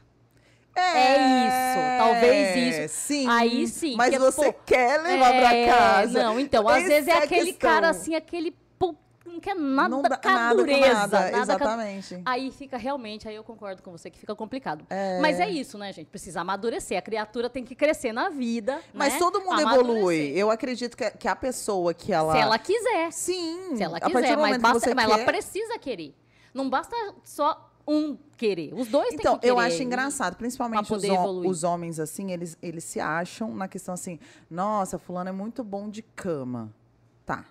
É 0.77 1.17
isso, 1.47 1.99
talvez 1.99 2.57
isso. 2.91 2.95
Sim. 2.97 3.29
Aí 3.29 3.67
sim, 3.69 3.95
Mas 3.97 4.11
que, 4.11 4.19
você 4.19 4.53
pô, 4.53 4.59
quer 4.67 5.01
levar 5.01 5.31
pra 5.33 5.55
É, 5.55 5.67
casa. 5.69 6.23
Não, 6.23 6.41
então, 6.41 6.69
às 6.69 6.79
Essa 6.79 6.89
vezes 6.89 7.09
é 7.09 7.13
a 7.13 7.19
aquele 7.19 7.53
questão. 7.53 7.71
cara 7.71 7.89
assim, 7.91 8.15
aquele 8.15 8.51
não 9.35 9.41
quer 9.41 9.55
nada 9.55 9.89
não 9.89 10.03
dá 10.03 10.21
a 10.23 10.29
nada 10.31 10.65
nada. 10.67 10.93
nada 10.93 11.19
a- 11.19 11.41
Exatamente. 11.41 12.23
Aí 12.25 12.51
fica 12.51 12.77
realmente, 12.77 13.29
aí 13.29 13.35
eu 13.35 13.43
concordo 13.43 13.83
com 13.83 13.91
você 13.91 14.09
que 14.11 14.19
fica 14.19 14.35
complicado. 14.35 14.87
É. 14.89 15.19
Mas 15.21 15.41
é 15.41 15.49
isso, 15.49 15.77
né, 15.77 15.93
gente? 15.93 16.09
Precisa 16.09 16.41
amadurecer. 16.43 16.97
A 16.97 17.03
criatura 17.03 17.51
tem 17.51 17.65
que 17.65 17.75
crescer 17.75 18.13
na 18.13 18.29
vida. 18.29 18.81
Mas 18.93 19.15
né? 19.15 19.19
todo 19.19 19.41
mundo 19.41 19.61
Amadurecer. 19.61 19.91
evolui. 19.91 20.33
Eu 20.37 20.51
acredito 20.51 20.97
que, 20.97 21.11
que 21.11 21.27
a 21.29 21.35
pessoa 21.35 21.93
que 21.93 22.13
ela. 22.13 22.33
Se 22.33 22.39
ela 22.39 22.59
quiser. 22.59 23.13
Sim. 23.13 23.77
Se 23.77 23.83
ela 23.83 23.99
a 23.99 24.01
quiser, 24.01 24.37
mas, 24.37 24.57
basta, 24.59 24.95
mas 24.95 25.07
quer... 25.07 25.13
ela 25.13 25.25
precisa 25.25 25.79
querer. 25.79 26.15
Não 26.53 26.71
basta 26.71 26.95
só 27.25 27.71
um 27.87 28.17
querer. 28.37 28.73
Os 28.75 28.89
dois 28.89 29.09
têm 29.11 29.19
Então, 29.21 29.35
que 29.35 29.41
querer. 29.43 29.53
eu 29.53 29.59
acho 29.59 29.83
engraçado, 29.83 30.37
principalmente 30.37 30.93
os, 30.93 31.05
hom- 31.05 31.47
os 31.47 31.63
homens, 31.65 31.99
assim, 32.01 32.33
eles, 32.33 32.57
eles 32.63 32.85
se 32.85 32.99
acham 33.01 33.55
na 33.55 33.69
questão 33.69 33.95
assim, 33.95 34.19
nossa, 34.51 34.99
fulano 34.99 35.29
é 35.29 35.33
muito 35.33 35.63
bom 35.63 35.89
de 35.89 36.03
cama. 36.03 36.73
Tá, 37.27 37.45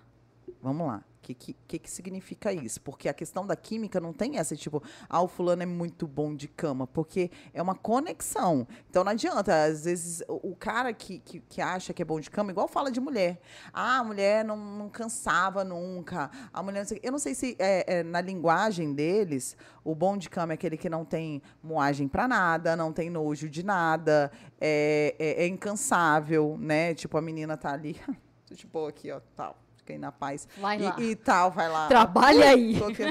vamos 0.62 0.86
lá. 0.86 1.02
O 1.32 1.34
que, 1.34 1.54
que, 1.66 1.78
que, 1.78 1.90
significa 1.90 2.52
isso? 2.52 2.80
Porque 2.82 3.08
a 3.08 3.14
questão 3.14 3.46
da 3.46 3.56
química 3.56 3.98
não 3.98 4.12
tem 4.12 4.36
essa, 4.36 4.54
tipo, 4.54 4.82
ah, 5.08 5.22
o 5.22 5.28
fulano 5.28 5.62
é 5.62 5.66
muito 5.66 6.06
bom 6.06 6.34
de 6.34 6.46
cama, 6.46 6.86
porque 6.86 7.30
é 7.54 7.62
uma 7.62 7.74
conexão. 7.74 8.66
Então 8.90 9.02
não 9.02 9.12
adianta, 9.12 9.64
às 9.64 9.84
vezes, 9.84 10.22
o, 10.28 10.54
cara 10.54 10.92
que, 10.92 11.18
que, 11.20 11.40
que 11.40 11.60
acha 11.62 11.94
que 11.94 12.02
é 12.02 12.04
bom 12.04 12.20
de 12.20 12.30
cama, 12.30 12.50
igual 12.50 12.68
fala 12.68 12.92
de 12.92 13.00
mulher. 13.00 13.40
Ah, 13.72 14.00
a 14.00 14.04
mulher 14.04 14.44
não, 14.44 14.56
não 14.56 14.88
cansava 14.90 15.64
nunca. 15.64 16.30
A 16.52 16.62
mulher 16.62 16.80
não 16.80 16.86
sei. 16.86 17.00
Eu 17.02 17.12
não 17.12 17.18
sei 17.18 17.34
se 17.34 17.56
é, 17.58 18.00
é, 18.00 18.02
na 18.02 18.20
linguagem 18.20 18.92
deles, 18.92 19.56
o 19.82 19.94
bom 19.94 20.18
de 20.18 20.28
cama 20.28 20.52
é 20.52 20.54
aquele 20.54 20.76
que 20.76 20.90
não 20.90 21.04
tem 21.04 21.40
moagem 21.62 22.06
pra 22.06 22.28
nada, 22.28 22.76
não 22.76 22.92
tem 22.92 23.08
nojo 23.08 23.48
de 23.48 23.62
nada, 23.64 24.30
é, 24.60 25.14
é, 25.18 25.44
é 25.44 25.46
incansável, 25.46 26.58
né? 26.60 26.94
Tipo, 26.94 27.16
a 27.16 27.22
menina 27.22 27.56
tá 27.56 27.72
ali, 27.72 27.98
boa 28.70 28.90
aqui, 28.90 29.10
ó, 29.10 29.20
tal. 29.34 29.63
Aí 29.92 29.98
na 29.98 30.10
paz. 30.12 30.48
Vai 30.58 30.78
e, 30.78 30.82
lá. 30.82 30.96
e 30.98 31.16
tal, 31.16 31.50
vai 31.50 31.68
lá. 31.68 31.88
Trabalha 31.88 32.50
aí. 32.50 32.78
Tô 32.78 32.86
aqui 32.86 33.02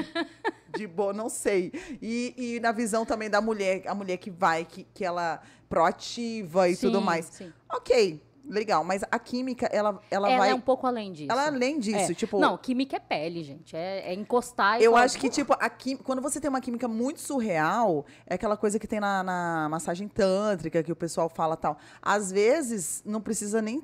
de 0.76 0.86
boa, 0.86 1.12
não 1.12 1.28
sei. 1.28 1.70
E, 2.02 2.34
e 2.56 2.60
na 2.60 2.72
visão 2.72 3.04
também 3.06 3.30
da 3.30 3.40
mulher, 3.40 3.82
a 3.86 3.94
mulher 3.94 4.16
que 4.16 4.30
vai, 4.30 4.64
que, 4.64 4.84
que 4.92 5.04
ela 5.04 5.40
proativa 5.68 6.68
e 6.68 6.76
tudo 6.76 6.98
Sim, 6.98 7.04
mais. 7.04 7.24
sim. 7.26 7.52
Ok, 7.72 8.20
legal. 8.44 8.82
Mas 8.84 9.02
a 9.10 9.18
química, 9.18 9.66
ela, 9.72 10.00
ela, 10.10 10.28
Ela 10.30 10.38
vai. 10.38 10.50
é 10.50 10.54
um 10.54 10.60
pouco 10.60 10.86
além 10.86 11.12
disso. 11.12 11.30
Ela 11.30 11.46
além 11.46 11.78
disso, 11.78 12.10
É. 12.10 12.14
tipo. 12.14 12.38
Não, 12.40 12.56
química 12.58 12.96
é 12.96 13.00
pele, 13.00 13.42
gente. 13.44 13.76
É, 13.76 14.10
é 14.10 14.14
encostar 14.14 14.80
e 14.80 14.84
Eu 14.84 14.96
acho 14.96 15.18
que, 15.18 15.28
tipo, 15.28 15.54
a 15.58 15.68
quim- 15.70 15.96
quando 15.96 16.20
você 16.20 16.40
tem 16.40 16.48
uma 16.48 16.60
química 16.60 16.88
muito 16.88 17.20
surreal, 17.20 18.04
é 18.26 18.34
aquela 18.34 18.56
coisa 18.56 18.78
que 18.78 18.86
tem 18.86 18.98
na, 19.00 19.22
na 19.22 19.68
massagem 19.70 20.08
tântrica, 20.08 20.82
que 20.82 20.92
o 20.92 20.96
pessoal 20.96 21.28
fala 21.28 21.56
tal. 21.56 21.78
Às 22.02 22.32
vezes, 22.32 23.02
não 23.06 23.20
precisa 23.20 23.62
nem, 23.62 23.82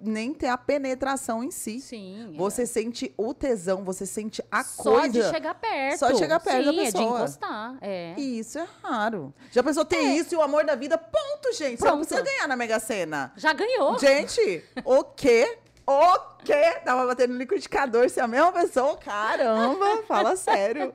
nem 0.00 0.32
ter 0.32 0.48
a 0.48 0.56
penetração 0.58 1.42
em 1.42 1.50
si. 1.50 1.80
Sim. 1.80 2.34
Você 2.36 2.66
sente 2.66 3.12
o 3.16 3.32
tesão, 3.34 3.84
você 3.84 4.06
sente 4.06 4.42
a 4.50 4.62
Só 4.64 4.82
coisa. 4.82 5.08
de 5.08 5.22
chegar 5.24 5.54
perto. 5.54 5.98
Só 5.98 6.10
de 6.12 6.18
chegar 6.18 6.40
perto 6.40 6.64
da 6.66 6.72
Sim, 6.72 6.80
é 6.80 6.84
de 6.84 6.92
pessoa. 6.92 7.18
encostar. 7.18 7.78
É. 7.80 8.14
E 8.16 8.38
isso 8.38 8.58
é 8.58 8.66
raro. 8.82 9.32
Já 9.50 9.62
pensou 9.62 9.84
ter 9.84 10.00
isso 10.00 10.34
e 10.34 10.36
o 10.36 10.42
amor 10.42 10.64
da 10.64 10.74
vida? 10.74 10.96
Ponto, 10.96 11.52
gente. 11.56 11.78
Você 11.78 11.84
não 11.84 11.92
Pronto. 11.96 12.06
precisa 12.06 12.22
ganhar 12.22 12.46
na 12.48 12.56
Mega 12.56 12.78
Sena. 12.80 13.32
Já 13.36 13.52
ganhou. 13.52 13.98
Gente, 13.98 14.64
o 14.84 15.04
quê? 15.04 15.58
O 15.90 16.18
quê? 16.44 16.80
Tava 16.84 17.06
batendo 17.06 17.32
no 17.32 17.38
liquidificador 17.38 18.10
se 18.10 18.20
é 18.20 18.22
a 18.22 18.28
mesma 18.28 18.52
pessoa? 18.52 18.94
Caramba, 18.98 20.02
fala 20.06 20.36
sério. 20.36 20.92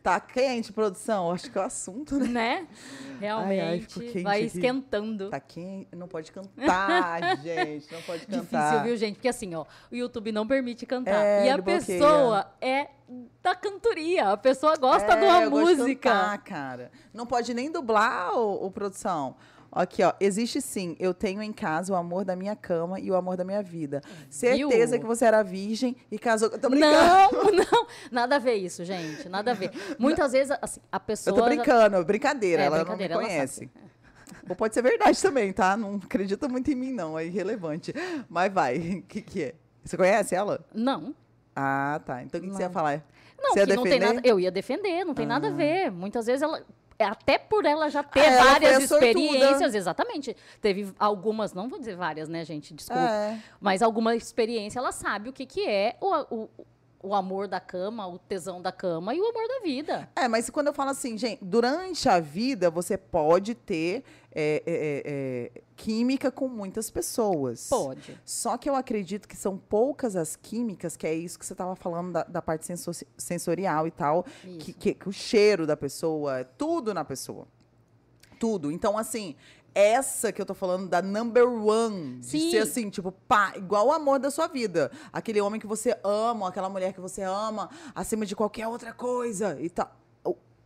Tá 0.00 0.20
quente, 0.20 0.72
produção? 0.72 1.32
Acho 1.32 1.50
que 1.50 1.58
é 1.58 1.60
o 1.60 1.64
assunto, 1.64 2.14
né? 2.20 2.28
Né? 2.28 2.66
Realmente. 3.20 3.60
ai, 3.60 3.80
ficou 3.80 4.02
quente 4.04 4.22
vai 4.22 4.36
aqui. 4.44 4.46
esquentando. 4.46 5.28
Tá 5.30 5.40
quente, 5.40 5.88
não 5.96 6.06
pode 6.06 6.30
cantar, 6.30 7.36
gente. 7.42 7.92
Não 7.92 8.00
pode 8.02 8.26
cantar. 8.26 8.60
Difícil, 8.62 8.84
viu, 8.84 8.96
gente? 8.96 9.14
Porque 9.16 9.26
assim, 9.28 9.52
ó, 9.56 9.64
o 9.90 9.96
YouTube 9.96 10.30
não 10.30 10.46
permite 10.46 10.86
cantar. 10.86 11.20
É, 11.20 11.46
e 11.46 11.50
a 11.50 11.56
bloqueia. 11.56 11.78
pessoa 11.80 12.46
é 12.60 12.86
da 13.42 13.56
cantoria. 13.56 14.28
A 14.30 14.36
pessoa 14.36 14.76
gosta 14.76 15.16
de 15.16 15.24
É, 15.24 15.28
uma 15.30 15.42
eu 15.42 15.50
gosto 15.50 15.74
de 15.74 15.80
música. 15.82 16.10
cantar, 16.10 16.38
cara. 16.44 16.92
Não 17.12 17.26
pode 17.26 17.52
nem 17.54 17.72
dublar, 17.72 18.32
ô, 18.38 18.70
produção. 18.70 19.34
Aqui, 19.70 20.02
ó. 20.02 20.12
Existe 20.18 20.60
sim. 20.60 20.96
Eu 20.98 21.12
tenho 21.12 21.42
em 21.42 21.52
casa 21.52 21.92
o 21.92 21.96
amor 21.96 22.24
da 22.24 22.34
minha 22.34 22.56
cama 22.56 22.98
e 22.98 23.10
o 23.10 23.14
amor 23.14 23.36
da 23.36 23.44
minha 23.44 23.62
vida. 23.62 24.00
Certeza 24.30 24.92
Viu? 24.92 25.00
que 25.00 25.06
você 25.06 25.24
era 25.26 25.42
virgem 25.42 25.94
e 26.10 26.18
casou. 26.18 26.48
Eu 26.48 26.58
tô 26.58 26.70
brincando. 26.70 26.92
Não, 26.96 27.44
não. 27.52 27.86
Nada 28.10 28.36
a 28.36 28.38
ver 28.38 28.54
isso, 28.54 28.84
gente. 28.84 29.28
Nada 29.28 29.50
a 29.50 29.54
ver. 29.54 29.70
Muitas 29.98 30.32
vezes, 30.32 30.56
assim, 30.62 30.80
a 30.90 30.98
pessoa. 30.98 31.32
Eu 31.36 31.42
tô 31.42 31.48
já- 31.48 31.54
brincando, 31.54 32.04
brincadeira. 32.04 32.62
É, 32.62 32.66
ela 32.66 32.78
brincadeira, 32.78 33.14
não 33.14 33.20
ela 33.20 33.28
me 33.30 33.36
conhece. 33.36 33.70
Ou 34.48 34.56
pode 34.56 34.72
ser 34.74 34.82
verdade 34.82 35.20
também, 35.20 35.52
tá? 35.52 35.76
Não 35.76 35.96
acredita 35.96 36.48
muito 36.48 36.70
em 36.70 36.74
mim, 36.74 36.92
não. 36.92 37.18
É 37.18 37.26
irrelevante. 37.26 37.92
Mas 38.28 38.52
vai. 38.52 38.78
O 38.78 39.02
que, 39.08 39.20
que 39.20 39.42
é? 39.42 39.54
Você 39.84 39.96
conhece 39.96 40.34
ela? 40.34 40.64
Não. 40.74 41.14
Ah, 41.54 42.00
tá. 42.04 42.22
Então 42.22 42.38
o 42.38 42.42
que, 42.42 42.48
que 42.48 42.56
você 42.56 42.62
ia 42.62 42.70
falar? 42.70 43.04
Não, 43.40 43.52
Você 43.52 43.60
ia 43.60 43.66
não 43.66 43.82
tem 43.82 43.92
defender? 43.92 44.14
nada. 44.14 44.26
Eu 44.28 44.40
ia 44.40 44.50
defender, 44.50 45.04
não 45.04 45.14
tem 45.14 45.26
nada 45.26 45.48
a 45.48 45.50
Ah. 45.50 45.54
ver. 45.54 45.90
Muitas 45.90 46.26
vezes 46.26 46.40
ela. 46.42 46.62
Até 46.98 47.38
por 47.38 47.64
ela 47.64 47.88
já 47.88 48.02
ter 48.02 48.24
Ah, 48.24 48.44
várias 48.44 48.88
sortuda. 48.88 49.06
experiências, 49.06 49.74
exatamente. 49.74 50.36
Teve 50.60 50.92
algumas, 50.98 51.52
não 51.52 51.68
vou 51.68 51.78
dizer 51.78 51.96
várias, 51.96 52.28
né, 52.28 52.44
gente? 52.44 52.74
Desculpa. 52.74 53.00
É. 53.00 53.38
Mas 53.60 53.82
alguma 53.82 54.16
experiência, 54.16 54.78
ela 54.80 54.90
sabe 54.92 55.28
o 55.28 55.32
que, 55.32 55.46
que 55.46 55.66
é 55.68 55.96
o, 56.00 56.34
o, 56.34 56.48
o 57.00 57.14
amor 57.14 57.46
da 57.46 57.60
cama, 57.60 58.06
o 58.08 58.18
tesão 58.18 58.60
da 58.60 58.72
cama 58.72 59.14
e 59.14 59.20
o 59.20 59.26
amor 59.28 59.46
da 59.46 59.60
vida. 59.60 60.08
É, 60.16 60.26
mas 60.26 60.50
quando 60.50 60.66
eu 60.66 60.72
falo 60.74 60.90
assim, 60.90 61.16
gente, 61.16 61.38
durante 61.44 62.08
a 62.08 62.18
vida 62.18 62.68
você 62.70 62.98
pode 62.98 63.54
ter 63.54 64.02
é, 64.40 64.62
é, 64.64 64.72
é, 64.72 65.50
é, 65.56 65.62
química 65.74 66.30
com 66.30 66.46
muitas 66.48 66.88
pessoas. 66.90 67.68
Pode. 67.68 68.16
Só 68.24 68.56
que 68.56 68.70
eu 68.70 68.76
acredito 68.76 69.26
que 69.26 69.36
são 69.36 69.58
poucas 69.58 70.14
as 70.14 70.36
químicas, 70.36 70.96
que 70.96 71.06
é 71.06 71.12
isso 71.14 71.36
que 71.38 71.44
você 71.44 71.54
estava 71.54 71.74
falando 71.74 72.12
da, 72.12 72.22
da 72.22 72.40
parte 72.40 72.64
senso- 72.64 73.04
sensorial 73.16 73.86
e 73.86 73.90
tal, 73.90 74.24
que, 74.60 74.72
que- 74.72 74.94
que 74.94 75.08
o 75.08 75.12
cheiro 75.12 75.66
da 75.66 75.76
pessoa, 75.76 76.44
tudo 76.56 76.94
na 76.94 77.04
pessoa. 77.04 77.48
Tudo. 78.38 78.70
Então, 78.70 78.96
assim, 78.96 79.34
essa 79.74 80.30
que 80.30 80.40
eu 80.40 80.46
tô 80.46 80.54
falando 80.54 80.88
da 80.88 81.02
number 81.02 81.44
one. 81.48 82.22
Sim. 82.22 82.38
De 82.38 82.50
ser 82.52 82.58
assim, 82.58 82.88
tipo, 82.88 83.10
pá, 83.26 83.52
igual 83.56 83.88
o 83.88 83.92
amor 83.92 84.20
da 84.20 84.30
sua 84.30 84.46
vida. 84.46 84.90
Aquele 85.12 85.40
homem 85.40 85.60
que 85.60 85.66
você 85.66 85.98
ama, 86.04 86.48
aquela 86.48 86.68
mulher 86.68 86.92
que 86.92 87.00
você 87.00 87.22
ama, 87.22 87.68
acima 87.94 88.24
de 88.24 88.36
qualquer 88.36 88.68
outra 88.68 88.92
coisa 88.92 89.58
e 89.60 89.68
tal. 89.68 89.90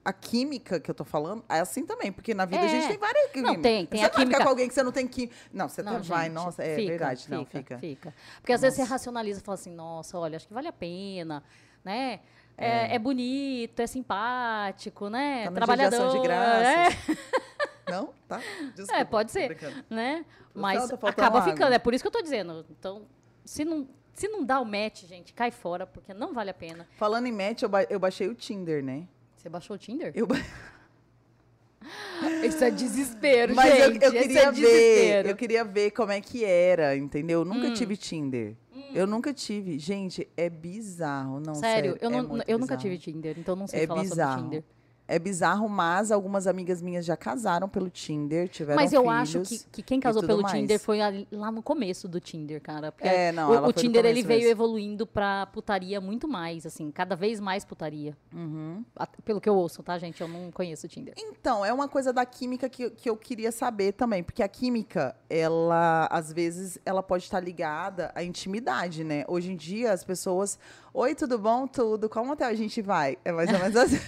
A 0.05 0.13
química 0.13 0.81
que 0.81 0.91
eu 0.91 0.95
tô 0.95 1.05
falando 1.05 1.45
é 1.49 1.61
assim 1.61 1.87
também, 1.87 2.11
porque 2.11 2.35
na 2.35 2.45
vida 2.45 2.61
a 2.61 2.65
É. 2.65 2.69
gente 2.69 2.89
tem 2.89 2.99
várias 2.99 3.31
químicas. 3.31 3.63
tem, 3.63 3.87
tem 3.87 4.01
você 4.01 4.05
a 4.07 4.09
não 4.09 4.15
vai 4.15 4.21
química- 4.25 4.31
ficar 4.37 4.45
com 4.45 4.51
alguém 4.51 4.69
que 4.69 4.75
você 4.75 4.83
não 4.83 4.91
tem 4.93 5.07
química. 5.07 5.35
Não, 5.53 5.69
você 5.69 5.81
Não, 5.83 5.93
até 5.97 6.03
vai, 6.09 6.25
gente, 6.25 6.33
nossa, 6.35 6.65
é 6.65 6.75
fica, 6.75 6.89
verdade, 6.89 7.31
não, 7.31 7.45
fica. 7.47 7.79
Fica. 7.79 8.15
Porque 8.41 8.53
às 8.53 8.61
vezes 8.61 8.75
você 8.77 8.83
Nossa. 8.83 8.95
racionaliza 8.95 9.41
e 9.41 9.43
fala 9.45 9.55
assim, 9.55 9.71
nossa, 9.73 10.19
olha, 10.19 10.37
acho 10.37 10.49
que 10.49 10.55
vale 10.55 10.67
a 10.67 10.73
pena, 10.73 11.43
né? 11.85 12.19
É, 12.59 12.97
é 12.97 12.99
bonito, 12.99 13.79
é 13.81 13.87
simpático, 13.87 15.09
né? 15.09 15.45
Tá 15.45 15.49
de 15.51 15.55
Trabalhador. 15.57 16.11
de 16.13 16.19
graças. 16.21 16.95
Não? 17.89 18.11
Tá? 18.29 18.41
Desculpa, 18.75 18.97
É, 19.01 19.05
pode 19.05 19.31
ser. 19.33 19.57
né? 19.91 20.25
Não, 20.55 20.63
Mas 20.63 20.89
tá 20.89 21.09
acaba 21.09 21.39
água. 21.41 21.53
ficando, 21.53 21.73
é 21.75 21.79
por 21.79 21.95
isso 21.95 22.03
que 22.03 22.09
eu 22.09 22.13
tô 22.13 22.23
dizendo. 22.23 22.65
Então, 22.71 23.03
se 23.45 23.65
não, 23.65 23.89
se 24.15 24.29
não 24.29 24.45
dá 24.45 24.61
o 24.61 24.65
match, 24.65 25.05
gente, 25.05 25.33
cai 25.33 25.51
fora, 25.51 25.87
porque 25.87 26.13
não 26.15 26.33
vale 26.33 26.51
a 26.51 26.55
pena. 26.55 26.87
Falando 26.97 27.27
em 27.27 27.33
match, 27.33 27.63
eu, 27.63 27.69
ba- 27.69 27.85
eu 27.85 27.99
baixei 27.99 28.29
o 28.29 28.35
Tinder, 28.35 28.83
né? 28.83 29.07
Você 29.43 29.49
baixou 29.49 29.75
o 29.75 29.79
Tinder? 29.79 30.13
Eu 30.15 30.29
Isso 32.47 32.63
é 32.63 32.71
desespero, 32.71 33.57
Mas 33.57 33.77
eu, 33.77 33.93
gente. 33.93 34.05
eu 34.05 34.13
é 34.13 34.23
queria 34.23 34.53
ver, 34.53 34.61
desespero. 34.61 35.29
eu 35.29 35.37
queria 35.37 35.65
ver 35.65 35.91
como 35.91 36.13
é 36.13 36.21
que 36.21 36.45
era, 36.45 36.97
entendeu? 36.97 37.41
Eu 37.41 37.45
nunca 37.45 37.67
Hum. 37.67 37.75
tive 37.75 37.97
Tinder. 37.97 38.55
Eu 38.95 39.05
nunca 39.05 39.35
tive. 39.35 39.81
Gente, 39.81 40.29
é 40.37 40.49
bizarro, 40.49 41.41
não 41.41 41.57
Sério, 41.57 41.95
sério. 41.95 41.99
eu, 42.01 42.09
é 42.09 42.13
não, 42.23 42.39
eu 42.47 42.57
nunca 42.59 42.77
tive 42.77 42.97
Tinder, 42.99 43.35
então 43.37 43.57
não 43.57 43.67
sei 43.67 43.83
É 43.83 43.87
falar 43.89 44.03
bizarro. 44.03 44.43
sobre 44.43 44.45
Tinder. 44.45 44.65
É 45.09 45.19
bizarro, 45.19 45.69
mas 45.69 46.11
algumas 46.11 46.47
amigas 46.47 46.81
minhas 46.81 47.05
já 47.05 47.17
casaram 47.17 47.69
pelo 47.69 47.91
Tinder, 47.91 48.49
tiveram 48.49 48.81
Mas 48.81 48.93
eu 48.93 49.11
acho 49.11 49.43
que, 49.43 49.59
que 49.71 49.83
quem 49.83 50.01
casou 50.01 50.23
pelo 50.23 50.43
mais. 50.43 50.55
Tinder 50.55 50.79
foi 50.79 50.99
lá 51.31 51.51
no 51.51 51.63
começo 51.63 52.09
do 52.09 52.21
Tinder, 52.21 52.61
cara. 52.61 52.93
Porque 52.93 53.09
É, 53.09 53.33
não, 53.33 53.51
o, 53.51 53.67
o 53.69 53.73
Tinder 53.73 54.07
ele 54.07 54.23
veio 54.23 54.41
mesmo. 54.41 54.53
evoluindo 54.53 55.07
pra 55.07 55.47
putaria 55.47 56.01
muito 56.01 56.27
mais, 56.29 56.65
assim, 56.65 56.91
cada 56.91 57.15
vez 57.15 57.41
mais 57.41 57.65
putaria. 57.65 58.17
Uhum. 58.33 58.85
Pelo 59.25 59.41
que 59.41 59.49
eu 59.49 59.57
ouço, 59.57 59.83
tá, 59.83 59.99
gente? 59.99 60.21
Eu 60.21 60.29
não 60.29 60.51
conheço 60.51 60.87
o 60.87 60.89
Tinder. 60.89 61.15
Então, 61.19 61.65
é 61.65 61.73
uma 61.73 61.89
coisa 61.89 62.13
da 62.13 62.25
química 62.25 62.69
que, 62.69 62.89
que 62.91 63.11
eu 63.11 63.17
queria 63.17 63.53
saber 63.53 63.93
também, 63.93 64.23
porque 64.23 64.43
a 64.43 64.49
química, 64.49 65.15
ela, 65.29 66.07
às 66.11 66.33
vezes, 66.33 66.79
ela 66.87 67.03
pode 67.03 67.25
estar 67.25 67.41
ligada 67.41 68.13
à 68.15 68.23
intimidade, 68.23 69.05
né? 69.05 69.25
Hoje 69.29 69.53
em 69.53 69.57
dia, 69.57 69.93
as 69.93 70.05
pessoas, 70.05 70.59
oi, 70.95 71.15
tudo 71.15 71.39
bom? 71.39 71.67
Tudo, 71.67 72.09
qual 72.09 72.25
motel 72.25 72.49
a 72.49 72.55
gente 72.55 72.81
vai? 72.81 73.19
É 73.25 73.33
mais 73.33 73.53
ou 73.53 73.59
menos 73.59 73.77
assim. 73.77 73.99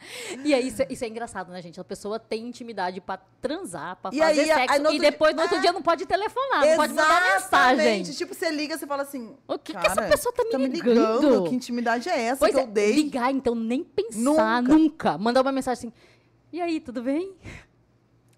E 0.44 0.54
aí, 0.54 0.66
isso, 0.68 0.82
é- 0.82 0.86
isso 0.90 1.04
é 1.04 1.08
engraçado, 1.08 1.50
né, 1.52 1.60
gente? 1.62 1.80
A 1.80 1.84
pessoa 1.84 2.18
tem 2.18 2.46
intimidade 2.46 3.00
pra 3.00 3.18
transar, 3.40 3.96
pra 3.96 4.10
E 4.12 4.18
fazer 4.18 4.40
aí, 4.40 4.50
aí 4.50 4.58
sexo, 4.68 4.78
no 4.78 4.84
outro 4.90 4.96
e 4.96 4.98
depois, 5.00 5.30
no 5.32 5.36
dia- 5.36 5.42
outro 5.44 5.58
É. 5.58 5.60
dia, 5.60 5.72
não 5.72 5.82
pode 5.82 6.06
telefonar, 6.06 6.66
não 6.66 6.76
pode 6.76 6.92
mandar 6.94 7.32
mensagem. 7.34 8.02
Tipo, 8.04 8.34
você 8.34 8.50
liga, 8.50 8.76
você 8.78 8.86
fala 8.86 9.02
assim, 9.02 9.34
O 9.46 9.58
que, 9.58 9.72
que 9.72 9.78
cara, 9.78 9.86
essa 9.88 10.02
pessoa 10.02 10.32
tá 10.34 10.44
me 10.44 10.50
tá 10.50 10.58
me 10.58 10.68
ligando? 10.68 11.20
ligando? 11.20 11.48
Que 11.48 11.54
intimidade 11.54 12.08
é 12.08 12.20
essa 12.20 12.38
Pois 12.40 12.52
que 12.54 12.60
é, 12.60 12.62
eu 12.62 12.66
dei? 12.66 12.92
ligar, 12.92 13.30
então, 13.30 13.54
nem 13.54 13.84
pensar, 13.84 14.18
Nunca. 14.62 14.62
nunca. 14.74 15.18
Mandar 15.18 15.42
uma 15.42 15.52
mensagem 15.52 15.88
assim, 15.88 15.92
e 16.52 16.60
aí, 16.60 16.80
tudo 16.80 17.02
bem? 17.02 17.34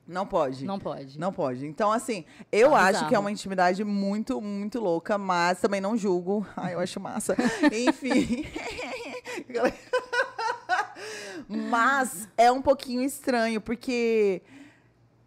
Não 0.06 0.26
pode. 0.26 0.64
Não 0.64 0.78
pode. 0.80 1.18
Não 1.18 1.32
pode. 1.32 1.64
Então, 1.64 1.92
assim, 1.92 2.24
eu 2.50 2.70
Tá 2.72 2.76
acho 2.80 2.90
que 2.98 3.04
é 3.04 3.06
bizarro. 3.06 3.22
uma 3.22 3.30
intimidade 3.30 3.84
muito, 3.84 4.40
muito 4.40 4.80
louca, 4.80 5.16
mas 5.16 5.60
também 5.60 5.80
não 5.80 5.96
julgo. 5.96 6.44
Ai, 6.56 6.74
eu 6.74 6.80
acho 6.80 6.98
massa. 6.98 7.36
Enfim. 7.72 8.44
mas 11.48 12.28
é 12.36 12.50
um 12.50 12.62
pouquinho 12.62 13.02
estranho, 13.02 13.60
porque, 13.60 14.42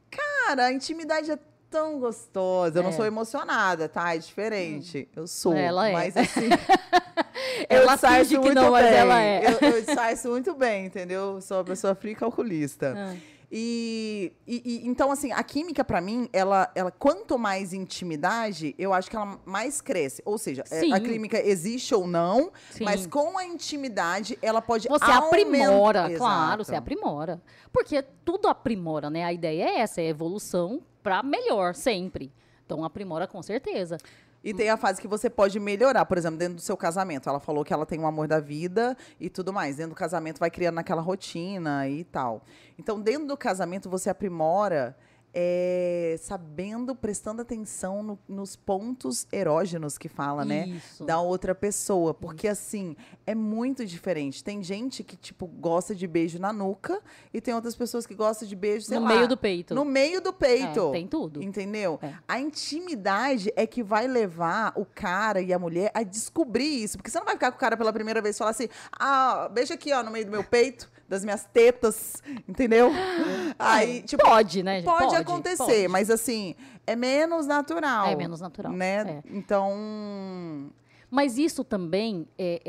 cara, 0.10 0.66
a 0.68 0.72
intimidade 0.74 1.32
é 1.32 1.40
tão 1.70 2.00
gostosa. 2.00 2.80
Eu 2.80 2.84
não 2.84 2.90
É. 2.90 2.94
sou 2.94 3.06
emocionada, 3.06 3.90
tá? 3.90 4.16
É 4.16 4.18
diferente. 4.18 5.10
Eu 5.16 5.28
sou. 5.28 5.54
Ela 5.54 5.90
é. 5.90 5.94
Mas 5.94 6.16
assim. 6.18 6.50
Ela 7.70 7.94
eu 7.94 7.98
saio 7.98 8.42
muito 8.42 8.54
não, 8.54 8.72
mas 8.72 8.86
bem. 8.86 8.94
ela 8.96 9.22
é. 9.22 9.42
Eu, 9.46 9.70
eu 9.70 9.84
saio 9.84 10.18
muito 10.32 10.54
bem, 10.54 10.86
entendeu? 10.86 11.40
Sou 11.42 11.58
uma 11.58 11.64
pessoa 11.64 11.94
fria 11.96 12.14
e 12.14 12.16
calculista. 12.16 12.94
Ah. 12.96 13.16
E, 13.52 14.34
e- 14.48 14.62
e- 14.66 14.88
então, 14.88 15.12
assim, 15.12 15.32
a 15.32 15.44
química, 15.44 15.84
pra 15.84 16.02
mim, 16.02 16.30
ela, 16.34 16.72
ela, 16.76 16.92
quanto 16.92 17.38
mais 17.38 17.74
intimidade, 17.74 18.74
eu 18.78 18.94
acho 18.94 19.10
que 19.10 19.16
ela 19.16 19.40
mais 19.46 19.82
cresce. 19.82 20.22
Ou 20.26 20.38
seja, 20.38 20.64
é, 20.72 20.80
Sim. 20.82 20.94
a 20.94 21.00
química 21.00 21.42
existe 21.46 21.94
ou 21.94 22.08
não, 22.08 22.52
Sim. 22.72 22.84
mas 22.84 23.06
com 23.08 23.38
a 23.38 23.46
intimidade, 23.46 24.38
ela 24.42 24.62
pode 24.62 24.88
Você 24.88 25.04
aumentar. 25.06 25.28
aprimora, 25.28 26.00
Exato. 26.08 26.18
claro, 26.18 26.64
você 26.66 26.76
aprimora. 26.76 27.42
Porque 27.72 28.02
tudo 28.24 28.48
aprimora, 28.48 29.10
né? 29.10 29.24
A 29.24 29.34
ideia 29.34 29.64
é 29.64 29.80
essa, 29.80 30.02
é 30.02 30.08
evolução 30.08 30.82
pra 31.04 31.22
melhor, 31.24 31.76
sempre. 31.76 32.32
Então 32.66 32.84
aprimora 32.84 33.28
com 33.28 33.42
certeza. 33.44 33.98
E 34.46 34.54
tem 34.54 34.70
a 34.70 34.78
fase 34.78 35.02
que 35.02 35.08
você 35.08 35.28
pode 35.28 35.60
melhorar, 35.60 36.06
por 36.06 36.20
exemplo, 36.20 36.38
dentro 36.38 36.54
do 36.54 36.62
seu 36.62 36.78
casamento. 36.78 37.28
Ela 37.28 37.40
falou 37.40 37.66
que 37.66 37.74
ela 37.74 37.84
tem 37.84 38.00
um 38.00 38.06
amor 38.06 38.28
da 38.28 38.40
vida 38.40 38.96
e 39.20 39.28
tudo 39.28 39.52
mais. 39.52 39.78
Dentro 39.78 39.94
do 39.94 39.98
casamento 39.98 40.38
vai 40.38 40.52
criando 40.52 40.78
aquela 40.78 41.02
rotina 41.02 41.90
e 41.90 42.04
tal. 42.04 42.44
Então, 42.78 43.02
dentro 43.02 43.28
do 43.28 43.36
casamento, 43.36 43.90
você 43.90 44.08
aprimora 44.08 44.96
é, 45.38 46.15
sabendo, 46.21 46.95
prestando 46.95 47.41
atenção 47.41 48.02
no- 48.02 48.19
nos 48.28 48.56
pontos 48.56 49.28
erógenos 49.34 49.98
que 49.98 50.08
fala, 50.08 50.45
né? 50.45 50.67
Isso. 50.69 51.04
Da 51.04 51.19
outra 51.19 51.54
pessoa. 51.54 52.13
Porque, 52.13 52.48
assim, 52.48 52.95
é 53.28 53.36
muito 53.36 53.86
diferente. 53.86 54.41
Tem 54.41 54.63
gente 54.63 55.04
que, 55.04 55.17
tipo, 55.17 55.45
gosta 55.45 55.93
de 55.93 56.08
beijo 56.08 56.39
na 56.39 56.54
nuca 56.54 57.02
e 57.34 57.41
tem 57.41 57.54
outras 57.54 57.76
pessoas 57.76 58.08
que 58.08 58.15
gostam 58.15 58.48
de 58.48 58.56
beijo, 58.56 58.86
sei 58.86 58.98
no 58.98 59.04
lá, 59.04 59.13
meio 59.15 59.28
do 59.28 59.36
peito. 59.36 59.76
No 59.76 59.84
meio 59.84 60.21
do 60.21 60.32
peito. 60.32 60.89
É, 60.89 60.91
tem 60.93 61.06
tudo. 61.08 61.43
Entendeu? 61.43 62.00
É. 62.02 62.13
A 62.28 62.39
intimidade 62.39 63.52
é 63.58 63.67
que 63.67 63.84
vai 63.84 64.08
levar 64.08 64.71
o 64.76 64.86
cara 64.86 65.41
e 65.41 65.52
a 65.52 65.60
mulher 65.60 65.91
a 65.93 66.02
descobrir 66.04 66.84
isso. 66.84 66.98
Porque 66.98 67.12
você 67.12 67.17
não 67.19 67.26
vai 67.26 67.36
ficar 67.36 67.52
com 67.52 67.58
o 67.58 67.60
cara 67.60 67.76
pela 67.76 67.91
primeira 67.91 68.21
vez 68.21 68.36
e 68.36 68.39
falar 68.39 68.52
assim: 68.52 68.69
ah, 68.98 69.50
beija 69.52 69.74
aqui, 69.74 69.91
ó, 69.91 70.02
no 70.02 70.12
meio 70.12 70.26
do 70.26 70.32
meu 70.32 70.43
peito, 70.43 70.89
das 71.08 71.24
minhas 71.24 71.46
tetas, 71.46 72.22
entendeu? 72.48 72.91
Aí, 73.60 74.02
tipo, 74.02 74.24
pode, 74.24 74.63
né, 74.63 74.82
gente? 74.82 74.86
pode, 74.86 75.15
acontecer, 75.15 75.58
pode. 75.58 75.88
mas 75.88 76.10
assim, 76.10 76.56
é 76.86 76.96
menos 76.96 77.46
natural. 77.46 78.08
É 78.08 78.15
menos 78.15 78.41
natural, 78.41 78.72
Né? 78.72 79.02
é. 79.02 79.24
Então. 79.26 80.72
Mas 81.10 81.38
isso 81.38 81.63
também 81.63 82.28
é, 82.38 82.62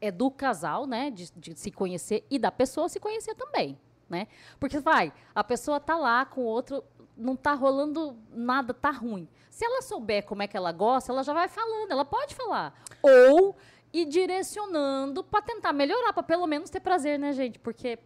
é, 0.00 0.08
é 0.08 0.10
do 0.10 0.30
casal, 0.30 0.86
né? 0.86 1.10
De, 1.10 1.30
de 1.36 1.58
se 1.58 1.70
conhecer 1.70 2.24
e 2.30 2.38
da 2.38 2.50
pessoa 2.50 2.88
se 2.88 2.98
conhecer 2.98 3.34
também, 3.34 3.78
né? 4.08 4.26
Porque 4.58 4.78
vai, 4.80 5.12
a 5.34 5.44
pessoa 5.44 5.78
tá 5.78 5.96
lá 5.96 6.24
com 6.24 6.40
o 6.40 6.44
outro, 6.44 6.82
não 7.16 7.36
tá 7.36 7.52
rolando 7.52 8.16
nada, 8.30 8.72
tá 8.74 8.90
ruim. 8.90 9.28
Se 9.50 9.64
ela 9.64 9.82
souber 9.82 10.24
como 10.24 10.42
é 10.42 10.48
que 10.48 10.56
ela 10.56 10.72
gosta, 10.72 11.12
ela 11.12 11.22
já 11.22 11.32
vai 11.32 11.46
falando, 11.46 11.90
ela 11.90 12.04
pode 12.04 12.34
falar. 12.34 12.74
Ou 13.02 13.54
ir 13.94 14.04
direcionando 14.06 15.22
pra 15.24 15.40
tentar 15.40 15.72
melhorar, 15.72 16.12
pra 16.12 16.22
pelo 16.22 16.46
menos 16.46 16.68
ter 16.68 16.80
prazer, 16.80 17.18
né, 17.18 17.32
gente? 17.32 17.58
Porque 17.58 17.98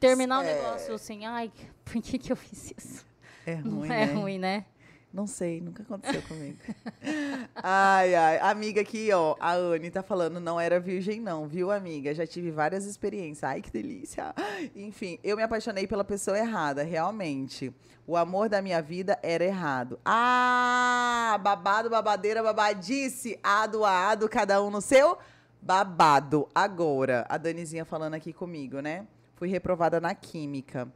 terminar 0.00 0.40
o 0.40 0.42
É. 0.42 0.54
negócio 0.54 0.92
assim, 0.94 1.24
ai, 1.24 1.50
por 1.84 2.02
que 2.02 2.18
que 2.18 2.32
eu 2.32 2.36
fiz 2.36 2.74
isso? 2.76 3.06
É 3.46 3.54
ruim, 3.54 3.70
Não 3.70 3.80
né? 3.80 4.02
é 4.02 4.04
ruim, 4.06 4.38
né? 4.38 4.64
Não 5.12 5.26
sei, 5.26 5.60
nunca 5.60 5.82
aconteceu 5.82 6.22
comigo. 6.22 6.56
ai, 7.56 8.14
ai. 8.14 8.38
Amiga 8.38 8.80
aqui, 8.80 9.10
ó, 9.12 9.34
a 9.40 9.54
Anne 9.54 9.90
tá 9.90 10.04
falando, 10.04 10.38
não 10.38 10.60
era 10.60 10.78
virgem 10.78 11.20
não, 11.20 11.48
viu, 11.48 11.72
amiga? 11.72 12.14
Já 12.14 12.24
tive 12.24 12.52
várias 12.52 12.84
experiências. 12.84 13.42
Ai, 13.42 13.60
que 13.60 13.72
delícia. 13.72 14.32
Enfim, 14.74 15.18
eu 15.24 15.36
me 15.36 15.42
apaixonei 15.42 15.86
pela 15.86 16.04
pessoa 16.04 16.38
errada, 16.38 16.84
realmente. 16.84 17.74
O 18.06 18.16
amor 18.16 18.48
da 18.48 18.62
minha 18.62 18.80
vida 18.80 19.18
era 19.20 19.44
errado. 19.44 19.98
Ah, 20.04 21.38
babado, 21.42 21.90
babadeira, 21.90 22.40
babadice. 22.40 23.38
Ado 23.42 23.84
ado, 23.84 24.28
cada 24.28 24.62
um 24.62 24.70
no 24.70 24.80
seu 24.80 25.18
babado. 25.60 26.48
Agora, 26.54 27.26
a 27.28 27.36
Danizinha 27.36 27.84
falando 27.84 28.14
aqui 28.14 28.32
comigo, 28.32 28.80
né? 28.80 29.06
Fui 29.34 29.48
reprovada 29.48 30.00
na 30.00 30.14
química. 30.14 30.88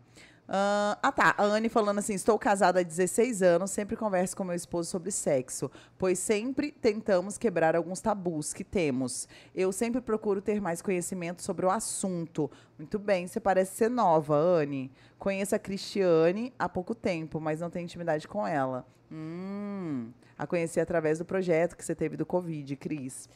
Ah, 0.47 0.99
ah, 1.03 1.13
tá. 1.13 1.35
A 1.39 1.43
Anne 1.43 1.69
falando 1.69 1.99
assim: 1.99 2.15
estou 2.15 2.39
casada 2.39 2.81
há 2.81 2.83
16 2.83 3.43
anos, 3.43 3.71
sempre 3.71 3.97
converso 3.97 4.37
com 4.37 4.45
meu 4.45 4.55
esposo 4.55 4.91
sobre 4.91 5.11
sexo, 5.11 5.71
pois 5.99 6.19
sempre 6.19 6.71
tentamos 6.71 7.39
quebrar 7.39 7.75
alguns 7.75 8.01
tabus 8.01 8.53
que 8.53 8.65
temos. 8.65 9.27
Eu 9.55 9.73
sempre 9.73 10.01
procuro 10.01 10.43
ter 10.43 10.61
mais 10.61 10.83
conhecimento 10.83 11.43
sobre 11.43 11.65
o 11.65 11.71
assunto. 11.71 12.51
Muito 12.79 12.99
bem, 12.99 13.27
você 13.27 13.41
parece 13.41 13.77
ser 13.77 13.89
nova, 13.89 14.37
Anne. 14.37 14.93
Conheço 15.19 15.55
a 15.55 15.59
Cristiane 15.59 16.53
há 16.59 16.69
pouco 16.69 16.95
tempo, 16.95 17.41
mas 17.41 17.61
não 17.61 17.71
tenho 17.71 17.85
intimidade 17.85 18.29
com 18.29 18.47
ela. 18.47 18.87
Hum, 19.11 20.11
a 20.37 20.47
conheci 20.47 20.81
através 20.81 21.19
do 21.19 21.25
projeto 21.25 21.77
que 21.77 21.85
você 21.85 21.95
teve 21.95 22.17
do 22.17 22.27
Covid, 22.27 22.77
Cris. 22.77 23.29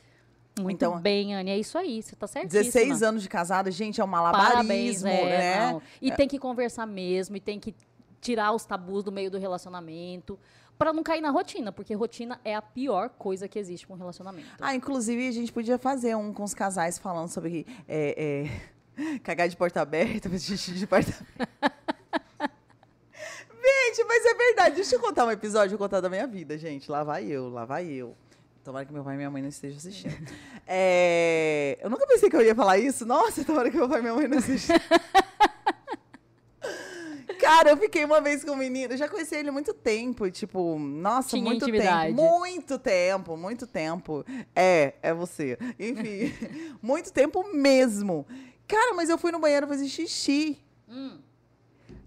Muito 0.63 0.77
Então- 0.77 1.01
bem, 1.01 1.35
Anne. 1.35 1.51
É 1.51 1.59
isso 1.59 1.77
aí. 1.79 2.03
Você 2.03 2.15
tá 2.17 2.27
certíssima. 2.27 2.63
16 2.63 3.03
anos 3.03 3.23
de 3.23 3.29
casada, 3.29 3.71
gente, 3.71 4.01
é 4.01 4.05
um 4.05 4.11
Parabéns, 4.11 5.03
malabarismo, 5.03 5.09
é, 5.09 5.39
né? 5.39 5.73
não. 5.73 5.83
E 6.01 6.13
tem 6.13 6.29
que 6.29 6.39
conversar 6.39 6.87
mesmo, 6.87 7.37
e 7.37 7.41
tem 7.41 7.59
que 7.59 7.75
tirar 8.21 8.53
os 8.53 8.65
tabus 8.65 9.05
do 9.05 9.13
meio 9.13 9.31
do 9.31 9.39
relacionamento, 9.39 10.39
pra 10.79 10.93
não 10.93 11.03
cair 11.03 11.21
na 11.21 11.31
rotina, 11.31 11.73
porque 11.73 11.95
rotina 11.95 12.41
é 12.45 12.55
a 12.55 12.63
pior 12.63 13.09
coisa 13.11 13.49
que 13.49 13.59
existe 13.59 13.87
com 13.87 13.95
um 13.95 13.97
relacionamento. 13.97 14.49
Ah, 14.61 14.75
inclusive, 14.75 15.29
a 15.29 15.33
gente 15.33 15.53
podia 15.53 15.79
fazer 15.79 16.15
um 16.17 16.33
com 16.33 16.43
os 16.45 16.55
casais 16.55 16.99
falando 16.99 17.29
sobre 17.29 17.67
é, 17.89 18.49
é, 18.97 19.19
cagar 19.23 19.49
de 19.49 19.57
porta 19.57 19.81
aberta, 19.81 20.29
xixi 20.39 20.73
de 20.73 20.87
porta 20.87 21.13
aberta. 21.13 21.79
gente, 23.63 24.05
mas 24.05 24.25
é 24.25 24.35
verdade. 24.35 24.75
Deixa 24.77 24.95
eu 24.97 25.01
contar 25.01 25.25
um 25.27 25.31
episódio, 25.31 25.75
eu 25.75 25.79
vou 25.79 25.87
contar 25.89 26.01
da 26.01 26.09
minha 26.09 26.27
vida, 26.27 26.57
gente. 26.59 26.91
Lá 26.91 27.03
vai 27.05 27.25
eu, 27.27 27.49
lá 27.49 27.65
vai 27.65 27.87
eu. 27.87 28.17
Tomara 28.69 28.85
que 28.85 28.93
meu 28.93 29.03
pai 29.03 29.15
e 29.15 29.17
minha 29.17 29.31
mãe 29.31 29.41
não 29.41 29.49
estejam 29.49 29.79
assistindo. 29.79 30.15
É, 30.67 31.79
eu 31.83 31.89
nunca 31.89 32.07
pensei 32.07 32.29
que 32.29 32.37
eu 32.37 32.43
ia 32.43 32.55
falar 32.55 32.77
isso. 32.77 33.07
Nossa, 33.07 33.43
tomara 33.43 33.71
que 33.71 33.77
meu 33.79 33.89
pai 33.89 34.01
e 34.01 34.03
minha 34.03 34.15
mãe 34.15 34.29
não 34.29 34.37
estejam 34.37 34.77
Cara, 37.41 37.71
eu 37.71 37.79
fiquei 37.79 38.05
uma 38.05 38.21
vez 38.21 38.45
com 38.45 38.51
um 38.51 38.57
menino, 38.57 38.93
eu 38.93 38.99
já 38.99 39.09
conheci 39.09 39.37
ele 39.37 39.49
há 39.49 39.53
muito 39.53 39.73
tempo, 39.73 40.31
tipo, 40.31 40.79
nossa, 40.79 41.31
Tinha 41.31 41.43
muito 41.43 41.63
intimidade. 41.63 42.15
tempo. 42.15 42.23
Muito 42.23 42.79
tempo, 42.79 43.37
muito 43.39 43.67
tempo. 43.67 44.23
É, 44.55 44.93
é 45.01 45.15
você. 45.15 45.57
Enfim, 45.79 46.35
muito 46.83 47.11
tempo 47.11 47.43
mesmo. 47.55 48.27
Cara, 48.67 48.93
mas 48.93 49.09
eu 49.09 49.17
fui 49.17 49.33
no 49.33 49.39
banheiro 49.39 49.67
fazer 49.67 49.89
xixi. 49.89 50.59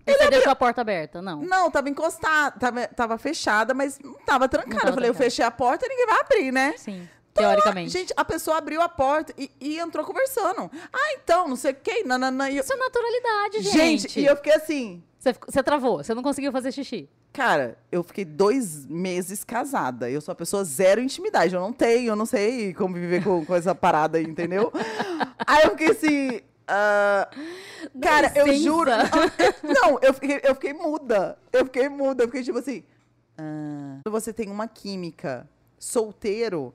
E 0.05 0.17
você 0.17 0.29
deixou 0.29 0.51
a 0.51 0.55
porta 0.55 0.81
aberta? 0.81 1.21
Não. 1.21 1.41
Não, 1.41 1.69
tava 1.69 1.89
encostada, 1.89 2.57
tava, 2.59 2.87
tava 2.87 3.17
fechada, 3.17 3.73
mas 3.73 3.99
tava 4.25 4.47
trancada. 4.49 4.77
tava 4.77 4.89
eu 4.89 4.93
falei, 4.93 5.09
eu 5.09 5.13
trancada. 5.13 5.29
fechei 5.29 5.45
a 5.45 5.51
porta, 5.51 5.87
ninguém 5.87 6.05
vai 6.05 6.19
abrir, 6.19 6.51
né? 6.51 6.73
Sim, 6.77 7.07
Tá, 7.33 7.43
teoricamente. 7.43 7.91
Gente, 7.91 8.13
a 8.15 8.25
pessoa 8.25 8.57
abriu 8.57 8.81
a 8.81 8.89
porta 8.89 9.33
e, 9.37 9.49
e 9.59 9.79
entrou 9.79 10.05
conversando. 10.05 10.69
Ah, 10.91 11.13
então, 11.13 11.47
não 11.47 11.55
sei 11.55 11.71
o 11.71 11.75
que, 11.75 12.03
nananã. 12.03 12.49
Eu, 12.49 12.61
Isso 12.61 12.73
é 12.73 12.75
naturalidade, 12.75 13.61
gente. 13.61 13.99
gente, 14.01 14.19
e 14.19 14.25
eu 14.25 14.35
fiquei 14.35 14.53
assim, 14.53 15.01
Você, 15.17 15.33
você 15.47 15.63
travou, 15.63 16.03
você 16.03 16.13
não 16.13 16.23
conseguiu 16.23 16.51
fazer 16.51 16.71
xixi. 16.71 17.09
Cara, 17.33 17.77
eu 17.89 18.03
fiquei 18.03 18.25
dois 18.25 18.85
meses 18.85 19.45
casada. 19.45 20.09
Eu 20.09 20.19
sou 20.19 20.33
uma 20.33 20.37
pessoa 20.37 20.65
zero 20.65 20.99
intimidade. 20.99 21.55
Eu 21.55 21.61
não 21.61 21.71
tenho, 21.71 22.09
eu 22.09 22.15
não 22.15 22.25
sei 22.25 22.73
como 22.73 22.95
viver 22.95 23.23
com, 23.23 23.45
com 23.45 23.55
essa 23.55 23.73
parada 23.73 24.17
aí, 24.17 24.25
entendeu? 24.25 24.71
aí 25.47 25.63
eu 25.63 25.69
fiquei 25.71 25.91
assim. 25.91 26.41
Ah, 26.73 27.29
cara, 28.01 28.31
eu 28.33 28.53
juro. 28.53 28.91
Não, 29.61 29.99
eu 30.01 30.13
fiquei, 30.13 30.39
eu 30.41 30.55
fiquei 30.55 30.73
muda. 30.73 31.37
Eu 31.51 31.65
fiquei 31.65 31.89
muda. 31.89 32.23
Eu 32.23 32.27
fiquei 32.27 32.43
tipo 32.43 32.59
assim. 32.59 32.83
ah, 33.37 33.99
Quando 34.03 34.13
você 34.13 34.31
tem 34.31 34.49
uma 34.49 34.69
química 34.69 35.49
solteiro, 35.77 36.73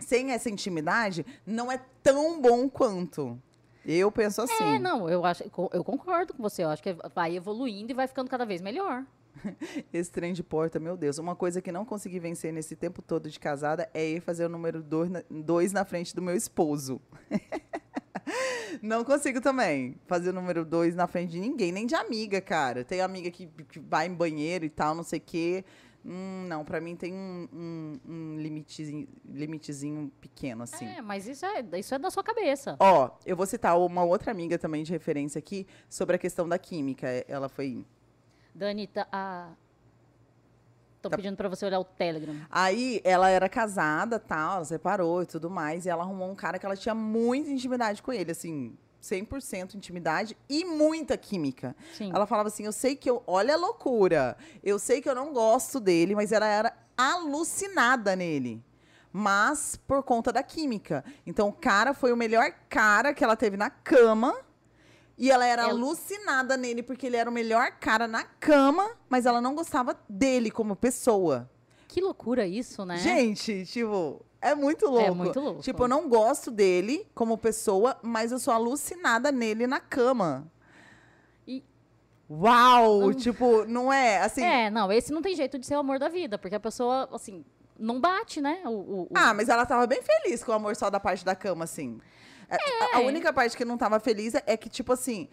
sem 0.00 0.32
essa 0.32 0.50
intimidade, 0.50 1.24
não 1.46 1.70
é 1.70 1.80
tão 2.02 2.40
bom 2.40 2.68
quanto. 2.68 3.40
Eu 3.86 4.10
penso 4.10 4.42
assim. 4.42 4.74
É, 4.74 4.78
não, 4.78 5.08
eu 5.08 5.24
acho, 5.24 5.44
eu 5.72 5.84
concordo 5.84 6.34
com 6.34 6.42
você. 6.42 6.64
Eu 6.64 6.68
acho 6.70 6.82
que 6.82 6.94
vai 7.14 7.36
evoluindo 7.36 7.92
e 7.92 7.94
vai 7.94 8.08
ficando 8.08 8.28
cada 8.28 8.44
vez 8.44 8.60
melhor. 8.60 9.04
Esse 9.92 10.10
trem 10.10 10.32
de 10.32 10.42
porta, 10.42 10.80
meu 10.80 10.96
Deus. 10.96 11.18
Uma 11.18 11.36
coisa 11.36 11.62
que 11.62 11.70
não 11.70 11.84
consegui 11.84 12.18
vencer 12.18 12.52
nesse 12.52 12.74
tempo 12.74 13.00
todo 13.00 13.30
de 13.30 13.38
casada 13.38 13.88
é 13.94 14.04
ir 14.04 14.20
fazer 14.20 14.46
o 14.46 14.48
número 14.48 14.82
dois 14.82 15.08
na, 15.08 15.22
dois 15.30 15.72
na 15.72 15.84
frente 15.84 16.14
do 16.14 16.20
meu 16.20 16.34
esposo. 16.34 17.00
não 18.82 19.04
consigo 19.04 19.40
também 19.40 19.96
fazer 20.06 20.30
o 20.30 20.32
número 20.32 20.64
dois 20.64 20.94
na 20.94 21.06
frente 21.06 21.30
de 21.30 21.40
ninguém, 21.40 21.72
nem 21.72 21.86
de 21.86 21.94
amiga, 21.94 22.40
cara. 22.40 22.84
Tem 22.84 23.00
amiga 23.00 23.30
que, 23.30 23.46
que 23.46 23.78
vai 23.78 24.06
em 24.06 24.14
banheiro 24.14 24.64
e 24.64 24.70
tal, 24.70 24.94
não 24.94 25.02
sei 25.02 25.18
o 25.18 25.22
quê. 25.22 25.64
Hum, 26.04 26.46
não, 26.48 26.64
pra 26.64 26.80
mim 26.80 26.96
tem 26.96 27.12
um, 27.12 27.48
um, 27.52 28.00
um 28.08 28.36
limitezinho, 28.38 29.06
limitezinho 29.24 30.10
pequeno, 30.20 30.62
assim. 30.62 30.86
É, 30.86 31.02
mas 31.02 31.26
isso 31.26 31.44
é, 31.44 31.64
isso 31.78 31.94
é 31.94 31.98
da 31.98 32.10
sua 32.10 32.22
cabeça. 32.22 32.76
Ó, 32.80 33.10
eu 33.26 33.36
vou 33.36 33.44
citar 33.44 33.78
uma 33.78 34.02
outra 34.02 34.30
amiga 34.30 34.58
também 34.58 34.82
de 34.82 34.92
referência 34.92 35.38
aqui 35.38 35.66
sobre 35.88 36.16
a 36.16 36.18
questão 36.18 36.48
da 36.48 36.58
química. 36.58 37.06
Ela 37.28 37.48
foi 37.48 37.84
Dani, 38.54 38.88
a... 39.12 39.52
Tô 41.02 41.08
Tá. 41.08 41.16
pedindo 41.16 41.36
pra 41.36 41.48
você 41.48 41.64
olhar 41.64 41.80
o 41.80 41.84
Telegram. 41.84 42.34
Aí 42.50 43.00
ela 43.04 43.28
era 43.30 43.48
casada, 43.48 44.18
tal, 44.18 44.56
ela 44.56 44.64
separou 44.64 45.22
e 45.22 45.26
tudo 45.26 45.48
mais, 45.48 45.86
e 45.86 45.88
ela 45.88 46.02
arrumou 46.02 46.30
um 46.30 46.34
cara 46.34 46.58
que 46.58 46.66
ela 46.66 46.76
tinha 46.76 46.94
muita 46.94 47.48
intimidade 47.50 48.02
com 48.02 48.12
ele, 48.12 48.30
assim, 48.32 48.76
100% 49.00 49.74
intimidade 49.76 50.36
e 50.48 50.62
muita 50.64 51.16
química. 51.16 51.74
Sim. 51.96 52.10
Ela 52.14 52.26
falava 52.26 52.48
assim: 52.48 52.64
"Eu 52.66 52.72
sei 52.72 52.94
que 52.94 53.08
eu, 53.08 53.22
olha 53.26 53.54
a 53.54 53.56
loucura. 53.56 54.36
Eu 54.62 54.78
sei 54.78 55.00
que 55.00 55.08
eu 55.08 55.14
não 55.14 55.32
gosto 55.32 55.80
dele, 55.80 56.14
mas 56.14 56.32
ela 56.32 56.46
era 56.46 56.72
alucinada 56.96 58.14
nele." 58.14 58.62
Mas 59.12 59.74
por 59.88 60.02
conta 60.04 60.32
da 60.32 60.42
química. 60.42 61.04
Então 61.26 61.48
o 61.48 61.52
cara 61.52 61.92
foi 61.94 62.12
o 62.12 62.16
melhor 62.16 62.52
cara 62.68 63.12
que 63.12 63.24
ela 63.24 63.34
teve 63.36 63.56
na 63.56 63.68
cama. 63.68 64.36
E 65.20 65.30
ela 65.30 65.44
era 65.44 65.62
Ela- 65.64 65.72
alucinada 65.72 66.56
nele 66.56 66.82
porque 66.82 67.06
ele 67.06 67.16
era 67.16 67.28
o 67.28 67.32
melhor 67.32 67.72
cara 67.72 68.08
na 68.08 68.24
cama, 68.24 68.90
mas 69.08 69.26
ela 69.26 69.38
não 69.40 69.54
gostava 69.54 69.94
dele 70.08 70.50
como 70.50 70.74
pessoa. 70.74 71.48
Que 71.86 72.00
loucura 72.00 72.46
isso, 72.46 72.86
né? 72.86 72.96
Gente, 72.96 73.66
tipo, 73.66 74.24
é 74.40 74.54
muito 74.54 74.86
louco. 74.86 75.14
muito 75.14 75.38
louco. 75.38 75.60
Tipo, 75.60 75.84
eu 75.84 75.88
não 75.88 76.08
gosto 76.08 76.50
dele 76.50 77.06
como 77.14 77.36
pessoa, 77.36 77.98
mas 78.02 78.32
eu 78.32 78.38
sou 78.38 78.54
alucinada 78.54 79.30
nele 79.30 79.66
na 79.66 79.78
cama. 79.78 80.50
E- 81.46 81.62
Uau! 82.30 83.00
Não- 83.00 83.12
Tipo, 83.12 83.64
não 83.66 83.92
é 83.92 84.22
assim. 84.22 84.42
É, 84.42 84.70
não, 84.70 84.90
esse 84.90 85.12
não 85.12 85.20
tem 85.20 85.34
jeito 85.36 85.58
de 85.58 85.66
ser 85.66 85.74
o 85.76 85.80
amor 85.80 85.98
da 85.98 86.08
vida, 86.08 86.38
porque 86.38 86.54
a 86.54 86.60
pessoa, 86.60 87.08
assim, 87.12 87.44
não 87.78 88.00
bate, 88.00 88.40
né? 88.40 88.62
O, 88.64 88.68
o- 88.70 89.02
o- 89.02 89.08
Ah, 89.14 89.34
mas 89.34 89.48
ela 89.50 89.66
tava 89.66 89.86
bem 89.86 90.00
feliz 90.00 90.42
com 90.42 90.52
o 90.52 90.54
amor 90.54 90.74
só 90.76 90.88
da 90.88 90.98
parte 91.00 91.24
da 91.24 91.34
cama, 91.34 91.64
assim. 91.64 92.00
A- 92.50 92.56
A, 92.94 92.98
a 92.98 93.02
É. 93.02 93.06
única 93.06 93.32
parte 93.32 93.56
que 93.56 93.64
não 93.64 93.78
tava 93.78 94.00
feliz 94.00 94.34
é 94.34 94.56
que, 94.56 94.68
tipo 94.68 94.92
assim, 94.92 95.28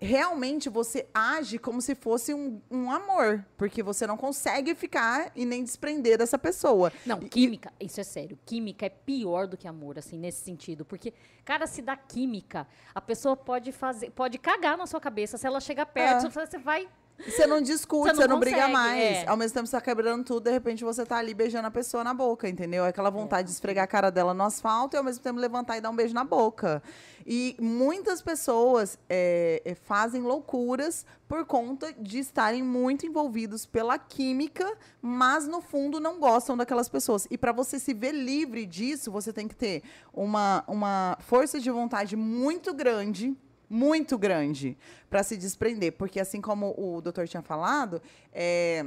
realmente 0.00 0.68
você 0.70 1.06
age 1.12 1.58
como 1.58 1.80
se 1.82 1.94
fosse 1.94 2.32
um, 2.32 2.60
um 2.70 2.90
amor. 2.90 3.44
Porque 3.56 3.82
você 3.82 4.06
não 4.06 4.16
consegue 4.16 4.74
ficar 4.74 5.30
e 5.36 5.44
nem 5.44 5.62
desprender 5.62 6.16
dessa 6.16 6.38
pessoa. 6.38 6.90
Não, 7.04 7.18
E- 7.20 7.28
química, 7.28 7.72
isso 7.78 8.00
é 8.00 8.04
sério. 8.04 8.38
Química 8.46 8.86
é 8.86 8.88
pior 8.88 9.46
do 9.46 9.56
que 9.56 9.68
amor, 9.68 9.98
assim, 9.98 10.16
nesse 10.18 10.42
sentido. 10.42 10.84
Porque, 10.84 11.12
cara, 11.44 11.66
se 11.66 11.82
dá 11.82 11.96
química, 11.96 12.66
a 12.94 13.00
pessoa 13.00 13.36
pode 13.36 13.72
fazer, 13.72 14.10
pode 14.10 14.38
cagar 14.38 14.78
na 14.78 14.86
sua 14.86 15.00
cabeça. 15.00 15.36
Se 15.36 15.46
ela 15.46 15.60
chegar 15.60 15.84
perto, 15.86 16.26
É. 16.26 16.30
você 16.30 16.56
vai. 16.58 16.88
Você 17.26 17.46
não 17.46 17.60
discute, 17.60 18.10
Você 18.10 18.16
você 18.16 18.26
não 18.26 18.34
não, 18.34 18.40
briga 18.40 18.68
mais. 18.68 19.00
é. 19.00 19.26
Ao 19.26 19.36
mesmo 19.36 19.54
tempo 19.54 19.66
você 19.66 19.76
tá 19.76 19.80
quebrando 19.80 20.24
tudo, 20.24 20.44
de 20.44 20.50
repente 20.50 20.84
você 20.84 21.04
tá 21.04 21.16
ali 21.16 21.34
beijando 21.34 21.66
a 21.66 21.70
pessoa 21.70 22.02
na 22.02 22.14
boca, 22.14 22.48
entendeu? 22.48 22.84
É 22.84 22.88
aquela 22.88 23.10
vontade 23.10 23.48
de 23.48 23.54
esfregar 23.54 23.84
a 23.84 23.86
cara 23.86 24.10
dela 24.10 24.32
no 24.34 24.42
asfalto 24.42 24.96
e 24.96 24.98
ao 24.98 25.04
mesmo 25.04 25.22
tempo 25.22 25.38
levantar 25.38 25.76
e 25.76 25.80
dar 25.80 25.90
um 25.90 25.96
beijo 25.96 26.14
na 26.14 26.24
boca. 26.24 26.82
E 27.26 27.54
muitas 27.60 28.22
pessoas 28.22 28.98
é, 29.08 29.62
é, 29.64 29.74
fazem 29.74 30.22
loucuras 30.22 31.04
por 31.28 31.44
conta 31.44 31.92
de 31.92 32.18
estarem 32.18 32.62
muito 32.62 33.06
envolvidos 33.06 33.66
pela 33.66 33.98
química, 33.98 34.66
mas 35.00 35.46
no 35.46 35.60
fundo 35.60 36.00
não 36.00 36.18
gostam 36.18 36.56
daquelas 36.56 36.88
pessoas. 36.88 37.26
E 37.30 37.38
para 37.38 37.52
você 37.52 37.78
se 37.78 37.94
ver 37.94 38.12
livre 38.12 38.66
disso, 38.66 39.12
você 39.12 39.32
tem 39.32 39.46
que 39.46 39.54
ter 39.54 39.82
uma, 40.12 40.64
uma 40.66 41.16
força 41.20 41.60
de 41.60 41.70
vontade 41.70 42.16
muito 42.16 42.74
grande 42.74 43.36
muito 43.70 44.18
grande 44.18 44.76
para 45.08 45.22
se 45.22 45.36
desprender, 45.36 45.92
porque 45.92 46.18
assim 46.18 46.40
como 46.40 46.74
o 46.76 47.00
doutor 47.00 47.28
tinha 47.28 47.42
falado, 47.42 48.02
é, 48.32 48.84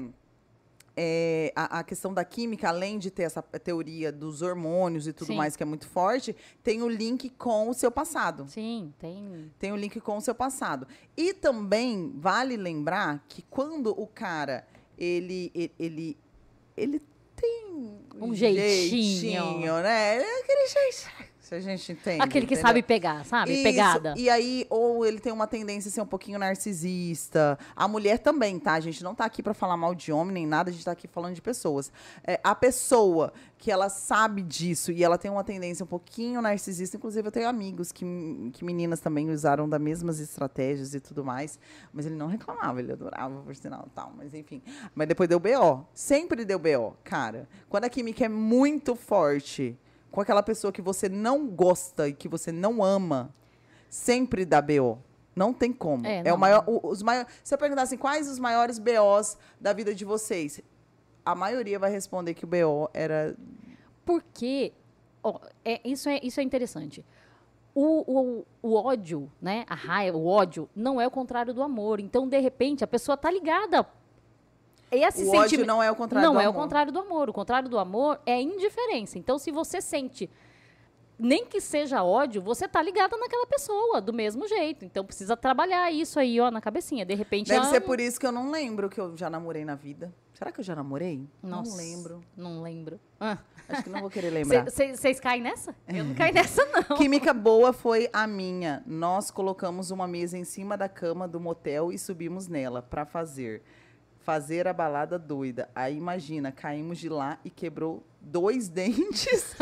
é, 0.95 1.51
a, 1.55 1.79
a 1.79 1.83
questão 1.83 2.13
da 2.13 2.23
química, 2.23 2.69
além 2.69 2.99
de 2.99 3.09
ter 3.09 3.23
essa 3.23 3.41
teoria 3.41 4.11
dos 4.11 4.41
hormônios 4.41 5.07
e 5.07 5.13
tudo 5.13 5.27
Sim. 5.27 5.37
mais 5.37 5.55
que 5.55 5.63
é 5.63 5.65
muito 5.65 5.87
forte, 5.87 6.35
tem 6.61 6.83
o 6.83 6.89
link 6.89 7.29
com 7.29 7.69
o 7.69 7.73
seu 7.73 7.89
passado. 7.91 8.45
Sim, 8.47 8.93
tem. 8.99 9.51
Tem 9.57 9.71
o 9.71 9.75
link 9.75 9.99
com 10.01 10.17
o 10.17 10.21
seu 10.21 10.35
passado. 10.35 10.87
E 11.15 11.33
também 11.33 12.13
vale 12.17 12.57
lembrar 12.57 13.23
que 13.27 13.41
quando 13.41 13.89
o 13.99 14.05
cara 14.05 14.67
ele 14.97 15.51
ele 15.55 15.71
ele, 15.79 16.17
ele 16.77 17.01
tem 17.35 17.97
Um 18.21 18.35
jeitinho. 18.35 19.81
né? 19.81 20.17
É 20.17 20.39
aquele 20.41 20.67
jeito. 20.67 21.32
Se 21.43 21.53
a 21.55 21.59
gente 21.59 21.91
entende. 21.91 22.21
Aquele 22.21 22.45
que 22.45 22.53
entendeu? 22.53 22.69
sabe 22.69 22.81
pegar, 22.81 23.25
sabe? 23.25 23.51
Isso, 23.51 23.63
Pegada. 23.63 24.13
E 24.15 24.29
aí, 24.29 24.65
ou 24.69 25.05
ele 25.05 25.19
tem 25.19 25.31
uma 25.31 25.45
tendência 25.45 25.89
a 25.89 25.91
ser 25.91 25.99
um 25.99 26.05
pouquinho 26.05 26.39
narcisista. 26.39 27.59
A 27.75 27.85
mulher 27.85 28.17
também, 28.17 28.57
tá? 28.57 28.75
A 28.75 28.79
gente 28.79 29.03
não 29.03 29.13
tá 29.13 29.25
aqui 29.25 29.43
pra 29.43 29.53
falar 29.53 29.75
mal 29.75 29.93
de 29.93 30.09
homem 30.09 30.33
nem 30.33 30.47
nada, 30.47 30.69
a 30.69 30.73
gente 30.73 30.85
tá 30.85 30.93
aqui 30.93 31.05
falando 31.05 31.35
de 31.35 31.41
pessoas. 31.41 31.91
É, 32.25 32.39
a 32.41 32.55
pessoa 32.55 33.33
que 33.57 33.69
ela 33.69 33.89
sabe 33.89 34.41
disso 34.41 34.89
e 34.89 35.03
ela 35.03 35.17
tem 35.17 35.29
uma 35.29 35.43
tendência 35.43 35.83
um 35.83 35.87
pouquinho 35.87 36.41
narcisista, 36.41 36.95
inclusive 36.95 37.27
eu 37.27 37.31
tenho 37.31 37.49
amigos 37.49 37.91
que, 37.91 38.05
que 38.53 38.63
meninas 38.63 39.01
também 39.01 39.29
usaram 39.29 39.67
das 39.67 39.81
mesmas 39.81 40.21
estratégias 40.21 40.93
e 40.93 41.01
tudo 41.01 41.25
mais, 41.25 41.59
mas 41.91 42.05
ele 42.05 42.15
não 42.15 42.27
reclamava, 42.27 42.79
ele 42.79 42.93
adorava, 42.93 43.41
por 43.41 43.53
sinal, 43.53 43.89
tal, 43.93 44.13
mas 44.15 44.33
enfim. 44.33 44.61
Mas 44.95 45.09
depois 45.09 45.27
deu 45.27 45.41
BO. 45.41 45.85
Sempre 45.93 46.45
deu 46.45 46.57
BO, 46.57 46.95
cara. 47.03 47.49
Quando 47.67 47.83
a 47.83 47.89
química 47.89 48.23
é 48.23 48.29
muito 48.29 48.95
forte 48.95 49.77
com 50.13 50.21
aquela 50.21 50.43
pessoa 50.43 50.71
que 50.71 50.79
você 50.79 51.09
não 51.09 51.47
gosta 51.47 52.07
e 52.07 52.13
que 52.13 52.27
você 52.27 52.51
não 52.51 52.83
ama, 52.83 53.33
sempre 53.89 54.45
dá 54.45 54.61
BO. 54.61 54.99
Não 55.35 55.51
tem 55.51 55.73
como. 55.73 56.05
É, 56.05 56.17
É, 56.17 56.23
não. 56.25 56.35
o 56.35 56.37
maior, 56.37 56.63
os 56.67 57.01
maiores. 57.01 57.33
Se 57.43 57.51
eu 57.51 57.57
perguntar 57.57 57.81
assim, 57.81 57.97
quais 57.97 58.29
os 58.29 58.37
maiores 58.37 58.77
BOs 58.77 59.39
da 59.59 59.73
vida 59.73 59.95
de 59.95 60.05
vocês? 60.05 60.61
A 61.25 61.33
maioria 61.33 61.79
vai 61.79 61.89
responder 61.89 62.35
que 62.35 62.45
o 62.45 62.47
BO 62.47 62.91
era. 62.93 63.35
Porque 64.05 64.71
ó, 65.23 65.39
é, 65.65 65.81
isso, 65.83 66.07
é, 66.07 66.19
isso 66.21 66.39
é 66.39 66.43
interessante. 66.43 67.03
O, 67.73 68.03
o, 68.05 68.45
o 68.61 68.75
ódio, 68.75 69.31
né? 69.41 69.65
A 69.67 69.73
raiva, 69.73 70.15
o 70.15 70.27
ódio, 70.27 70.69
não 70.75 71.01
é 71.01 71.07
o 71.07 71.11
contrário 71.11 71.55
do 71.55 71.63
amor. 71.63 71.99
Então, 71.99 72.29
de 72.29 72.39
repente, 72.39 72.83
a 72.83 72.87
pessoa 72.87 73.17
tá 73.17 73.31
ligada. 73.31 73.83
Esse 74.95 75.23
o 75.23 75.31
sentimento 75.31 75.67
não 75.67 75.81
é 75.81 75.91
o 75.91 75.95
contrário 75.95 76.27
não 76.27 76.35
do 76.35 76.41
é 76.41 76.45
amor. 76.45 76.59
o 76.59 76.61
contrário 76.63 76.91
do 76.91 76.99
amor. 76.99 77.29
O 77.29 77.33
contrário 77.33 77.69
do 77.69 77.77
amor 77.77 78.19
é 78.25 78.41
indiferença. 78.41 79.17
Então, 79.17 79.37
se 79.37 79.51
você 79.51 79.81
sente, 79.81 80.29
nem 81.17 81.45
que 81.45 81.61
seja 81.61 82.03
ódio, 82.03 82.41
você 82.41 82.67
tá 82.67 82.81
ligada 82.81 83.15
naquela 83.17 83.45
pessoa, 83.45 84.01
do 84.01 84.13
mesmo 84.13 84.47
jeito. 84.47 84.85
Então, 84.85 85.05
precisa 85.05 85.37
trabalhar 85.37 85.91
isso 85.91 86.19
aí, 86.19 86.39
ó, 86.39 86.49
na 86.51 86.59
cabecinha. 86.61 87.05
De 87.05 87.13
repente, 87.13 87.49
Deve 87.49 87.65
ah, 87.65 87.69
ser 87.69 87.81
por 87.81 87.99
isso 87.99 88.19
que 88.19 88.25
eu 88.25 88.31
não 88.31 88.51
lembro 88.51 88.89
que 88.89 88.99
eu 88.99 89.15
já 89.15 89.29
namorei 89.29 89.63
na 89.63 89.75
vida. 89.75 90.13
Será 90.33 90.51
que 90.51 90.59
eu 90.59 90.63
já 90.63 90.75
namorei? 90.75 91.27
Nossa, 91.41 91.69
Não 91.69 91.77
lembro. 91.77 92.23
Não 92.35 92.61
lembro. 92.61 92.99
Ah. 93.19 93.37
Acho 93.69 93.83
que 93.83 93.89
não 93.89 94.01
vou 94.01 94.09
querer 94.09 94.29
lembrar. 94.33 94.65
Vocês 94.65 95.19
caem 95.19 95.41
nessa? 95.41 95.75
Eu 95.87 96.03
não 96.03 96.15
caio 96.15 96.33
nessa, 96.33 96.65
não. 96.65 96.97
Química 96.97 97.33
boa 97.33 97.71
foi 97.71 98.09
a 98.11 98.25
minha. 98.27 98.83
Nós 98.85 99.31
colocamos 99.31 99.91
uma 99.91 100.07
mesa 100.07 100.37
em 100.37 100.43
cima 100.43 100.75
da 100.75 100.89
cama 100.89 101.27
do 101.27 101.39
motel 101.39 101.91
e 101.91 101.97
subimos 101.97 102.47
nela 102.47 102.81
para 102.81 103.05
fazer. 103.05 103.63
Fazer 104.23 104.67
a 104.67 104.73
balada 104.73 105.19
doida. 105.19 105.69
Aí 105.75 105.97
imagina, 105.97 106.51
caímos 106.51 106.97
de 106.97 107.09
lá 107.09 107.37
e 107.43 107.49
quebrou 107.49 108.03
dois 108.21 108.67
dentes. 108.69 109.55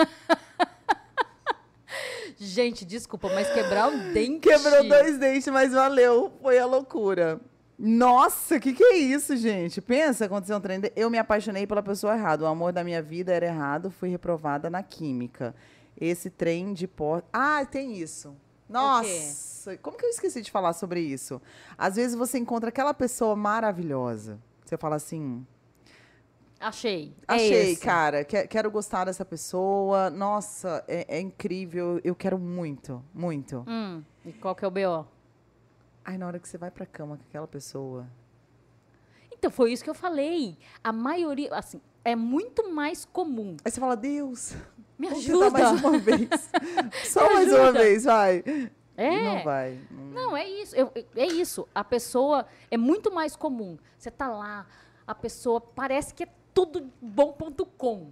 Gente, 2.37 2.85
desculpa, 2.85 3.29
mas 3.33 3.51
quebrar 3.51 3.91
o 3.91 4.13
dente. 4.13 4.39
Quebrou 4.39 4.87
dois 4.87 5.17
dentes, 5.17 5.47
mas 5.47 5.73
valeu. 5.73 6.31
Foi 6.41 6.57
a 6.57 6.65
loucura. 6.65 7.39
Nossa, 7.77 8.57
o 8.57 8.59
que, 8.59 8.73
que 8.73 8.83
é 8.83 8.97
isso, 8.97 9.35
gente? 9.35 9.81
Pensa, 9.81 10.25
aconteceu 10.25 10.57
um 10.57 10.61
trem. 10.61 10.81
Eu 10.95 11.09
me 11.09 11.17
apaixonei 11.17 11.65
pela 11.65 11.81
pessoa 11.81 12.13
errada. 12.15 12.43
O 12.43 12.47
amor 12.47 12.71
da 12.71 12.83
minha 12.83 13.01
vida 13.01 13.33
era 13.33 13.47
errado. 13.47 13.89
Fui 13.89 14.09
reprovada 14.09 14.69
na 14.69 14.83
química. 14.83 15.55
Esse 15.99 16.29
trem 16.29 16.73
de 16.73 16.87
porta. 16.87 17.27
Ah, 17.33 17.65
tem 17.65 17.97
isso. 17.97 18.35
Nossa, 18.69 19.75
como 19.77 19.97
que 19.97 20.05
eu 20.05 20.09
esqueci 20.09 20.41
de 20.41 20.49
falar 20.49 20.73
sobre 20.73 21.01
isso? 21.01 21.41
Às 21.77 21.97
vezes 21.97 22.15
você 22.15 22.37
encontra 22.37 22.69
aquela 22.69 22.93
pessoa 22.93 23.35
maravilhosa. 23.35 24.39
Você 24.71 24.77
fala 24.77 24.95
assim: 24.95 25.45
Achei. 26.57 27.13
é 27.27 27.33
achei, 27.33 27.71
esse. 27.73 27.81
cara, 27.81 28.23
que- 28.23 28.47
quero 28.47 28.71
gostar 28.71 29.03
dessa 29.03 29.25
pessoa. 29.25 30.09
Nossa, 30.09 30.81
é, 30.87 31.17
é 31.17 31.19
incrível. 31.19 31.99
Eu 32.05 32.15
quero 32.15 32.39
muito, 32.39 33.03
muito. 33.13 33.65
Hum, 33.67 34.01
e 34.25 34.31
qual 34.31 34.55
que 34.55 34.63
é 34.63 34.67
o 34.69 34.71
BO? 34.71 35.05
Ai, 36.05 36.17
na 36.17 36.25
hora 36.25 36.39
que 36.39 36.47
você 36.47 36.57
vai 36.57 36.71
pra 36.71 36.85
cama 36.85 37.17
com 37.17 37.23
aquela 37.27 37.47
pessoa. 37.49 38.07
Então, 39.29 39.51
foi 39.51 39.73
isso 39.73 39.83
que 39.83 39.89
eu 39.89 39.93
falei. 39.93 40.57
A 40.81 40.93
maioria, 40.93 41.53
assim, 41.53 41.81
é 42.05 42.15
muito 42.15 42.71
mais 42.71 43.03
comum. 43.03 43.57
Aí 43.65 43.71
você 43.71 43.79
fala, 43.79 43.97
Deus, 43.97 44.53
Me 44.97 45.09
ajuda. 45.09 45.49
mais 45.49 45.81
uma 45.81 45.97
vez. 45.97 46.29
Só 47.11 47.27
Me 47.27 47.33
mais 47.33 47.51
uma 47.51 47.71
vez, 47.73 48.05
vai. 48.05 48.41
É. 49.01 49.23
Não 49.23 49.43
vai. 49.43 49.79
Não- 49.89 50.05
Não, 50.05 50.37
é 50.37 50.47
isso. 50.47 50.75
eu- 50.75 50.91
é 51.15 51.25
isso. 51.27 51.67
A 51.73 51.83
pessoa 51.83 52.45
é 52.69 52.77
muito 52.77 53.11
mais 53.11 53.35
comum. 53.35 53.77
Você 53.97 54.09
tá 54.11 54.27
lá, 54.29 54.65
a 55.07 55.15
pessoa 55.15 55.59
parece 55.61 56.13
que 56.13 56.23
é 56.23 56.27
tudo 56.53 56.89
bom.com. 57.01 58.11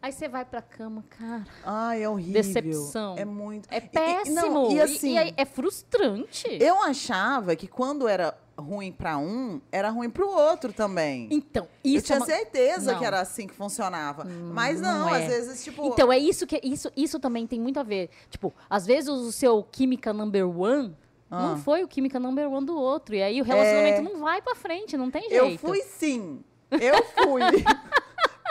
Aí 0.00 0.12
você 0.12 0.28
vai 0.28 0.44
pra 0.44 0.60
cama, 0.60 1.02
cara. 1.08 1.46
Ai, 1.64 2.02
é 2.02 2.08
horrível. 2.08 2.34
Decepção. 2.34 3.14
É 3.16 3.24
muito. 3.24 3.66
É 3.72 3.78
E- 3.78 3.84
e- 3.84 3.88
péssimo. 3.88 4.34
não, 4.36 4.70
e 4.70 4.80
assim, 4.80 5.16
aí 5.16 5.32
é 5.34 5.44
frustrante. 5.46 6.46
eu 6.60 6.82
achava 6.82 7.56
que 7.56 7.66
quando 7.66 8.06
era 8.06 8.36
ruim 8.56 8.92
pra 8.92 9.18
um, 9.18 9.60
era 9.72 9.90
ruim 9.90 10.08
pro 10.10 10.28
outro 10.28 10.72
também. 10.72 11.28
Então, 11.30 11.68
eu 11.84 11.92
isso 11.92 12.06
tinha 12.06 12.16
é 12.16 12.20
uma... 12.20 12.26
certeza 12.26 12.92
Não. 12.92 12.98
que 12.98 13.04
era 13.04 13.20
assim 13.20 13.46
que 13.46 13.54
funcionava. 13.54 14.24
Mas 14.24 14.80
não, 14.80 15.00
não 15.00 15.14
é. 15.14 15.22
às 15.22 15.28
vezes, 15.28 15.64
tipo. 15.64 15.84
Então, 15.86 16.12
é 16.12 16.18
isso 16.18 16.46
que 16.46 16.60
isso, 16.62 16.90
isso 16.96 17.18
também 17.18 17.46
tem 17.46 17.60
muito 17.60 17.78
a 17.80 17.82
ver. 17.82 18.10
Tipo, 18.30 18.52
às 18.68 18.86
vezes 18.86 19.08
o 19.08 19.32
seu 19.32 19.62
química 19.62 20.12
number 20.12 20.46
one 20.48 20.94
Ah. 21.30 21.48
não 21.48 21.58
foi 21.58 21.82
o 21.82 21.88
química 21.88 22.18
number 22.20 22.48
one 22.50 22.64
do 22.66 22.76
outro. 22.76 23.14
E 23.14 23.22
aí 23.22 23.40
o 23.40 23.44
relacionamento 23.44 23.98
É. 24.00 24.02
não 24.02 24.20
vai 24.20 24.40
pra 24.40 24.54
frente, 24.54 24.96
não 24.96 25.10
tem 25.10 25.26
eu 25.30 25.46
jeito. 25.46 25.60
fui 25.60 25.80
sim. 25.82 26.40
Eu 26.70 27.02
fui. 27.04 27.42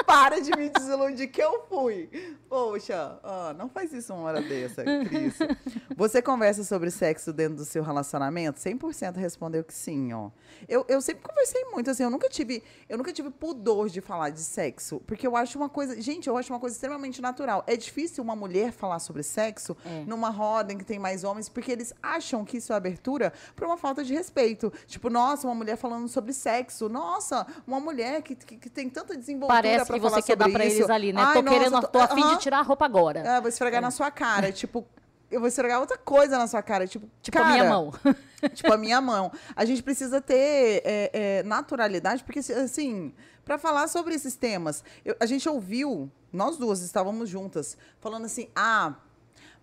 Para 0.06 0.40
de 0.42 0.52
me 0.58 0.70
desiludir 0.70 1.32
que 1.32 1.42
eu 1.42 1.66
fui. 1.70 2.10
Poxa, 2.50 3.20
ah, 3.24 3.56
não 3.58 3.68
faz 3.70 3.92
isso 3.94 4.14
uma 4.14 4.24
hora 4.24 4.42
dessa, 4.42 4.84
Cris. 4.84 5.38
Você 5.96 6.22
conversa 6.22 6.64
sobre 6.64 6.92
sexo 6.92 7.34
dentro 7.34 7.58
do 7.58 7.66
seu 7.66 7.84
relacionamento? 7.84 8.60
100% 8.60 9.16
respondeu 9.16 9.64
que 9.64 9.74
sim, 9.74 10.14
ó. 10.14 10.30
Eu, 10.68 10.86
eu 10.88 11.02
sempre 11.02 11.24
conversei 11.24 11.64
muito, 11.66 11.90
assim, 11.90 12.04
eu 12.04 12.10
nunca 12.10 12.30
tive, 12.30 12.64
eu 12.88 12.98
nunca 12.98 13.12
tive 13.12 13.30
pudor 13.32 13.90
de 13.90 14.02
falar 14.02 14.30
de 14.30 14.40
sexo, 14.40 15.02
porque 15.08 15.26
eu 15.26 15.36
acho 15.36 15.58
uma 15.58 15.68
coisa, 15.68 16.00
gente, 16.00 16.28
eu 16.28 16.38
acho 16.38 16.54
uma 16.54 16.60
coisa 16.60 16.76
extremamente 16.76 17.22
natural. 17.22 17.64
É 17.66 17.76
difícil 17.76 18.24
uma 18.24 18.36
mulher 18.36 18.72
falar 18.72 19.00
sobre 19.00 19.24
sexo 19.24 19.76
É. 19.86 20.04
numa 20.06 20.30
roda 20.30 20.72
em 20.74 20.78
que 20.78 20.86
tem 20.86 21.00
mais 21.00 21.24
homens, 21.24 21.50
porque 21.50 21.72
eles 21.72 21.94
acham 22.02 22.46
que 22.46 22.58
isso 22.58 22.72
é 22.72 22.76
abertura 22.76 23.34
para 23.56 23.66
uma 23.66 23.78
falta 23.78 24.04
de 24.04 24.14
respeito. 24.14 24.72
Tipo, 24.86 25.10
nossa, 25.10 25.48
uma 25.48 25.56
mulher 25.56 25.76
falando 25.76 26.08
sobre 26.08 26.34
sexo. 26.34 26.88
Nossa, 26.88 27.46
uma 27.66 27.80
mulher 27.80 28.22
que, 28.22 28.36
que, 28.36 28.58
que 28.58 28.70
tem 28.70 28.90
tanta 28.90 29.16
desenvoltura 29.18 29.62
Parece 29.62 29.92
pra 30.00 30.10
que 30.10 30.16
você 30.16 30.22
falar 30.22 30.22
quer 30.24 30.36
dar 30.36 30.50
pra 30.52 30.66
isso. 30.66 30.78
eles 30.78 30.90
ali, 30.90 31.14
né? 31.14 31.22
Ai, 31.22 31.34
tô 31.34 31.42
nossa, 31.42 31.58
querendo, 31.60 31.88
tô, 31.88 32.00
afim 32.00 32.22
aham. 32.22 32.34
de 32.36 32.40
tirar 32.42 32.60
a 32.60 32.62
roupa 32.62 32.86
agora. 32.86 33.20
É, 33.20 33.40
vou 33.40 33.50
esfregar 33.50 33.82
na 33.82 33.92
sua 33.92 34.10
cara. 34.12 34.52
Tipo, 34.54 34.86
eu 35.32 35.40
vou 35.40 35.48
esfregar 35.48 35.80
outra 35.80 35.98
coisa 35.98 36.38
na 36.38 36.48
sua 36.48 36.62
cara. 36.62 36.88
Tipo, 36.88 37.08
tipo 37.22 37.38
cara, 37.38 37.50
a 37.50 37.52
minha 37.54 37.70
mão. 37.70 37.94
tipo 38.54 38.72
a 38.72 38.78
minha 38.78 39.00
mão. 39.02 39.32
A 39.56 39.66
gente 39.66 39.82
precisa 39.82 40.22
ter 40.22 40.82
é, 40.86 41.10
é, 41.40 41.44
naturalidade, 41.44 42.24
porque, 42.24 42.40
assim, 42.40 43.14
para 43.44 43.58
falar 43.58 43.88
sobre 43.88 44.14
esses 44.16 44.36
temas, 44.36 44.84
eu- 45.04 45.16
a 45.20 45.26
gente 45.26 45.48
ouviu, 45.50 46.10
nós 46.32 46.58
duas 46.58 46.82
estávamos 46.82 47.30
juntas, 47.30 47.78
falando 48.00 48.26
assim, 48.26 48.48
ah. 48.56 48.94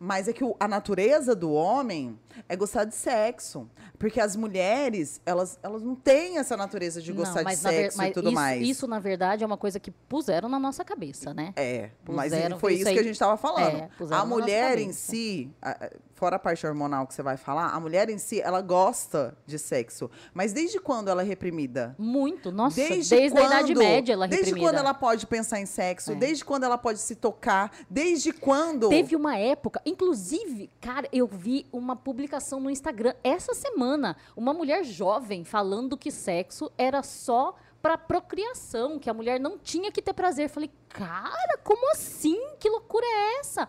Mas 0.03 0.29
é 0.29 0.33
que 0.33 0.43
o- 0.43 0.57
a 0.59 0.67
natureza 0.67 1.37
do 1.37 1.53
homem 1.53 2.19
é 2.49 2.57
gostar 2.57 2.85
de 2.85 2.95
sexo. 2.95 3.69
Porque 3.99 4.19
as 4.19 4.35
mulheres, 4.35 5.21
elas, 5.27 5.59
elas 5.63 5.83
não 5.83 5.95
têm 5.95 6.39
essa 6.39 6.57
natureza 6.57 7.03
de 7.03 7.13
gostar 7.13 7.41
de 7.41 7.45
mas 7.45 7.63
ver- 7.63 7.69
sexo 7.69 7.99
mas 7.99 8.09
e 8.09 8.13
tudo 8.15 8.27
isso, 8.29 8.35
mais. 8.35 8.63
Isso, 8.67 8.87
na 8.87 8.99
verdade, 8.99 9.45
é 9.45 9.47
uma 9.47 9.59
coisa 9.59 9.79
que 9.79 9.91
puseram 9.91 10.49
na 10.49 10.59
nossa 10.59 10.83
cabeça, 10.83 11.35
né? 11.35 11.53
É, 11.55 11.91
mas 12.09 12.33
Puseram, 12.33 12.59
foi 12.59 12.75
isso 12.77 12.89
aí- 12.89 12.95
que 12.95 13.01
a 13.01 13.03
gente 13.03 13.13
estava 13.13 13.37
falando. 13.37 13.77
É, 13.77 13.91
a 14.11 14.25
mulher 14.25 14.79
em 14.79 14.91
si, 14.91 15.51
a- 15.61 15.91
fora 16.21 16.37
a 16.37 16.39
parte 16.39 16.67
hormonal 16.67 17.07
que 17.07 17.15
você 17.15 17.23
vai 17.23 17.39
falar, 17.39 17.71
a 17.71 17.81
mulher 17.81 18.11
em 18.11 18.19
si, 18.19 18.43
ela 18.43 18.61
gosta 18.61 19.35
de 19.47 19.59
sexo. 19.59 20.11
Mas 20.35 20.53
desde 20.53 20.79
quando 20.79 21.09
ela 21.09 21.23
é 21.23 21.25
reprimida? 21.25 21.97
Muito. 21.99 22.53
Nossa, 22.53 22.77
Desde, 22.77 23.17
desde, 23.17 23.31
quando, 23.39 23.43
a 23.51 23.57
Idade 23.57 23.75
Média 23.75 24.13
ela 24.13 24.27
é 24.27 24.29
Desde 24.29 24.47
reprimida. 24.49 24.71
quando 24.71 24.79
ela 24.79 24.93
pode 24.93 25.27
pensar 25.27 25.59
em 25.61 25.65
sexo? 25.65 26.13
É. 26.13 26.15
Desde 26.15 26.45
quando 26.45 26.65
ela 26.65 26.77
pode 26.77 26.99
se 26.99 27.17
tocar? 27.17 27.73
Desde 27.89 28.35
quando? 28.35 28.91
Teve 28.91 29.17
uma 29.17 29.39
época, 29.39 29.81
inclusive, 29.87 30.69
cara, 30.79 31.09
eu 31.11 31.27
vi 31.27 31.65
uma 31.73 31.97
publicação 31.97 32.61
no 32.61 32.69
Instagram 32.69 33.15
essa 33.25 33.55
semana, 33.55 34.15
uma 34.37 34.53
mulher 34.53 34.85
jovem 34.85 35.43
falando 35.43 35.97
que 35.97 36.11
sexo 36.11 36.71
era 36.77 37.03
só 37.03 37.57
pra 37.81 37.97
procriação, 37.97 38.99
que 38.99 39.09
a 39.09 39.15
mulher 39.15 39.41
não 39.41 39.57
tinha 39.57 39.91
que 39.91 40.03
ter 40.03 40.13
prazer. 40.13 40.51
Falei, 40.51 40.71
cara, 40.91 41.59
como 41.65 41.91
assim? 41.93 42.39
Que 42.59 42.69
loucura 42.69 43.07
é 43.07 43.39
essa? 43.41 43.67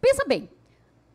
Pensa 0.00 0.24
bem. 0.26 0.50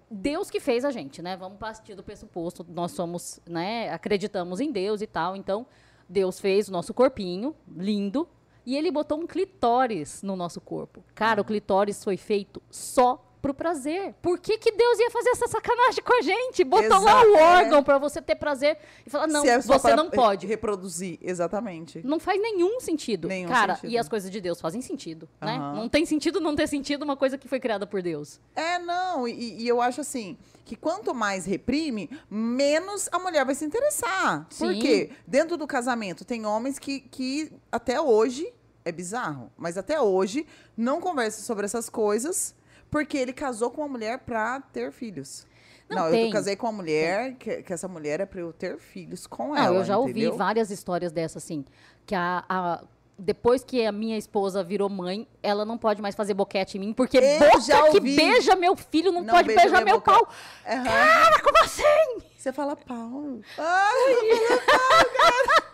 Deus 0.10 0.49
que 0.49 0.60
fez 0.60 0.84
a 0.84 0.91
gente, 0.91 1.22
né? 1.22 1.38
Vamos 1.38 1.60
partir 1.60 1.95
do 1.95 2.03
pressuposto, 2.03 2.66
nós 2.68 2.91
somos, 2.91 3.39
né, 3.47 3.91
acreditamos 3.91 4.60
em 4.60 4.72
Deus 4.72 5.01
e 5.01 5.07
tal, 5.07 5.36
então 5.36 5.68
Deus 6.07 6.39
fez 6.39 6.68
o 6.68 6.72
nosso 6.72 6.93
corpinho 6.93 7.55
lindo 7.78 8.28
e 8.66 8.76
ele 8.76 8.91
botou 8.91 9.20
um 9.20 9.28
clitóris 9.28 10.24
no 10.24 10.36
nosso 10.36 10.60
corpo. 10.60 11.03
Cara, 11.14 11.41
o 11.41 11.45
clitóris 11.45 12.03
foi 12.03 12.18
feito 12.18 12.62
só 12.70 13.28
pro 13.41 13.53
prazer. 13.53 14.13
Por 14.21 14.39
que, 14.39 14.57
que 14.57 14.71
Deus 14.71 14.99
ia 14.99 15.09
fazer 15.11 15.29
essa 15.29 15.47
sacanagem 15.47 16.03
com 16.03 16.13
a 16.13 16.21
gente? 16.21 16.63
Botou 16.63 16.99
lá 16.99 17.23
o 17.23 17.35
é. 17.35 17.57
órgão 17.57 17.83
pra 17.83 17.97
você 17.97 18.21
ter 18.21 18.35
prazer 18.35 18.77
e 19.05 19.09
falar, 19.09 19.27
não, 19.27 19.45
é 19.45 19.61
você 19.61 19.79
para 19.79 19.95
não 19.95 20.09
pode. 20.09 20.45
Reproduzir, 20.45 21.17
exatamente. 21.21 22.01
Não 22.05 22.19
faz 22.19 22.41
nenhum 22.41 22.79
sentido. 22.79 23.27
Nenhum 23.27 23.49
Cara, 23.49 23.75
sentido. 23.75 23.91
e 23.91 23.97
as 23.97 24.09
coisas 24.09 24.29
de 24.29 24.41
Deus 24.41 24.59
fazem 24.59 24.81
sentido, 24.81 25.27
né? 25.41 25.55
Aham. 25.55 25.75
Não 25.75 25.89
tem 25.89 26.05
sentido 26.05 26.39
não 26.39 26.55
ter 26.55 26.67
sentido 26.67 27.03
uma 27.03 27.15
coisa 27.15 27.37
que 27.37 27.47
foi 27.47 27.59
criada 27.59 27.87
por 27.87 28.01
Deus. 28.01 28.39
É, 28.55 28.79
não, 28.79 29.27
e, 29.27 29.61
e 29.61 29.67
eu 29.67 29.81
acho 29.81 30.01
assim, 30.01 30.37
que 30.65 30.75
quanto 30.75 31.13
mais 31.13 31.45
reprime, 31.45 32.09
menos 32.29 33.09
a 33.11 33.19
mulher 33.19 33.45
vai 33.45 33.55
se 33.55 33.65
interessar. 33.65 34.45
Sim. 34.49 34.65
Porque 34.65 35.11
dentro 35.25 35.57
do 35.57 35.65
casamento 35.65 36.25
tem 36.25 36.45
homens 36.45 36.77
que, 36.77 36.99
que 36.99 37.51
até 37.71 37.99
hoje, 37.99 38.51
é 38.83 38.91
bizarro, 38.91 39.51
mas 39.57 39.77
até 39.77 39.99
hoje 40.01 40.45
não 40.75 40.99
conversam 40.99 41.43
sobre 41.43 41.65
essas 41.65 41.89
coisas, 41.89 42.55
porque 42.91 43.17
ele 43.17 43.33
casou 43.33 43.69
com 43.71 43.81
uma 43.81 43.87
mulher 43.87 44.19
pra 44.19 44.59
ter 44.61 44.91
filhos. 44.91 45.45
Não, 45.89 46.09
Não, 46.09 46.13
eu 46.15 46.29
casei 46.31 46.55
com 46.55 46.67
uma 46.67 46.73
mulher, 46.73 47.33
que, 47.35 47.63
que 47.63 47.73
essa 47.73 47.87
mulher 47.87 48.19
é 48.19 48.25
pra 48.25 48.39
eu 48.41 48.53
ter 48.53 48.77
filhos 48.77 49.25
com 49.25 49.49
Não, 49.49 49.57
ela. 49.57 49.75
eu 49.77 49.83
já 49.83 49.97
ouvi 49.97 50.11
entendeu? 50.11 50.37
várias 50.37 50.69
histórias 50.69 51.11
dessas, 51.11 51.43
assim. 51.43 51.65
Que 52.05 52.13
a, 52.13 52.43
a- 52.47 52.83
depois 53.17 53.63
que 53.63 53.83
a 53.85 53.91
minha 53.91 54.15
esposa 54.17 54.63
virou 54.63 54.87
mãe, 54.87 55.27
ela 55.41 55.65
não 55.65 55.77
pode 55.79 55.99
mais 56.01 56.13
fazer 56.15 56.33
boquete 56.35 56.77
em 56.77 56.79
mim, 56.79 56.93
porque 56.93 57.17
Eu 57.17 57.39
boca 57.39 57.89
que 57.91 57.97
ouvi. 57.97 58.15
beija 58.15 58.55
meu 58.55 58.75
filho 58.75 59.11
não, 59.11 59.23
Não 59.23 59.33
pode 59.33 59.47
beija 59.47 59.61
beijar 59.63 59.83
meu 59.83 59.95
boca. 59.95 60.11
pau. 60.13 60.29
Aham. 60.65 60.83
Cara, 60.85 61.41
como 61.41 61.57
assim? 61.63 62.19
Você 62.37 62.53
fala 62.53 62.75
pau. 62.75 63.39
Ai, 63.57 64.13
eu 64.31 64.37
falo 64.47 64.61
pau, 64.61 65.05
cara. 65.17 65.68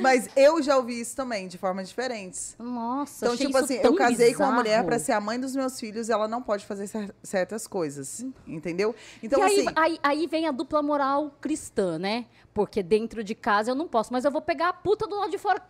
Mas 0.00 0.28
eu 0.36 0.62
já 0.62 0.76
ouvi 0.76 1.00
isso 1.00 1.14
também, 1.16 1.46
de 1.48 1.56
formas 1.58 1.88
diferentes. 1.88 2.54
Nossa, 2.58 3.26
Então, 3.26 3.36
tipo 3.36 3.56
assim, 3.56 3.74
eu 3.82 3.94
casei 3.94 4.34
com 4.34 4.42
uma 4.42 4.46
bizarro. 4.50 4.54
mulher 4.54 4.84
pra 4.84 4.98
ser 4.98 5.12
a 5.12 5.20
mãe 5.20 5.38
dos 5.38 5.54
meus 5.54 5.78
filhos 5.78 6.08
e 6.08 6.12
ela 6.12 6.26
não 6.28 6.42
pode 6.42 6.64
fazer 6.66 6.86
cer- 6.86 7.14
certas 7.22 7.66
coisas. 7.66 8.24
Entendeu? 8.46 8.94
Então, 9.22 9.38
e 9.40 9.42
aí, 9.42 9.60
assim. 9.60 9.74
aí, 9.76 9.98
aí 10.02 10.26
vem 10.26 10.46
a 10.46 10.50
dupla 10.52 10.82
moral 10.82 11.30
cristã, 11.40 11.98
né? 11.98 12.26
Porque 12.52 12.82
dentro 12.82 13.22
de 13.24 13.34
casa 13.34 13.70
eu 13.70 13.74
não 13.74 13.88
posso, 13.88 14.12
mas 14.12 14.24
eu 14.24 14.30
vou 14.30 14.42
pegar 14.42 14.68
a 14.68 14.72
puta 14.72 15.06
do 15.06 15.16
lado 15.16 15.30
de 15.30 15.38
fora. 15.38 15.60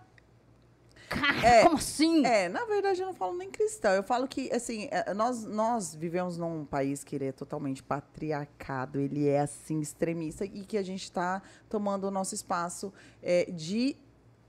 Cara, 1.09 1.47
É, 1.47 1.63
como 1.63 1.77
assim? 1.77 2.25
É, 2.27 2.49
na 2.49 2.65
verdade 2.65 3.01
eu 3.01 3.07
não 3.07 3.15
falo 3.15 3.37
nem 3.37 3.51
cristão. 3.51 3.93
Eu 3.93 4.03
falo 4.03 4.27
que, 4.27 4.51
assim, 4.53 4.89
é, 4.91 5.13
nós, 5.13 5.45
nós 5.45 5.95
vivemos 5.95 6.37
num 6.39 6.65
país 6.65 7.05
que 7.05 7.15
ele 7.15 7.27
é 7.27 7.33
totalmente 7.33 7.83
patriarcado, 7.83 8.99
ele 8.99 9.29
é, 9.29 9.41
assim, 9.41 9.81
extremista 9.81 10.45
e 10.45 10.65
que 10.65 10.79
a 10.79 10.83
gente 10.83 11.03
está 11.05 11.43
tomando 11.69 12.05
o 12.05 12.11
nosso 12.11 12.35
espaço 12.35 12.93
é, 13.23 13.45
de 13.51 13.97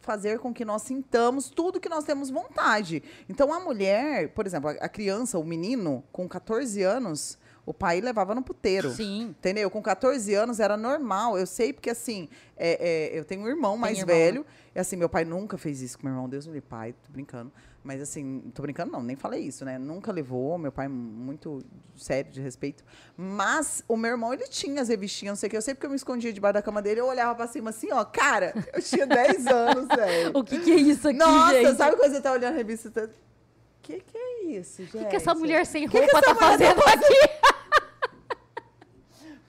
fazer 0.05 0.39
com 0.39 0.53
que 0.53 0.63
nós 0.63 0.83
sintamos 0.83 1.49
tudo 1.49 1.79
que 1.79 1.89
nós 1.89 2.05
temos 2.05 2.29
vontade. 2.29 3.03
Então, 3.27 3.51
a 3.51 3.59
mulher, 3.59 4.29
por 4.29 4.45
exemplo, 4.45 4.69
a, 4.69 4.87
criança, 4.87 5.39
o 5.39 5.43
menino, 5.43 6.03
com 6.11 6.29
14 6.29 6.83
anos, 6.83 7.37
o 7.65 7.73
pai 7.73 7.99
levava 7.99 8.35
no 8.35 8.43
puteiro. 8.43 8.91
Sim. 8.91 9.35
Entendeu? 9.37 9.69
Com 9.71 9.81
14 9.81 10.33
anos 10.35 10.59
era 10.59 10.77
normal. 10.77 11.37
Eu 11.37 11.47
sei 11.47 11.73
porque, 11.73 11.89
assim, 11.89 12.29
é, 12.55 13.13
é, 13.13 13.19
eu 13.19 13.25
tenho 13.25 13.41
um 13.41 13.47
irmão 13.47 13.75
mais 13.75 13.97
irmão, 13.97 14.15
né? 14.15 14.21
velho. 14.23 14.45
E, 14.75 14.79
assim, 14.79 14.95
meu 14.95 15.09
pai 15.09 15.25
nunca 15.25 15.57
fez 15.57 15.81
isso 15.81 15.97
com 15.97 16.05
meu 16.05 16.13
irmão. 16.13 16.29
Deus 16.29 16.45
me 16.45 16.53
livre, 16.53 16.69
pai. 16.69 16.93
Tô 16.93 17.11
brincando. 17.11 17.51
Mas, 17.83 18.01
assim, 18.01 18.51
tô 18.53 18.61
brincando 18.61 18.91
não. 18.91 19.01
Nem 19.01 19.15
falei 19.15 19.41
isso, 19.41 19.65
né? 19.65 19.79
Nunca 19.79 20.11
levou. 20.11 20.57
Meu 20.59 20.71
pai 20.71 20.87
muito 20.87 21.63
sério, 21.95 22.31
de 22.31 22.39
respeito. 22.39 22.83
Mas 23.17 23.83
o 23.87 23.97
meu 23.97 24.11
irmão, 24.11 24.31
ele 24.31 24.47
tinha 24.47 24.81
as 24.81 24.89
revistinhas, 24.89 25.31
não 25.31 25.39
sei 25.39 25.47
o 25.47 25.49
que. 25.49 25.57
Eu 25.57 25.61
sei 25.61 25.73
porque 25.73 25.87
eu 25.87 25.89
me 25.89 25.95
escondia 25.95 26.31
debaixo 26.31 26.53
da 26.53 26.61
cama 26.61 26.83
dele. 26.83 26.99
Eu 26.99 27.07
olhava 27.07 27.33
pra 27.33 27.47
cima 27.47 27.71
assim, 27.71 27.91
ó. 27.91 28.05
Cara, 28.05 28.53
eu 28.73 28.81
tinha 28.81 29.07
10 29.07 29.45
anos, 29.47 29.87
velho. 29.87 30.31
O 30.35 30.43
que, 30.43 30.59
que 30.59 30.71
é 30.71 30.75
isso 30.75 31.07
aqui, 31.07 31.17
Nossa, 31.17 31.53
gente? 31.53 31.77
sabe 31.77 31.97
quando 31.97 32.11
você 32.11 32.21
tá 32.21 32.31
olhando 32.31 32.53
a 32.53 32.57
revista? 32.57 32.91
Tá... 32.91 33.09
Que 33.81 33.99
que 33.99 34.17
é 34.17 34.43
isso, 34.45 34.83
gente? 34.83 34.97
O 34.97 34.99
que, 34.99 35.05
que 35.05 35.15
essa 35.15 35.35
mulher 35.35 35.63
sem 35.63 35.87
que 35.87 35.95
roupa 35.95 36.17
essa 36.17 36.33
tá 36.33 36.33
mulher 36.33 36.75
fazendo 36.75 36.81
aqui? 36.81 37.54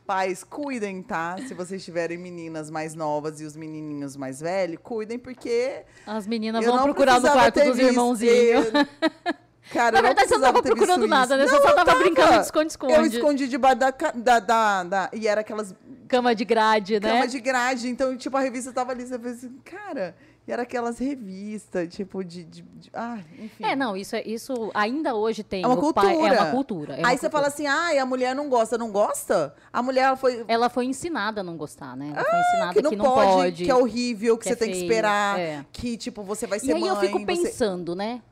Pais, 0.06 0.44
cuidem, 0.44 1.02
tá? 1.02 1.36
Se 1.48 1.52
vocês 1.52 1.84
tiverem 1.84 2.16
meninas 2.16 2.70
mais 2.70 2.94
novas 2.94 3.40
e 3.40 3.44
os 3.44 3.56
menininhos 3.56 4.16
mais 4.16 4.40
velhos, 4.40 4.78
cuidem, 4.82 5.18
porque. 5.18 5.82
As 6.06 6.26
meninas 6.26 6.64
eu 6.64 6.70
vão 6.70 6.76
não 6.78 6.84
procurar 6.84 7.20
no 7.20 7.28
quarto 7.28 7.60
dos 7.64 7.78
irmãozinhos. 7.78 8.66
Cara, 9.72 9.90
Na 9.90 9.98
eu 9.98 10.02
não 10.02 10.08
verdade, 10.10 10.28
você 10.28 10.34
não 10.36 10.42
tava 10.42 10.62
procurando 10.62 11.08
nada, 11.08 11.36
né? 11.36 11.44
Você 11.44 11.60
só 11.60 11.68
Não, 11.68 11.74
tava 11.74 11.90
eu 11.90 11.98
brincando 11.98 12.34
de 12.34 12.44
esconde-esconde. 12.44 12.92
Eu 12.94 13.04
escondi 13.04 13.48
debaixo 13.48 13.76
da, 13.78 13.90
da, 13.90 14.38
da, 14.38 14.82
da- 14.84 15.10
E 15.12 15.26
era 15.26 15.40
aquelas 15.40 15.74
Cama 16.06 16.36
de 16.36 16.44
grade, 16.44 17.00
né? 17.00 17.10
cama 17.10 17.26
de 17.26 17.40
grade. 17.40 17.88
Então, 17.88 18.16
tipo, 18.16 18.36
a 18.36 18.40
revista 18.40 18.72
tava 18.72 18.92
ali. 18.92 19.04
Você 19.04 19.18
fez 19.18 19.38
assim, 19.38 19.58
cara. 19.64 20.14
E 20.46 20.52
era 20.52 20.62
aquelas 20.62 20.98
revistas, 20.98 21.88
tipo, 21.92 22.22
de. 22.22 22.44
de- 22.44 22.62
de- 22.62 22.90
ah, 22.94 23.18
enfim. 23.38 23.64
É, 23.64 23.74
não, 23.74 23.96
isso, 23.96 24.14
é- 24.14 24.22
isso 24.24 24.70
ainda 24.74 25.12
hoje 25.14 25.42
tem. 25.42 25.64
É 25.64 25.66
uma 25.66 25.76
o 25.76 25.92
pai- 25.92 26.12
cultura. 26.14 26.34
é 26.34 26.40
uma 26.40 26.50
cultura. 26.52 26.94
é 26.94 26.98
uma 27.00 27.08
Aí 27.08 27.16
você 27.16 27.22
cultura. 27.22 27.30
fala 27.32 27.46
assim, 27.48 27.66
ai, 27.66 27.98
a 27.98 28.06
mulher 28.06 28.32
não 28.34 28.48
gosta, 28.48 28.78
não 28.78 28.92
gosta? 28.92 29.54
A 29.72 29.82
mulher 29.82 30.16
foi. 30.16 30.44
Ela 30.46 30.68
foi 30.68 30.84
ensinada 30.84 31.40
a 31.40 31.44
não 31.44 31.56
gostar, 31.56 31.96
né? 31.96 32.12
Ela 32.14 32.24
foi 32.24 32.38
ensinada 32.38 32.70
Ah, 32.70 32.74
que 32.74 32.96
não, 32.96 33.04
pode, 33.04 33.64
que 33.64 33.70
é 33.70 33.74
horrível, 33.74 34.38
que, 34.38 34.44
que 34.44 34.48
você 34.50 34.54
é 34.54 34.56
tem 34.56 34.68
que 34.68 34.74
feio, 34.74 34.84
esperar, 34.88 35.38
é. 35.40 35.66
que, 35.72 35.96
tipo, 35.96 36.22
você 36.22 36.46
vai 36.46 36.60
ser 36.60 36.66
E 36.68 36.72
aí 36.74 36.80
mãe. 36.80 36.90
eu 36.90 36.96
fico 36.96 37.18
você- 37.18 37.24
pensando, 37.26 37.96
né? 37.96 38.22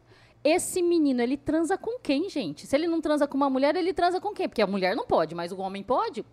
Esse 0.44 0.82
menino, 0.82 1.20
ele 1.20 1.36
transa 1.38 1.76
com 1.76 1.98
quem, 1.98 2.28
gente? 2.28 2.64
Se 2.66 2.76
ele 2.76 2.86
não 2.86 3.00
transa 3.00 3.26
com 3.26 3.36
uma 3.36 3.50
mulher, 3.50 3.74
ele 3.74 3.92
transa 3.94 4.20
com 4.20 4.32
quem? 4.32 4.46
Porque 4.48 4.62
a 4.62 4.66
mulher 4.68 4.94
não 4.94 5.04
pode, 5.06 5.34
mas 5.34 5.50
o 5.50 5.58
homem 5.58 5.82
pode? 5.82 6.24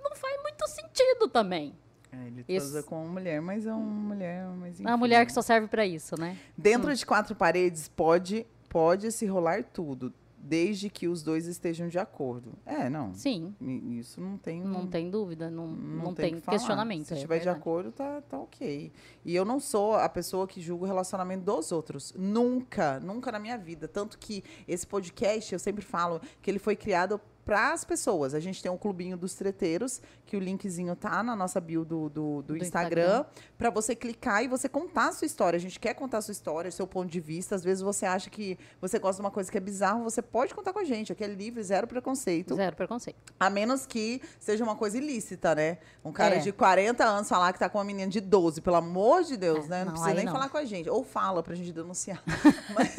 Não 0.00 0.14
faz 0.14 0.40
muito 0.42 0.64
sentido 0.68 1.26
também. 1.28 1.74
É, 2.12 2.26
ele 2.26 2.44
Isso. 2.48 2.66
transa 2.70 2.82
com 2.82 3.02
uma 3.02 3.12
mulher, 3.12 3.40
mas 3.42 3.66
é 3.66 3.72
uma 3.72 4.14
mulher, 4.14 4.46
mas 4.58 4.80
É 4.80 4.82
uma 4.82 4.90
enfim. 4.92 4.98
mulher 4.98 5.26
que 5.26 5.32
só 5.32 5.42
serve 5.42 5.68
pra 5.68 5.86
isso, 5.86 6.18
né? 6.18 6.36
Dentro 6.56 6.94
de 6.94 7.04
quatro 7.04 7.34
paredes 7.36 7.88
pode, 7.88 8.46
pode 8.68 9.12
se 9.12 9.26
rolar 9.26 9.62
tudo, 9.64 10.12
desde 10.40 10.88
que 10.88 11.06
os 11.06 11.22
dois 11.22 11.46
estejam 11.46 11.88
de 11.88 11.98
acordo. 11.98 12.52
É, 12.64 12.88
não. 12.88 13.12
Sim, 13.12 13.54
Isso 13.60 14.18
não 14.20 14.38
tem. 14.38 14.62
não 14.62 14.86
tem 14.86 15.10
dúvida, 15.10 15.50
não, 15.50 15.66
não, 15.66 16.14
tem 16.14 16.30
tem, 16.30 16.34
o 16.38 16.40
que 16.40 16.48
questionamento. 16.48 17.04
Se 17.06 17.12
é 17.12 17.16
estiver 17.16 17.38
de 17.38 17.44
verdade. 17.44 17.60
acordo, 17.60 17.92
tá, 17.92 18.22
tá 18.22 18.38
ok. 18.38 18.90
E 19.24 19.34
eu 19.34 19.44
não 19.44 19.60
sou 19.60 19.94
a 19.96 20.08
pessoa 20.08 20.46
que 20.46 20.60
julga 20.62 20.84
o 20.84 20.86
relacionamento 20.86 21.44
dos 21.44 21.70
outros. 21.72 22.14
Nunca, 22.16 22.98
nunca 23.00 23.30
na 23.30 23.38
minha 23.38 23.58
vida. 23.58 23.86
Tanto 23.86 24.18
que 24.18 24.42
esse 24.66 24.86
podcast, 24.86 25.52
eu 25.52 25.58
sempre 25.58 25.84
falo 25.84 26.20
que 26.40 26.50
ele 26.50 26.58
foi 26.58 26.76
criado 26.76 27.20
para 27.48 27.72
as 27.72 27.82
pessoas. 27.82 28.34
A 28.34 28.40
gente 28.40 28.62
tem 28.62 28.70
um 28.70 28.76
clubinho 28.76 29.16
dos 29.16 29.32
treteiros, 29.32 30.02
que 30.26 30.36
o 30.36 30.38
linkzinho 30.38 30.94
tá 30.94 31.22
na 31.22 31.34
nossa 31.34 31.58
bio 31.58 31.82
do, 31.82 32.10
do, 32.10 32.42
do 32.42 32.52
Do 32.52 32.56
Instagram, 32.58 33.24
para 33.56 33.70
você 33.70 33.94
clicar 33.94 34.44
e 34.44 34.48
você 34.48 34.68
contar 34.68 35.08
a 35.08 35.12
sua 35.12 35.24
história. 35.24 35.56
A 35.56 35.60
gente 35.60 35.80
quer 35.80 35.94
contar 35.94 36.18
a 36.18 36.20
sua 36.20 36.32
história, 36.32 36.70
seu 36.70 36.86
ponto 36.86 37.10
de 37.10 37.20
vista. 37.20 37.54
Às 37.54 37.64
vezes 37.64 37.82
você 37.82 38.04
acha 38.04 38.28
que 38.28 38.58
você 38.82 38.98
gosta 38.98 39.22
de 39.22 39.26
uma 39.26 39.30
coisa 39.30 39.50
que 39.50 39.56
é 39.56 39.60
bizarro, 39.62 40.04
você 40.04 40.20
pode 40.20 40.54
contar 40.54 40.74
com 40.74 40.78
a 40.78 40.84
gente. 40.84 41.10
Aqui 41.10 41.24
é 41.24 41.26
livre, 41.26 41.62
zero 41.62 41.86
preconceito. 41.86 42.54
Zero 42.54 42.76
preconceito. 42.76 43.16
A 43.40 43.48
menos 43.48 43.86
que 43.86 44.20
seja 44.38 44.62
uma 44.62 44.76
coisa 44.76 44.98
ilícita, 44.98 45.54
né? 45.54 45.78
Um 46.04 46.12
cara 46.12 46.34
É. 46.34 46.38
de 46.40 46.52
40 46.52 47.02
anos 47.02 47.30
falar 47.30 47.54
que 47.54 47.58
tá 47.58 47.70
com 47.70 47.78
uma 47.78 47.84
menina 47.84 48.10
de 48.10 48.20
12, 48.20 48.60
pelo 48.60 48.76
amor 48.76 49.22
de 49.22 49.38
Deus, 49.38 49.64
É, 49.64 49.68
né? 49.70 49.78
Não, 49.78 49.86
não, 49.86 49.92
precisa 49.92 50.14
nem 50.14 50.26
não. 50.26 50.32
falar 50.34 50.50
com 50.50 50.58
a 50.58 50.66
gente. 50.66 50.90
Ou 50.90 51.02
fala 51.02 51.42
pra 51.42 51.54
gente 51.54 51.72
denunciar. 51.72 52.22
mas, 52.76 52.94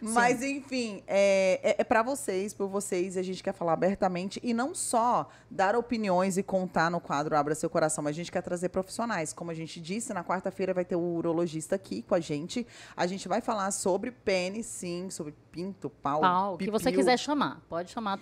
mas, 0.00 0.42
enfim, 0.42 1.02
é, 1.06 1.60
é, 1.62 1.76
é 1.78 1.84
para 1.84 2.02
vocês, 2.02 2.52
por 2.54 2.68
vocês, 2.68 3.16
e 3.16 3.18
a 3.18 3.22
gente 3.22 3.42
quer 3.42 3.52
falar 3.52 3.72
abertamente 3.72 4.40
e 4.42 4.52
não 4.54 4.74
só 4.74 5.28
dar 5.50 5.76
opiniões 5.76 6.36
e 6.36 6.42
contar 6.42 6.90
no 6.90 7.00
quadro 7.00 7.36
Abra 7.36 7.54
Seu 7.54 7.68
Coração, 7.70 8.02
mas 8.04 8.10
a 8.10 8.16
gente 8.16 8.32
quer 8.32 8.42
trazer 8.42 8.68
profissionais. 8.68 9.32
Como 9.32 9.50
a 9.50 9.54
gente 9.54 9.80
disse, 9.80 10.12
na 10.12 10.24
quarta-feira 10.24 10.72
vai 10.74 10.84
ter 10.84 10.96
o 10.96 11.00
urologista 11.00 11.76
aqui 11.76 12.02
com 12.02 12.14
a 12.14 12.20
gente. 12.20 12.66
A 12.96 13.06
gente 13.06 13.28
vai 13.28 13.40
falar 13.40 13.70
sobre 13.70 14.10
pênis, 14.10 14.66
sim, 14.66 15.08
sobre 15.10 15.34
pinto, 15.50 15.88
pau, 15.88 16.20
Pau, 16.20 16.54
o 16.54 16.58
que 16.58 16.70
você 16.70 16.86
pipiu. 16.86 17.00
quiser 17.00 17.18
chamar. 17.18 17.62
Pode 17.68 17.90
chamar. 17.90 18.18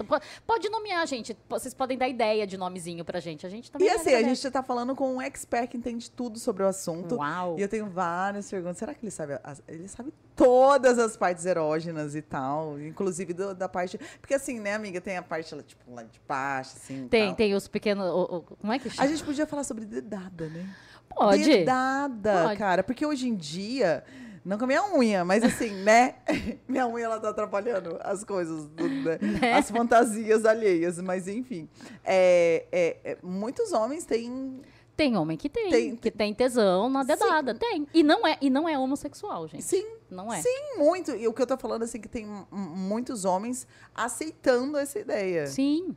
Pode, 0.46 0.68
nomear, 0.68 1.06
gente. 1.06 1.36
Vocês 1.48 1.74
podem 1.74 1.98
dar 1.98 2.08
ideia 2.08 2.46
de 2.46 2.56
nomezinho 2.56 3.04
pra 3.04 3.18
gente. 3.18 3.44
A 3.44 3.48
gente 3.48 3.70
também 3.72 3.88
E 3.88 3.90
assim, 3.90 4.10
a 4.10 4.18
agradece. 4.18 4.42
gente 4.42 4.52
tá 4.52 4.62
falando 4.62 4.94
com 4.94 5.16
um 5.16 5.20
expert 5.20 5.68
que 5.68 5.76
entende 5.76 6.10
tudo 6.10 6.38
sobre 6.38 6.62
o 6.62 6.66
assunto. 6.68 7.16
Uau. 7.16 7.58
E 7.58 7.62
eu 7.62 7.68
tenho 7.68 7.86
várias 7.90 8.48
perguntas. 8.48 8.78
Será 8.78 8.94
que 8.94 9.04
ele 9.04 9.10
sabe? 9.10 9.38
ele 9.66 9.88
sabe 9.88 10.12
todas 10.36 10.98
as 10.98 11.16
partes 11.16 11.46
erógenas 11.46 12.14
e 12.14 12.22
tal. 12.22 12.80
Inclusive 12.80 13.32
do- 13.32 13.54
da 13.54 13.68
parte. 13.68 13.98
Porque 14.20 14.34
assim, 14.34 14.58
né, 14.60 14.74
amiga, 14.74 15.00
tem 15.00 15.16
a 15.16 15.22
parte 15.22 15.54
lá, 15.54 15.62
tipo, 15.62 15.82
lá 15.94 16.02
de 16.02 16.20
baixo, 16.26 16.72
assim. 16.76 17.06
Tem, 17.08 17.28
tal. 17.28 17.36
tem 17.36 17.54
os 17.54 17.68
pequenos. 17.68 18.04
o- 18.04 18.36
o- 18.36 18.40
como 18.42 18.72
é 18.72 18.78
que 18.78 18.88
A 18.88 18.90
chama? 18.90 19.08
gente 19.08 19.24
podia 19.24 19.46
falar 19.46 19.64
sobre 19.64 19.84
dedada, 19.84 20.48
né? 20.48 20.68
Pode. 21.08 21.44
Dedada, 21.44 22.42
Pode. 22.44 22.58
cara. 22.58 22.82
Porque 22.82 23.04
hoje 23.06 23.28
em 23.28 23.34
dia. 23.34 24.02
Não 24.44 24.58
com 24.58 24.64
a 24.64 24.66
minha 24.66 24.84
unha, 24.94 25.24
mas 25.24 25.42
assim, 25.42 25.70
né? 25.82 26.16
Minha 26.68 26.86
unha, 26.86 27.06
ela 27.06 27.18
tá 27.18 27.30
atrapalhando 27.30 27.98
as 28.02 28.22
coisas, 28.24 28.68
né? 28.76 29.16
Né? 29.40 29.54
as 29.54 29.70
fantasias 29.70 30.44
alheias. 30.44 31.00
Mas, 31.00 31.26
enfim. 31.28 31.66
É, 32.04 32.66
é, 32.70 32.96
é, 33.12 33.18
muitos 33.22 33.72
homens 33.72 34.04
têm 34.04 34.60
Tem 34.96 35.16
homem 35.16 35.36
que 35.36 35.48
tem, 35.48 35.70
Tem- 35.70 35.96
que 35.96 36.10
tem 36.10 36.32
tesão 36.32 36.88
na 36.88 37.02
dedada. 37.02 37.52
Tem. 37.54 37.86
E 37.92 38.02
não, 38.04 38.24
é, 38.26 38.38
e 38.40 38.48
não 38.48 38.68
é 38.68 38.78
homossexual, 38.78 39.48
gente. 39.48 39.64
Sim, 39.64 39.84
Não 40.08 40.32
é. 40.32 40.40
sim, 40.40 40.76
muito. 40.78 41.10
E 41.10 41.26
o 41.26 41.32
que 41.32 41.42
eu 41.42 41.46
tô 41.46 41.56
falando, 41.56 41.82
assim, 41.82 42.00
que 42.00 42.08
tem 42.08 42.24
muitos 42.52 43.24
homens 43.24 43.66
aceitando 43.94 44.76
essa 44.78 44.98
ideia. 44.98 45.46
Sim. 45.48 45.96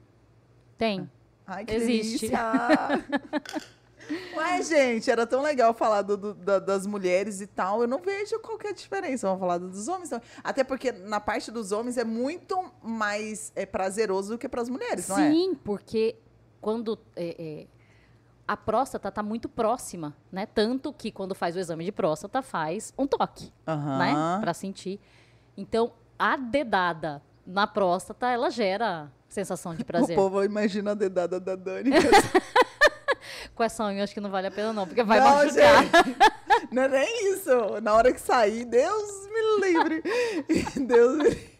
Tem. 0.77 1.09
Ai, 1.45 1.63
que 1.63 1.73
Existe. 1.75 2.27
delícia! 2.27 2.39
Ué, 4.37 4.61
gente, 4.63 5.11
era 5.11 5.27
tão 5.27 5.41
legal 5.41 5.73
falar 5.73 6.01
do- 6.01 6.15
do- 6.15 6.33
da- 6.33 6.59
das 6.59 6.87
mulheres 6.87 7.41
e 7.41 7.47
tal. 7.47 7.81
Eu 7.81 7.87
não 7.87 7.99
vejo 7.99 8.39
qual 8.39 8.57
que 8.57 8.67
é 8.67 8.73
diferença. 8.73 9.27
Vamos 9.27 9.41
falar 9.41 9.57
dos 9.57 9.87
homens. 9.89 10.07
Então. 10.07 10.21
Até 10.43 10.63
porque 10.63 10.91
na 10.93 11.19
parte 11.19 11.51
dos 11.51 11.71
homens 11.73 11.97
é 11.97 12.05
muito 12.05 12.57
mais 12.81 13.51
é, 13.55 13.65
prazeroso 13.65 14.29
do 14.29 14.37
que 14.37 14.47
para 14.47 14.61
as 14.61 14.69
mulheres, 14.69 15.09
não 15.09 15.19
é? 15.19 15.29
Sim, 15.29 15.55
porque 15.61 16.15
quando 16.61 16.97
é, 17.17 17.35
é, 17.37 17.67
a 18.47 18.55
próstata 18.55 19.09
está 19.09 19.21
muito 19.21 19.49
próxima, 19.49 20.15
né? 20.31 20.45
Tanto 20.45 20.93
que 20.93 21.11
quando 21.11 21.35
faz 21.35 21.55
o 21.55 21.59
exame 21.59 21.83
de 21.83 21.91
próstata, 21.91 22.41
faz 22.41 22.93
um 22.97 23.05
toque, 23.05 23.51
Aham. 23.67 23.97
né? 23.97 24.13
Para 24.39 24.53
sentir. 24.53 24.99
Então, 25.57 25.91
a 26.17 26.37
dedada 26.37 27.21
na 27.45 27.67
próstata, 27.67 28.27
ela 28.29 28.49
gera 28.49 29.11
sensação 29.27 29.75
de 29.75 29.81
O 29.83 29.85
prazer. 29.85 30.15
povo 30.15 30.43
imagina 30.43 30.91
a 30.91 30.93
dedada 30.93 31.39
da 31.39 31.55
Dani. 31.55 31.91
Com 33.55 33.63
essa 33.63 33.83
unha, 33.85 34.03
acho 34.03 34.13
que 34.13 34.19
não 34.19 34.29
vale 34.29 34.47
a 34.47 34.51
pena, 34.51 34.71
não, 34.71 34.85
porque 34.85 35.03
vai 35.03 35.19
não, 35.19 35.35
machucar. 35.35 35.83
gente. 35.83 36.17
Não 36.71 36.83
é 36.83 36.87
nem 36.87 37.33
isso. 37.33 37.81
Na 37.81 37.93
hora 37.93 38.13
que 38.13 38.21
sair, 38.21 38.65
Deus 38.65 39.27
me 39.27 39.67
livre. 39.67 40.03
Deus 40.87 41.17
me 41.17 41.23
livre. 41.29 41.56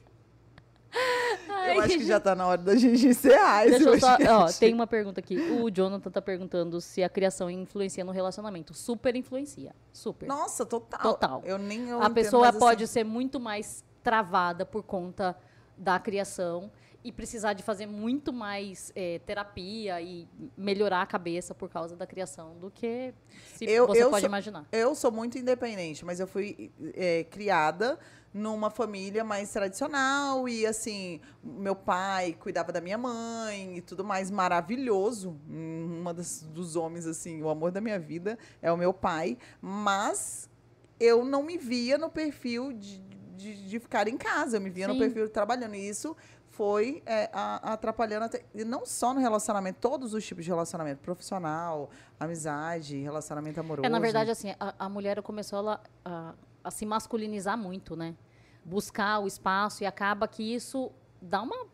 Ai, 1.69 1.77
Eu 1.77 1.81
acho 1.81 1.97
que 1.97 2.05
já 2.05 2.19
tá 2.19 2.35
na 2.35 2.47
hora 2.47 2.61
da 2.61 2.75
gente 2.75 3.07
encerrar 3.07 3.65
esse 3.67 3.83
Deixa 3.85 3.99
só. 3.99 4.17
Ó, 4.45 4.51
tem 4.51 4.73
uma 4.73 4.87
pergunta 4.87 5.19
aqui. 5.19 5.37
O 5.37 5.69
Jonathan 5.69 6.09
tá 6.11 6.21
perguntando 6.21 6.79
se 6.81 7.03
a 7.03 7.09
criação 7.09 7.49
influencia 7.49 8.03
no 8.03 8.11
relacionamento. 8.11 8.73
Super 8.73 9.15
influencia. 9.15 9.75
Super. 9.93 10.27
Nossa, 10.27 10.65
total. 10.65 11.01
Total. 11.01 11.41
Eu 11.45 11.57
nem 11.57 11.89
eu 11.89 12.01
a 12.01 12.09
pessoa 12.09 12.47
mas, 12.47 12.57
pode 12.57 12.83
assim, 12.83 12.93
ser 12.93 13.03
muito 13.03 13.39
mais 13.39 13.83
travada 14.03 14.65
por 14.65 14.83
conta 14.83 15.35
da 15.77 15.99
criação. 15.99 16.71
e 17.03 17.11
precisar 17.11 17.53
de 17.53 17.63
fazer 17.63 17.85
muito 17.85 18.33
mais 18.33 18.91
é, 18.93 19.19
terapia 19.19 20.01
e 20.01 20.27
melhorar 20.57 21.01
a 21.03 21.05
cabeça 21.05 21.55
por 21.55 21.69
causa 21.69 21.95
da 21.95 22.05
criação 22.05 22.57
do 22.59 22.69
que 22.69 23.13
se 23.55 23.63
Eu- 23.63 23.87
você 23.87 24.03
eu 24.03 24.09
pode 24.09 24.21
sou- 24.21 24.27
imaginar. 24.27 24.65
Eu 24.73 24.93
sou 24.93 25.09
muito 25.09 25.37
independente, 25.37 26.03
mas 26.03 26.19
eu 26.19 26.27
fui 26.27 26.69
é, 26.95 27.23
criada 27.23 27.97
numa 28.37 28.69
família 28.69 29.23
mais 29.23 29.51
tradicional 29.51 30.47
e 30.47 30.65
assim, 30.65 31.19
meu 31.43 31.75
pai 31.75 32.33
cuidava 32.39 32.71
da 32.71 32.79
minha 32.79 32.97
mãe 32.97 33.77
e 33.77 33.81
tudo 33.81 34.03
mais 34.03 34.29
maravilhoso. 34.29 35.35
Uma 35.47 36.13
das, 36.13 36.43
dos 36.43 36.75
homens 36.75 37.07
assim, 37.07 37.41
o 37.41 37.49
amor 37.49 37.71
da 37.71 37.81
minha 37.81 37.99
vida 37.99 38.37
é 38.61 38.71
o 38.71 38.77
meu 38.77 38.93
pai, 38.93 39.37
mas 39.59 40.47
eu 40.99 41.25
não 41.25 41.41
me 41.41 41.57
via 41.57 41.97
no 41.97 42.09
perfil 42.09 42.73
de, 42.73 42.99
de, 43.35 43.67
de 43.67 43.79
ficar 43.79 44.07
em 44.07 44.17
casa, 44.17 44.57
eu 44.57 44.61
me 44.61 44.69
via 44.69 44.87
no 44.87 44.93
Sim. 44.93 44.99
perfil 44.99 45.29
trabalhando 45.29 45.75
e 45.75 45.89
isso 45.89 46.15
foi 46.49 47.03
é, 47.05 47.29
a- 47.33 47.73
atrapalhando 47.73 48.25
até, 48.25 48.43
e 48.53 48.63
não 48.63 48.85
só 48.85 49.13
no 49.13 49.19
relacionamento, 49.19 49.79
todos 49.79 50.13
os 50.13 50.25
tipos 50.25 50.43
de 50.43 50.49
relacionamento, 50.51 51.01
profissional, 51.01 51.89
amizade, 52.19 52.97
relacionamento 53.01 53.59
amoroso. 53.59 53.85
É, 53.85 53.89
na 53.89 53.99
verdade, 53.99 54.31
assim, 54.31 54.53
a, 54.59 54.73
a 54.79 54.89
mulher 54.89 55.21
começou 55.21 55.69
a, 55.69 56.33
a 56.63 56.71
se 56.71 56.85
masculinizar 56.85 57.57
muito, 57.57 57.95
né? 57.95 58.15
Buscar 58.67 59.19
o 59.19 59.27
espaço 59.27 59.83
e 59.83 59.85
acaba 59.87 60.27
que 60.27 60.43
isso 60.43 60.91
dá 61.21 61.41
uma, 61.41 61.65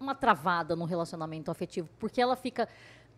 uma 0.00 0.14
travada 0.14 0.74
no 0.74 0.84
relacionamento 0.84 1.50
afetivo, 1.50 1.90
porque 1.98 2.20
ela 2.20 2.36
fica 2.36 2.68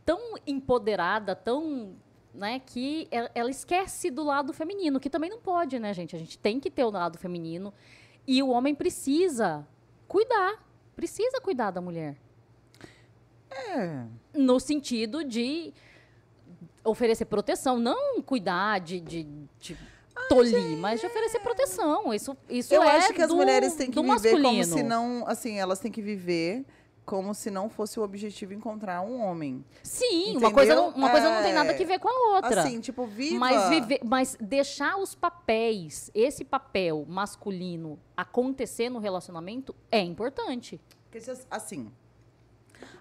tão 0.05 0.35
empoderada, 0.47 1.37
tão. 1.37 1.95
Né, 2.35 2.61
que 2.61 3.09
ela, 3.11 3.31
ela 3.35 3.51
esquece 3.51 4.11
do 4.11 4.23
lado 4.23 4.53
feminino, 4.53 5.01
que 5.01 5.11
também 5.11 5.29
não 5.29 5.41
pode, 5.41 5.79
né, 5.79 5.93
gente? 5.93 6.15
A 6.15 6.19
gente 6.19 6.39
tem 6.39 6.61
que 6.61 6.71
ter 6.71 6.85
o 6.85 6.91
lado 6.91 7.19
feminino. 7.19 7.73
E 8.27 8.43
o 8.43 8.51
homem 8.51 8.75
precisa 8.75 9.67
cuidar. 10.07 10.63
Precisa 10.95 11.41
cuidar 11.41 11.71
da 11.71 11.81
mulher. 11.81 12.17
É. 13.51 14.05
No 14.35 14.61
sentido 14.61 15.25
de 15.25 15.73
oferecer 16.85 17.25
proteção, 17.27 17.79
não 17.79 18.23
cuidar 18.23 18.81
de, 18.81 19.01
de, 19.01 19.25
de 19.59 19.77
tolir, 20.29 20.77
mas 20.79 21.01
de 21.01 21.07
oferecer 21.07 21.41
proteção. 21.41 22.13
Isso, 22.13 22.37
isso 22.49 22.75
Eu 22.75 22.83
é 22.83 22.97
acho 22.97 23.13
que 23.13 23.23
as 23.23 23.29
do- 23.29 23.37
mulheres 23.37 23.75
têm 23.75 23.91
que 23.91 24.01
viver 24.01 24.31
como 24.33 24.43
masculino. 24.53 24.65
se 24.77 24.83
não, 24.83 25.25
assim, 25.27 25.59
elas 25.59 25.79
têm 25.79 25.91
que 25.93 26.03
viver 26.03 26.65
como 27.05 27.35
se 27.35 27.51
não 27.51 27.71
fosse 27.71 27.99
o 27.99 28.03
objetivo 28.03 28.53
encontrar 28.53 29.01
um 29.01 29.23
homem. 29.23 29.65
Sim, 29.83 30.37
uma 30.37 30.53
coisa, 30.53 30.75
não, 30.75 30.89
Entendeu? 30.89 30.99
uma 30.99 31.11
coisa 31.11 31.35
não 31.35 31.43
tem 31.43 31.53
É, 31.53 31.55
nada 31.55 31.73
que 31.73 31.85
ver 31.87 31.99
com 31.99 32.09
a 32.09 32.35
outra. 32.37 32.61
Assim, 32.63 32.81
tipo, 32.81 33.07
viva. 33.07 33.39
Mas, 33.39 33.69
viver, 33.71 34.01
mas 34.05 34.37
deixar 34.39 34.99
os 34.99 35.15
papéis, 35.15 36.11
esse 36.15 36.45
papel 36.45 37.07
masculino 37.09 37.99
acontecer 38.15 38.91
no 38.91 38.99
relacionamento 38.99 39.75
é 39.91 40.01
importante. 40.03 40.79
Assim, 41.51 41.91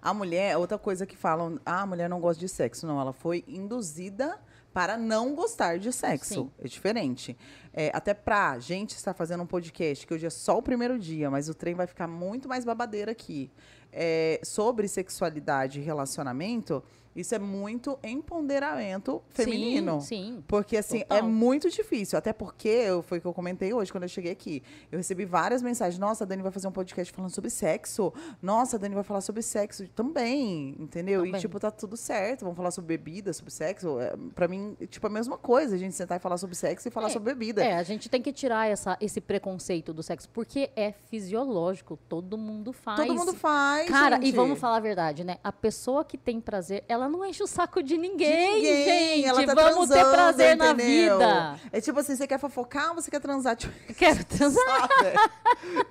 a 0.02 0.14
mulher, 0.14 0.58
outra 0.58 0.78
coisa 0.78 1.06
que 1.06 1.18
falam, 1.18 1.60
ah, 1.66 1.82
a 1.82 1.86
mulher 1.86 2.10
não 2.10 2.22
gosta 2.22 2.40
de 2.40 2.48
sexo. 2.48 2.88
Não, 2.88 3.02
ela 3.02 3.12
foi 3.12 3.44
induzida 3.46 4.40
para 4.78 4.96
não 4.96 5.34
gostar 5.34 5.80
de 5.80 5.92
sexo. 5.92 6.34
Sim. 6.36 6.52
É 6.60 6.68
diferente. 6.68 7.36
É, 7.74 7.90
até 7.96 8.14
pra 8.14 8.60
gente 8.60 8.92
estar 8.92 9.12
fazendo 9.12 9.42
um 9.42 9.48
podcast, 9.48 10.06
que 10.06 10.14
hoje 10.14 10.28
é 10.28 10.30
só 10.30 10.56
o 10.56 10.62
primeiro 10.62 11.00
dia, 11.00 11.32
mas 11.32 11.50
o 11.50 11.56
trem 11.56 11.74
vai 11.74 11.88
ficar 11.88 12.08
muito 12.08 12.48
mais 12.48 12.64
babadeira 12.64 13.12
aqui. 13.12 13.50
É, 13.92 14.40
sobre 14.44 14.88
sexualidade 14.88 15.80
e 15.80 15.84
relacionamento, 15.84 16.84
isso 17.16 17.34
é 17.34 17.40
muito 17.40 17.98
empoderamento 18.04 19.24
feminino. 19.30 20.00
Sim, 20.02 20.08
sim. 20.36 20.44
Porque, 20.48 20.78
assim, 20.78 21.00
Total. 21.00 21.18
é 21.18 21.22
muito 21.24 21.68
difícil. 21.68 22.16
Até 22.16 22.32
porque, 22.32 22.68
eu- 22.68 23.02
foi 23.02 23.18
o 23.18 23.22
que 23.22 23.26
eu 23.28 23.34
comentei 23.34 23.74
hoje, 23.74 23.92
quando 23.92 24.04
eu 24.04 24.10
cheguei 24.10 24.32
aqui. 24.32 24.62
Eu 24.92 24.98
recebi 25.00 25.26
várias 25.26 25.64
mensagens. 25.64 25.98
Nossa, 26.00 26.24
a 26.24 26.28
Dani 26.28 26.44
vai 26.44 26.52
fazer 26.52 26.68
um 26.68 26.72
podcast 26.72 27.12
falando 27.12 27.32
sobre 27.32 27.50
sexo. 27.50 28.14
Nossa, 28.40 28.76
a 28.76 28.80
Dani 28.80 28.94
vai 28.94 29.04
falar 29.04 29.22
sobre 29.22 29.42
sexo 29.42 29.88
também, 29.96 30.76
entendeu? 30.80 31.22
Também. 31.24 31.36
E, 31.36 31.40
tipo, 31.40 31.60
tá 31.60 31.72
tudo 31.72 31.98
certo. 31.98 32.42
Vamos 32.42 32.56
falar 32.56 32.70
sobre 32.70 32.96
bebida, 32.96 33.34
sobre 33.34 33.52
sexo. 33.52 34.00
É, 34.00 34.14
pra 34.36 34.48
mim, 34.48 34.78
tipo, 34.88 35.08
a 35.08 35.10
mesma 35.10 35.40
coisa. 35.40 35.74
A 35.74 35.78
gente 35.80 35.96
sentar 35.96 36.18
e 36.18 36.22
falar 36.22 36.38
sobre 36.38 36.56
sexo 36.56 36.88
e 36.88 36.92
falar 36.92 37.08
É, 37.08 37.12
sobre 37.14 37.34
bebida. 37.34 37.64
É, 37.66 37.74
a 37.78 37.84
gente 37.84 38.10
tem 38.10 38.22
que 38.22 38.32
tirar 38.32 38.70
essa, 38.70 38.96
esse 39.02 39.20
preconceito 39.20 39.92
do 39.92 40.04
sexo, 40.04 40.30
porque 40.30 40.70
é 40.76 40.92
fisiológico, 40.92 41.98
todo 42.08 42.38
mundo 42.38 42.72
faz. 42.72 43.00
Todo 43.00 43.16
mundo 43.16 43.34
faz, 43.34 43.77
Cara, 43.86 44.18
e 44.22 44.26
gente. 44.28 44.36
vamos 44.36 44.60
falar 44.60 44.78
a 44.78 44.80
verdade, 44.80 45.24
né? 45.24 45.38
A 45.44 45.52
pessoa 45.52 46.04
que 46.06 46.18
tem 46.18 46.40
prazer, 46.42 46.84
ela 46.88 47.08
não 47.08 47.24
enche 47.26 47.44
o 47.44 47.48
saco 47.48 47.82
de 47.84 47.88
De 47.90 47.98
ninguém, 47.98 48.56
ninguém, 48.56 49.16
gente. 49.18 49.26
ela 49.28 49.46
tá 49.46 49.54
vamos 49.56 49.90
ter 49.90 50.04
prazer 50.06 50.56
entendeu? 50.56 51.20
na 51.20 51.54
vida. 51.54 51.60
É 51.72 51.82
tipo 51.82 52.00
assim, 52.00 52.16
você 52.16 52.28
quer 52.28 52.40
fofocar 52.40 52.90
ou 52.90 52.96
você 52.96 53.10
quer 53.10 53.20
transar? 53.20 53.56
Tipo, 53.56 53.74
Quero 53.94 54.24
transar, 54.26 54.90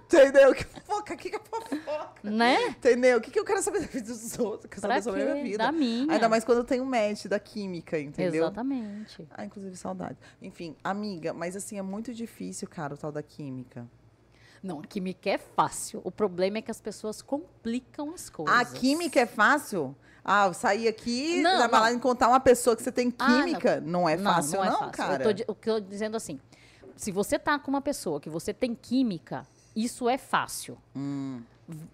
entendeu? 0.04 0.54
Que 0.54 0.64
fofoca? 0.64 1.14
O 1.14 1.16
que 1.16 1.30
que 1.30 1.36
é 1.36 1.40
fofoca? 1.40 2.20
né? 2.22 2.68
Entendeu? 2.68 3.18
O 3.18 3.20
que, 3.20 3.30
que 3.30 3.38
eu 3.38 3.44
quero 3.44 3.62
saber 3.62 3.80
da 3.80 3.86
vida 3.86 4.06
dos 4.12 4.38
outros? 4.38 4.64
Eu 4.64 4.70
quero 4.70 4.80
Pra 4.82 4.90
saber 4.90 5.02
sobre 5.02 5.22
a 5.22 5.24
minha 5.32 5.42
vida. 5.44 5.58
Da 5.58 5.72
minha. 5.72 6.12
Ainda 6.12 6.28
mais 6.28 6.44
quando 6.44 6.64
tem 6.64 6.80
um 6.80 6.84
match 6.84 7.26
da 7.26 7.38
química, 7.38 7.98
entendeu? 7.98 8.44
Exatamente. 8.44 9.26
Ah, 9.30 9.44
inclusive 9.44 9.76
saudade. 9.76 10.16
Enfim, 10.40 10.76
amiga, 10.84 11.32
mas 11.32 11.56
assim, 11.56 11.78
é 11.78 11.82
muito 11.82 12.12
difícil, 12.14 12.68
cara, 12.68 12.94
o 12.94 12.96
tal 12.96 13.10
da 13.12 13.22
química. 13.22 13.86
Não, 14.62 14.80
a 14.80 14.82
química 14.82 15.30
é 15.30 15.38
fácil. 15.38 16.00
O 16.04 16.10
problema 16.10 16.58
é 16.58 16.62
que 16.62 16.70
as 16.70 16.80
pessoas 16.80 17.22
complicam 17.22 18.12
as 18.14 18.28
coisas. 18.30 18.54
A 18.54 18.64
química 18.64 19.20
é 19.20 19.26
fácil? 19.26 19.94
Ah, 20.24 20.46
eu 20.46 20.54
sair 20.54 20.88
aqui, 20.88 21.40
Não, 21.40 21.58
na 21.58 21.68
balada, 21.68 21.90
não. 21.92 21.98
encontrar 21.98 22.28
uma 22.28 22.40
pessoa 22.40 22.74
que 22.74 22.82
você 22.82 22.90
tem 22.90 23.14
Ah, 23.18 23.28
não. 23.28 23.44
química, 23.44 23.80
não, 23.80 24.08
é 24.08 24.18
fácil, 24.18 24.58
não, 24.58 24.64
é 24.64 24.70
fácil. 24.72 24.90
cara. 24.92 25.24
Eu 25.24 25.44
tô, 25.46 25.54
que 25.54 25.70
eu 25.70 25.80
tô 25.80 25.88
dizendo 25.88 26.16
assim, 26.16 26.40
se 26.96 27.12
você 27.12 27.38
tá 27.38 27.58
com 27.60 27.70
uma 27.70 27.80
pessoa 27.80 28.20
que 28.20 28.28
você 28.28 28.52
tem 28.52 28.74
química, 28.74 29.46
isso 29.76 30.08
é 30.08 30.18
fácil. 30.18 30.76
Hum. 30.96 31.42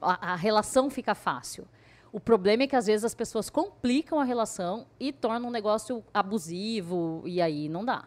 A, 0.01 0.33
a 0.33 0.37
relação 0.37 0.89
fica 0.89 1.15
fácil. 1.15 1.67
O 2.11 2.21
problema 2.21 2.63
é 2.63 2.67
que 2.67 2.77
às 2.77 2.87
vezes 2.87 3.05
as 3.05 3.15
pessoas 3.15 3.51
complicam 3.51 4.19
a 4.21 4.25
relação 4.25 4.87
e 5.01 5.13
tornam 5.13 5.49
um 5.49 5.53
negócio 5.53 6.03
abusivo 6.13 7.23
e 7.27 7.41
aí 7.41 7.69
não 7.69 7.85
dá. 7.85 8.05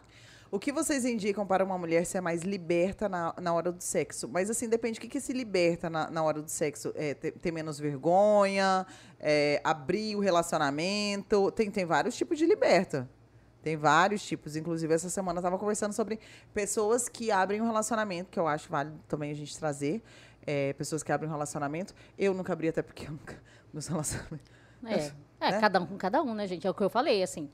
O 0.50 0.58
que 0.58 0.70
vocês 0.70 1.04
indicam 1.04 1.46
para 1.46 1.64
uma 1.64 1.76
mulher 1.76 2.06
ser 2.06 2.20
mais 2.20 2.42
liberta 2.42 3.08
na, 3.08 3.34
na 3.40 3.52
hora 3.52 3.72
do 3.72 3.82
sexo? 3.82 4.28
Mas 4.28 4.48
assim, 4.48 4.68
depende. 4.68 4.98
O 4.98 5.02
que, 5.02 5.08
que 5.08 5.20
se 5.20 5.32
liberta 5.32 5.90
na, 5.90 6.10
na 6.10 6.22
hora 6.22 6.40
do 6.40 6.48
sexo? 6.48 6.92
É, 6.94 7.14
ter, 7.14 7.32
ter 7.32 7.50
menos 7.50 7.78
vergonha? 7.78 8.86
É, 9.18 9.60
abrir 9.64 10.14
o 10.14 10.20
relacionamento? 10.20 11.50
Tem, 11.50 11.70
tem 11.70 11.84
vários 11.84 12.16
tipos 12.16 12.38
de 12.38 12.46
liberta. 12.46 13.08
Tem 13.62 13.76
vários 13.76 14.24
tipos. 14.24 14.54
Inclusive, 14.54 14.94
essa 14.94 15.10
semana 15.10 15.38
eu 15.38 15.40
estava 15.40 15.58
conversando 15.58 15.92
sobre 15.92 16.20
pessoas 16.54 17.08
que 17.08 17.32
abrem 17.32 17.60
um 17.60 17.66
relacionamento, 17.66 18.30
que 18.30 18.38
eu 18.38 18.46
acho 18.46 18.70
válido 18.70 19.00
também 19.08 19.32
a 19.32 19.34
gente 19.34 19.58
trazer. 19.58 20.00
É, 20.46 20.72
pessoas 20.74 21.02
que 21.02 21.10
abrem 21.10 21.28
um 21.28 21.32
relacionamento. 21.32 21.92
Eu 22.16 22.32
nunca 22.32 22.52
abri, 22.52 22.68
até 22.68 22.80
porque 22.80 23.06
eu 23.06 23.10
nunca. 23.10 23.36
Meus 23.72 23.88
relacionamentos. 23.88 24.52
É, 24.84 25.12
é 25.40 25.50
Né? 25.50 25.60
cada 25.60 25.80
um 25.80 25.86
com 25.86 25.96
cada 25.96 26.22
um, 26.22 26.32
né, 26.34 26.46
gente? 26.46 26.64
É 26.64 26.70
o 26.70 26.74
que 26.74 26.82
eu 26.82 26.88
falei, 26.88 27.22
assim. 27.22 27.50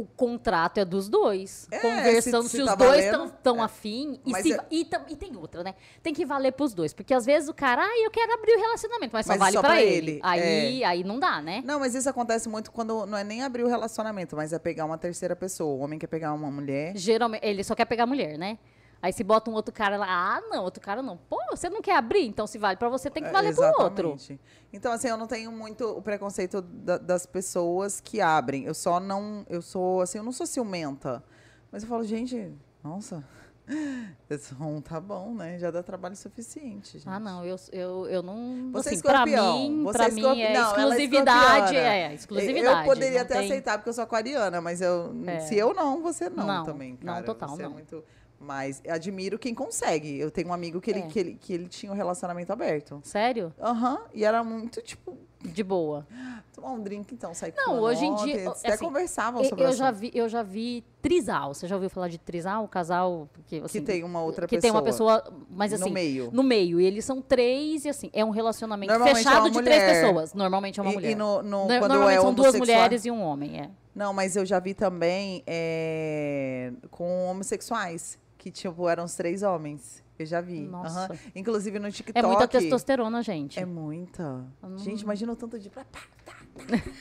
O 0.00 0.06
contrato 0.16 0.78
é 0.78 0.84
dos 0.84 1.08
dois. 1.08 1.66
É, 1.72 1.78
conversando 1.80 2.42
se- 2.44 2.50
se, 2.50 2.56
se 2.58 2.62
os 2.62 2.68
tá 2.68 2.74
dois 2.76 3.04
estão 3.04 3.28
tão 3.28 3.56
é. 3.60 3.64
afim. 3.64 4.20
E, 4.24 4.34
se- 4.42 4.52
é- 4.52 4.64
e, 4.70 4.84
tam- 4.84 5.04
e 5.08 5.16
tem 5.16 5.36
outra, 5.36 5.64
né? 5.64 5.74
Tem 6.02 6.14
que 6.14 6.24
valer 6.24 6.52
pros 6.52 6.72
dois. 6.72 6.92
Porque 6.92 7.12
às 7.12 7.26
vezes 7.26 7.48
o 7.48 7.54
cara, 7.54 7.82
ah, 7.82 7.98
eu 8.04 8.10
quero 8.10 8.32
abrir 8.32 8.52
o 8.54 8.60
relacionamento, 8.60 9.10
mas 9.12 9.26
só 9.26 9.32
Mas 9.32 9.38
vale 9.40 9.52
só 9.54 9.60
pra, 9.60 9.70
pra 9.70 9.82
ele. 9.82 10.12
ele, 10.12 10.20
Aí, 10.22 10.84
aí 10.84 11.02
não 11.04 11.18
dá, 11.18 11.42
né? 11.42 11.62
Não, 11.64 11.80
mas 11.80 11.94
isso 11.94 12.08
acontece 12.08 12.48
muito 12.48 12.70
quando 12.70 13.04
não 13.06 13.18
é 13.18 13.24
nem 13.24 13.42
abrir 13.42 13.64
o 13.64 13.68
relacionamento, 13.68 14.36
mas 14.36 14.52
é 14.52 14.58
pegar 14.58 14.84
uma 14.84 14.96
terceira 14.98 15.34
pessoa. 15.34 15.74
O 15.74 15.80
homem 15.80 15.98
quer 15.98 16.06
pegar 16.06 16.32
uma 16.32 16.50
mulher. 16.50 16.96
Geralmente, 16.96 17.44
ele 17.44 17.64
só 17.64 17.74
quer 17.74 17.84
pegar 17.86 18.06
mulher, 18.06 18.38
né? 18.38 18.56
Aí 19.00 19.12
se 19.12 19.22
bota 19.22 19.48
um 19.50 19.54
outro 19.54 19.72
cara 19.72 19.96
lá, 19.96 20.06
ah, 20.08 20.40
não, 20.50 20.64
outro 20.64 20.80
cara 20.82 21.00
não. 21.02 21.16
Pô, 21.16 21.38
você 21.50 21.68
não 21.70 21.80
quer 21.80 21.96
abrir? 21.96 22.26
Então 22.26 22.46
se 22.48 22.58
vale 22.58 22.76
pra 22.76 22.88
você, 22.88 23.08
tem 23.08 23.22
que 23.22 23.28
É, 23.28 23.32
valer 23.32 23.54
pro 23.54 23.64
outro. 23.64 24.08
exatamente. 24.14 24.40
Então, 24.72 24.90
assim, 24.92 25.08
eu 25.08 25.16
não 25.16 25.26
tenho 25.28 25.52
muito 25.52 25.84
o 25.88 26.02
preconceito 26.02 26.60
da- 26.60 26.98
das 26.98 27.24
pessoas 27.24 28.00
que 28.00 28.20
abrem. 28.20 28.64
Eu 28.64 28.74
só 28.74 28.98
não. 28.98 29.46
Eu 29.48 29.62
sou, 29.62 30.00
assim, 30.00 30.18
eu 30.18 30.24
não 30.24 30.32
sou 30.32 30.46
ciumenta. 30.46 31.22
Mas 31.70 31.82
eu 31.84 31.88
falo, 31.88 32.02
gente, 32.04 32.52
nossa. 32.82 33.22
Esse 34.30 34.52
rom 34.54 34.80
tá 34.80 34.98
bom, 34.98 35.34
né? 35.34 35.58
Já 35.58 35.70
dá 35.70 35.82
trabalho 35.82 36.16
suficiente. 36.16 36.94
Gente. 36.98 37.08
Ah, 37.08 37.20
não, 37.20 37.44
eu, 37.44 37.56
eu, 37.70 38.06
eu 38.08 38.22
não. 38.22 38.70
Você 38.72 38.90
é 38.90 38.92
assim, 38.94 39.02
pra 39.02 39.12
escorpião. 39.24 39.58
mim, 39.58 39.82
Você 39.84 39.98
pra 39.98 40.06
é 40.06 40.10
mim 40.10 40.20
é 40.20 40.24
não, 40.24 40.32
é 40.34 40.70
exclusividade. 40.72 41.54
escorpiana. 41.56 41.86
É, 41.88 42.14
exclusividade. 42.14 42.78
Eu 42.80 42.84
poderia 42.84 43.18
não 43.18 43.24
até 43.26 43.34
tem- 43.36 43.44
aceitar, 43.44 43.78
porque 43.78 43.90
eu 43.90 43.94
sou 43.94 44.04
aquariana, 44.04 44.60
mas 44.60 44.80
eu, 44.80 45.14
É. 45.26 45.40
se 45.40 45.56
eu 45.56 45.72
não, 45.74 46.02
você 46.02 46.28
não, 46.30 46.46
Não, 46.46 46.64
também, 46.64 46.98
não, 47.02 47.12
cara. 47.14 47.24
total, 47.26 47.48
Você 47.50 47.62
é 47.62 47.64
não. 47.66 47.72
muito. 47.72 48.02
Mas 48.40 48.80
admiro 48.88 49.36
quem 49.38 49.52
consegue. 49.52 50.16
Eu 50.18 50.30
tenho 50.30 50.48
um 50.48 50.52
amigo 50.52 50.80
que 50.80 50.90
ele, 50.90 51.00
É. 51.00 51.06
que 51.06 51.18
ele, 51.18 51.34
que 51.40 51.52
ele 51.52 51.66
tinha 51.68 51.90
um 51.90 51.94
relacionamento 51.94 52.52
aberto. 52.52 53.00
Sério? 53.02 53.52
Aham, 53.60 53.98
e 54.14 54.24
era 54.24 54.44
muito, 54.44 54.80
tipo, 54.80 55.16
De 55.40 55.62
boa. 55.64 56.06
tomar 56.52 56.70
um 56.72 56.80
drink 56.82 57.12
então, 57.14 57.32
sair 57.34 57.52
Não, 57.56 57.64
com 57.64 57.80
hoje 57.80 58.04
em 58.04 58.14
dia, 58.16 58.34
Eles 58.34 58.46
até 58.48 58.72
assim, 58.74 58.84
conversavam 58.84 59.42
Eu, 59.42 59.48
sobre 59.48 59.64
eu 59.64 59.70
o 59.70 59.72
já 59.72 59.90
vi, 59.90 60.10
eu 60.14 60.28
já 60.28 60.42
vi 60.42 60.84
trisal. 61.02 61.52
Você 61.54 61.66
já 61.68 61.74
ouviu 61.76 61.88
falar 61.90 62.08
de 62.08 62.18
trisal? 62.18 62.64
O 62.64 62.68
casal 62.68 63.28
que, 63.46 63.56
assim, 63.58 63.80
que 63.80 63.84
tem 63.86 64.02
uma 64.04 64.20
outra 64.22 64.46
que 64.46 64.56
pessoa. 64.56 64.62
tem 64.62 64.70
uma 64.70 64.82
pessoa, 64.82 65.24
mas 65.50 65.72
assim, 65.72 65.84
no 65.84 65.90
meio. 65.90 66.30
no 66.32 66.42
meio. 66.44 66.80
E 66.80 66.84
eles 66.86 67.04
são 67.04 67.20
três 67.22 67.84
e 67.84 67.88
assim, 67.88 68.08
é 68.12 68.24
um 68.24 68.30
relacionamento 68.30 68.92
é 68.92 69.14
fechado 69.14 69.42
uma 69.46 69.50
de 69.50 69.62
três 69.62 69.82
pessoas. 69.82 70.32
Normalmente 70.34 70.78
é 70.78 70.82
uma 70.82 70.90
E- 70.92 70.94
mulher. 70.94 71.10
E 71.10 71.14
no, 71.16 71.42
no, 71.42 71.62
No- 71.62 71.66
quando 71.66 71.88
Normalmente 71.88 72.18
é 72.18 72.20
são 72.20 72.34
duas 72.34 72.54
mulheres 72.56 73.04
e 73.04 73.10
um 73.10 73.20
homem, 73.22 73.60
é. 73.60 73.70
Não, 73.94 74.12
mas 74.12 74.36
eu 74.36 74.44
já 74.46 74.58
vi 74.60 74.74
também 74.74 75.42
é, 75.46 76.72
com 76.90 77.26
homossexuais. 77.30 78.18
Que, 78.38 78.50
tipo, 78.50 78.88
eram 78.88 79.04
os 79.04 79.14
três 79.14 79.42
homens. 79.42 80.02
Eu 80.18 80.24
já 80.24 80.40
vi. 80.40 80.60
Nossa. 80.60 81.04
Aham. 81.06 81.18
Inclusive 81.34 81.78
no 81.78 81.90
TikTok. 81.90 82.18
É 82.18 82.26
muita 82.26 82.48
testosterona, 82.48 83.22
gente. 83.22 83.58
É 83.58 83.64
muita. 83.66 84.46
Hum. 84.62 84.78
Gente, 84.78 85.02
imagina 85.02 85.32
o 85.32 85.36
tanto 85.36 85.58
de. 85.58 85.68
Pá, 85.68 85.84
pá, 85.84 86.00
tá, 86.24 86.32
tá, 86.32 86.68
tá. 86.68 86.82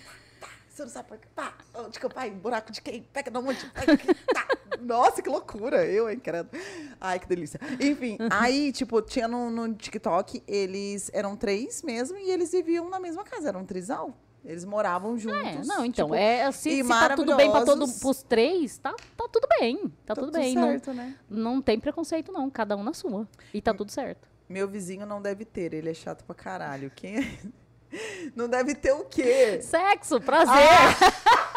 Você 0.70 0.84
não 0.84 0.90
sabe 0.92 1.08
por 1.08 1.18
quê. 1.18 1.28
Pá, 1.36 1.56
onde 1.76 2.00
que 2.00 2.06
eu 2.06 2.10
pai? 2.10 2.30
Buraco 2.30 2.72
de 2.72 2.82
quem? 2.82 3.02
Pega 3.02 3.32
no 3.32 3.42
monte. 3.42 3.66
Nossa, 4.80 5.24
que 5.24 5.30
loucura. 5.30 5.84
Eu, 5.84 6.08
hein, 6.08 6.20
credo. 6.20 6.50
Ai, 7.02 7.20
que 7.20 7.28
delícia. 7.28 7.60
Enfim, 7.80 8.18
aí, 8.30 8.72
tipo, 8.72 9.02
tinha 9.02 9.28
no, 9.28 9.50
no 9.50 9.74
TikTok, 9.74 10.44
eles 10.48 11.10
eram 11.14 11.36
três 11.36 11.82
mesmo 11.82 12.16
e 12.20 12.30
eles 12.30 12.52
viviam 12.52 12.88
na 12.90 13.00
mesma 13.00 13.24
casa. 13.24 13.50
Era 13.50 13.58
um 13.58 13.66
trisal. 13.66 14.16
Eles 14.48 14.64
moravam 14.64 15.18
juntos. 15.18 15.38
É, 15.38 15.62
não, 15.66 15.84
então, 15.84 16.06
tipo, 16.06 16.16
é, 16.16 16.50
se, 16.54 16.70
e 16.70 16.82
se 16.82 16.88
tá 16.88 17.18
tudo 17.18 17.36
bem 17.36 17.52
para 17.52 17.66
todo, 17.66 17.80
maravilhosos. 17.80 18.00
pros 18.00 18.24
três, 18.24 18.78
tá, 18.78 18.96
tá 19.18 19.28
tudo 19.30 19.46
bem. 19.60 19.92
Tá 20.06 20.16
tudo, 20.16 20.32
bem. 20.32 20.56
Não, 20.56 20.68
certo, 20.70 20.94
né? 20.94 21.16
não 21.30 21.62
tem 21.62 21.78
preconceito, 21.78 22.32
não. 22.32 22.50
Cada 22.50 22.78
um 22.78 22.82
na 22.82 22.94
sua. 22.94 23.28
E 23.54 23.62
tá 23.62 23.74
tudo 23.74 23.92
certo. 23.92 24.26
Meu 24.48 24.66
vizinho 24.66 25.06
não 25.06 25.22
deve 25.22 25.44
ter, 25.44 25.74
ele 25.74 25.90
é 25.90 25.94
chato 25.94 26.24
pra 26.24 26.34
caralho. 26.34 26.90
Quem 26.96 27.18
é? 27.18 27.38
Não 28.36 28.50
deve 28.50 28.76
ter 28.76 28.92
o 28.92 29.06
quê? 29.06 29.62
Sexo, 29.62 30.20
prazer. 30.20 30.54
Meu 30.54 31.57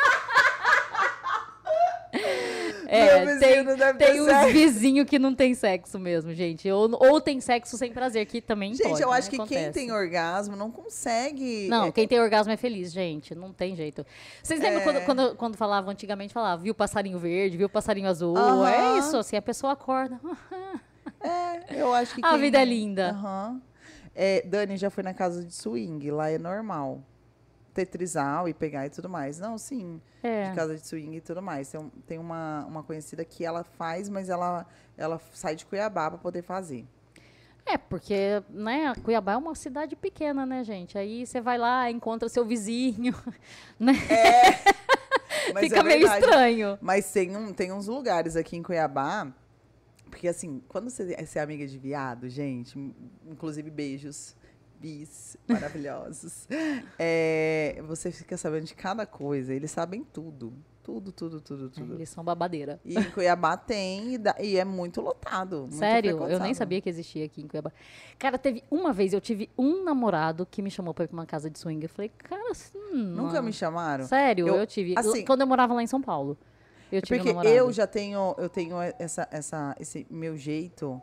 É, 2.93 3.39
tem, 3.39 3.63
não 3.63 3.77
deve 3.77 3.99
tem 3.99 4.21
uns 4.21 4.53
vizinhos 4.53 5.07
que 5.09 5.19
não 5.19 5.33
tem 5.35 5.55
sexo 5.55 5.99
mesmo, 5.99 6.35
gente. 6.35 6.69
Ou, 6.71 6.91
ou 6.93 7.21
tem 7.21 7.41
sexo 7.41 7.77
sem 7.79 7.93
prazer, 7.93 8.27
que 8.27 8.41
também 8.41 8.75
Gente, 8.75 8.89
pode, 8.89 9.01
eu 9.03 9.11
né? 9.11 9.17
acho 9.19 9.31
que 9.31 9.37
quem 9.37 9.45
Acontece. 9.45 9.73
tem 9.73 9.93
orgasmo 9.93 10.57
não 10.57 10.71
consegue. 10.73 11.69
Não, 11.69 11.87
é, 11.87 11.93
quem 11.93 12.09
tem 12.09 12.19
orgasmo 12.19 12.53
é 12.53 12.57
feliz, 12.57 12.91
gente. 12.93 13.35
Não 13.35 13.53
tem 13.53 13.77
jeito. 13.77 14.05
Vocês 14.43 14.59
lembram 14.61 14.81
É. 14.81 14.85
quando, 14.85 15.05
quando, 15.05 15.37
quando 15.37 15.57
falavam 15.57 15.91
antigamente, 15.91 16.35
falava, 16.35 16.61
viu 16.63 16.73
o 16.73 16.75
passarinho 16.75 17.19
verde, 17.19 17.57
viu 17.57 17.69
o 17.69 17.71
passarinho 17.71 18.09
azul? 18.09 18.37
Aham. 18.37 18.69
É 18.69 18.99
isso, 18.99 19.17
assim, 19.17 19.37
a 19.37 19.43
pessoa 19.43 19.73
acorda. 19.75 20.21
É, 21.23 21.81
eu 21.83 21.93
acho 21.93 22.15
que. 22.15 22.25
A 22.25 22.31
quem- 22.31 22.41
vida 22.41 22.61
é 22.61 22.65
linda. 22.65 23.11
Aham. 23.11 23.61
É, 24.15 24.43
Dani 24.43 24.77
já 24.77 24.89
foi 24.91 25.03
na 25.03 25.13
casa 25.15 25.45
de 25.45 25.55
swing, 25.55 26.11
lá 26.11 26.31
é 26.31 26.39
normal. 26.39 27.03
Tetrisal 27.85 28.49
e 28.49 28.55
pegar 28.55 28.87
e 28.87 28.91
tudo 28.91 29.09
mais. 29.09 29.39
Não, 29.39 29.57
sim. 29.57 30.01
É. 30.23 30.51
De 30.51 30.57
casa 30.57 30.75
de 30.77 30.87
swing 30.87 31.17
e 31.17 31.21
tudo 31.21 31.41
mais. 31.41 31.71
Tem, 31.71 31.93
tem 32.07 32.19
uma, 32.19 32.65
uma 32.67 32.83
conhecida 32.83 33.25
que 33.25 33.45
ela 33.45 33.65
faz, 33.65 34.09
mas 34.09 34.29
ela, 34.29 34.67
ela 34.97 35.21
sai 35.33 35.57
de 35.57 35.65
Cuiabá 35.65 36.11
para 36.11 36.19
poder 36.19 36.43
fazer. 36.43 36.87
É, 37.65 37.77
porque, 37.79 38.43
né, 38.49 38.93
Cuiabá 39.03 39.33
é 39.33 39.37
uma 39.37 39.55
cidade 39.55 39.95
pequena, 39.95 40.45
né, 40.45 40.65
gente? 40.65 40.99
Aí 40.99 41.27
você 41.27 41.41
vai 41.41 41.57
lá, 41.57 41.91
encontra 41.91 42.29
seu 42.29 42.45
vizinho, 42.45 43.15
né? 43.79 43.93
Mas 45.55 45.65
Fica 45.65 45.81
é 45.81 45.83
meio 45.83 46.01
verdade. 46.01 46.25
estranho. 46.25 46.79
Mas 46.81 47.11
tem, 47.13 47.37
um, 47.37 47.53
tem 47.53 47.73
uns 47.73 47.87
lugares 47.87 48.37
aqui 48.37 48.57
em 48.57 48.63
Cuiabá. 48.63 49.33
Porque, 50.11 50.27
assim, 50.29 50.61
quando 50.69 50.91
você, 50.91 51.17
você 51.17 51.39
é 51.39 51.43
amiga 51.43 51.67
de 51.67 51.79
viado, 51.79 52.29
gente, 52.29 52.79
in- 52.79 52.95
inclusive 53.31 53.71
beijos, 53.71 54.35
bis 54.81 55.37
maravilhosos, 55.47 56.49
é, 56.99 57.81
você 57.87 58.11
fica 58.11 58.37
sabendo 58.37 58.65
de 58.65 58.75
cada 58.75 59.05
coisa. 59.07 59.53
Eles 59.55 59.71
sabem 59.71 60.03
tudo. 60.03 60.53
Tudo, 60.83 61.13
tudo, 61.13 61.41
tudo, 61.43 61.69
tudo. 61.69 61.95
Eles 61.95 62.09
são 62.09 62.25
babadeira. 62.25 62.81
E 62.85 62.99
em 62.99 63.11
Cuiabá 63.11 63.57
tem, 63.57 64.15
e, 64.15 64.19
dá- 64.19 64.35
e 64.41 64.57
é 64.57 64.65
muito 64.65 65.01
lotado. 65.03 65.61
muito 65.61 65.75
Sério, 65.77 66.27
eu 66.27 66.41
nem 66.41 66.55
sabia 66.55 66.81
que 66.81 66.89
existia 66.89 67.27
aqui 67.27 67.43
em 67.43 67.47
Cuiabá. 67.47 67.71
Cara, 68.19 68.39
teve 68.39 68.65
uma 68.71 68.91
vez, 68.93 69.13
eu 69.13 69.21
tive 69.21 69.51
um 69.59 69.85
namorado 69.85 70.47
que 70.51 70.63
me 70.63 70.71
chamou 70.71 70.95
pra 70.95 71.05
ir 71.05 71.09
pra 71.09 71.17
uma 71.19 71.27
casa 71.27 71.51
de 71.51 71.59
swing. 71.59 71.85
Eu 71.85 71.89
falei, 71.91 72.11
cara, 72.17 72.51
assim, 72.51 72.79
Nunca 72.95 73.35
não. 73.35 73.43
me 73.43 73.53
chamaram. 73.53 74.05
Sério, 74.07 74.49
eu, 74.49 74.57
Eu- 74.57 74.67
tive. 74.67 74.95
assim- 74.97 75.25
quando 75.25 75.43
eu 75.43 75.47
morava 75.47 75.75
lá 75.75 75.83
em 75.83 75.87
São 75.87 76.01
Paulo. 76.01 76.37
Eu 76.91 77.03
tive 77.03 77.17
um 77.17 77.19
Porque 77.19 77.33
namorado. 77.35 77.55
eu 77.55 77.73
já 77.73 77.87
tenho, 77.87 78.35
eu 78.39 78.49
tenho 78.49 78.77
essa, 78.99 79.29
essa, 79.31 79.77
esse 79.79 80.07
meu 80.11 80.37
jeito. 80.37 81.01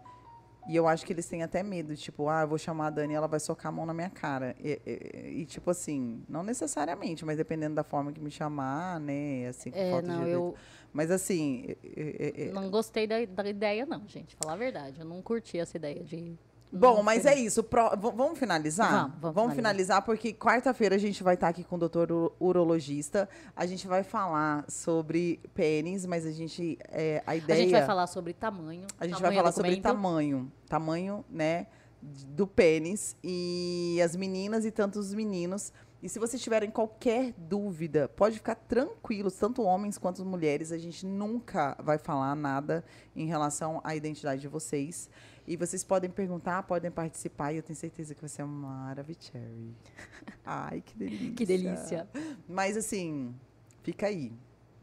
E 0.68 0.76
eu 0.76 0.88
acho 0.88 1.05
que 1.05 1.13
eles 1.13 1.26
têm 1.28 1.43
até 1.43 1.63
medo, 1.63 1.95
tipo, 1.95 2.28
ah, 2.28 2.41
eu 2.41 2.47
vou 2.47 2.57
chamar 2.57 2.88
a 2.88 2.89
Dani 2.89 3.13
e 3.13 3.15
ela 3.15 3.28
vai 3.28 3.39
socar 3.39 3.70
a 3.70 3.72
mão 3.76 3.86
na 3.86 3.93
minha 3.93 4.09
cara. 4.09 4.55
E, 4.59 4.80
e- 4.86 5.41
e, 5.41 5.45
tipo 5.45 5.70
assim, 5.72 6.24
não 6.28 6.43
necessariamente, 6.43 7.24
mas 7.26 7.38
dependendo 7.38 7.76
da 7.76 7.84
forma 7.84 8.11
que 8.11 8.20
me 8.20 8.30
chamar, 8.32 8.99
né? 8.99 9.47
Assim, 9.47 9.72
com 9.72 9.78
É, 9.78 9.89
falta 9.91 10.07
de 10.07 10.11
não, 10.11 10.20
respeito. 10.20 10.36
eu 10.43 10.55
Mas 10.93 11.11
assim, 11.11 11.65
é- 11.95 12.47
é- 12.47 12.51
não 12.51 12.70
gostei 12.70 13.05
da, 13.07 13.24
da 13.26 13.47
ideia, 13.49 13.86
não, 13.86 14.07
gente. 14.07 14.36
Falar 14.36 14.53
a 14.53 14.57
verdade. 14.57 14.99
Eu 14.99 15.05
não 15.05 15.22
curti 15.22 15.57
essa 15.59 15.78
ideia 15.78 16.03
de. 16.03 16.38
Bom, 16.72 17.01
mas 17.01 17.26
é 17.26 17.34
isso. 17.34 17.63
Pro- 17.63 17.91
v- 17.91 18.11
vamos 18.15 18.38
finalizar? 18.38 18.91
Vamos, 18.91 19.36
vamos 19.36 19.36
finalizar. 19.53 19.55
finalizar, 19.55 20.01
porque 20.03 20.34
quarta-feira 20.34 20.95
a 20.95 20.97
gente 20.97 21.24
vai 21.24 21.36
estar 21.36 21.47
aqui 21.47 21.63
com 21.63 21.76
o 21.76 21.80
doutor 21.80 22.11
uro- 22.11 22.34
urologista. 22.39 23.28
A 23.55 23.65
gente 23.65 23.88
vai 23.88 24.03
falar 24.03 24.65
sobre 24.70 25.39
pênis, 25.53 26.05
mas 26.05 26.26
a 26.26 26.32
gente. 26.32 26.78
é, 26.89 27.24
a 27.26 27.32
A 27.32 27.36
ideia. 27.36 27.61
gente 27.61 27.72
vai 27.72 27.86
falar 27.86 28.07
sobre 28.07 28.34
tamanho. 28.34 28.86
A 28.99 29.05
gente 29.05 29.13
vai 29.13 29.22
tamanho 29.22 29.39
é 29.39 29.41
falar 29.41 29.51
sobre 29.53 29.70
documento. 29.76 29.84
tamanho. 29.95 30.51
Tamanho, 30.68 31.26
né? 31.30 31.68
Do 32.01 32.45
pênis. 32.45 33.15
E 33.24 33.99
as 34.03 34.15
meninas 34.15 34.65
e 34.65 34.72
tantos 34.72 35.13
meninos. 35.13 35.72
E 36.03 36.07
se 36.07 36.20
vocês 36.20 36.39
tiverem 36.41 36.70
qualquer 36.70 37.34
dúvida, 37.38 38.07
pode 38.09 38.36
ficar 38.36 38.53
tranquilos, 38.53 39.34
tanto 39.34 39.63
homens 39.63 39.97
quanto 39.97 40.24
mulheres. 40.24 40.72
A 40.72 40.78
gente 40.78 41.05
nunca 41.05 41.76
vai 41.84 41.97
falar 41.97 42.36
nada 42.36 42.84
em 43.15 43.26
relação 43.26 43.82
à 43.84 43.95
identidade 43.95 44.41
de 44.41 44.47
vocês. 44.47 45.09
E 45.48 45.56
vocês 45.56 45.84
podem 45.84 46.10
perguntar, 46.10 46.62
podem 46.64 46.91
participar. 46.91 47.54
E 47.54 47.58
eu 47.58 47.64
tenho 47.64 47.78
certeza 47.78 48.14
que 48.14 48.20
vai 48.22 48.30
ser 48.30 48.43
maravilhoso. 48.43 49.24
Ai, 50.45 50.82
que 50.82 50.98
delícia. 50.98 51.34
Que 51.36 51.45
delícia. 51.45 52.08
Mas 52.48 52.76
assim, 52.76 53.34
fica 53.82 54.08
aí. 54.08 54.34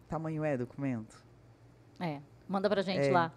Tamanho 0.09 0.43
é 0.43 0.57
documento? 0.57 1.23
É. 2.01 2.21
Manda 2.49 2.69
pra 2.71 2.81
gente 2.83 3.09
É. 3.09 3.13
lá. 3.13 3.33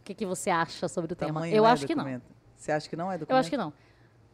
O 0.00 0.02
que, 0.02 0.14
que 0.14 0.26
você 0.26 0.50
acha 0.50 0.88
sobre 0.88 1.12
o 1.12 1.16
tema? 1.16 1.32
Tamanho 1.34 1.54
Eu 1.54 1.64
é 1.64 1.70
acho 1.70 1.86
que 1.86 1.94
não. 1.94 2.02
documento? 2.04 2.24
Você 2.56 2.72
acha 2.72 2.88
que 2.88 2.96
não 2.96 3.10
é 3.12 3.14
documento? 3.18 3.30
Eu 3.30 3.36
acho 3.36 3.50
que 3.50 3.56
não. 3.56 3.72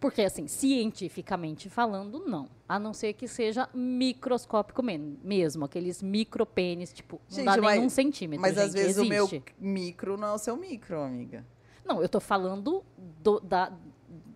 Porque, 0.00 0.22
assim, 0.22 0.46
cientificamente 0.46 1.68
falando, 1.68 2.20
não. 2.24 2.48
A 2.68 2.78
não 2.78 2.94
ser 2.94 3.12
que 3.14 3.26
seja 3.28 3.68
microscópico 3.74 4.82
mesmo. 4.82 5.64
Aqueles 5.64 6.00
micropênis, 6.02 6.92
tipo, 6.92 7.20
não 7.28 7.36
Gente, 7.36 7.44
dá 7.46 7.52
nem 7.56 7.60
mas- 7.62 7.82
um 7.82 7.88
centímetro. 7.88 8.40
Mas 8.40 8.56
às 8.56 8.72
gente, 8.72 8.80
vezes 8.82 8.98
o 8.98 9.04
meu 9.04 9.24
existe. 9.24 9.54
micro 9.58 10.16
não 10.16 10.28
é 10.28 10.32
o 10.32 10.38
seu 10.38 10.56
micro, 10.56 11.00
amiga. 11.02 11.44
Não, 11.88 12.02
eu 12.02 12.08
tô 12.08 12.20
falando 12.20 12.84
do, 13.22 13.40
da, 13.40 13.72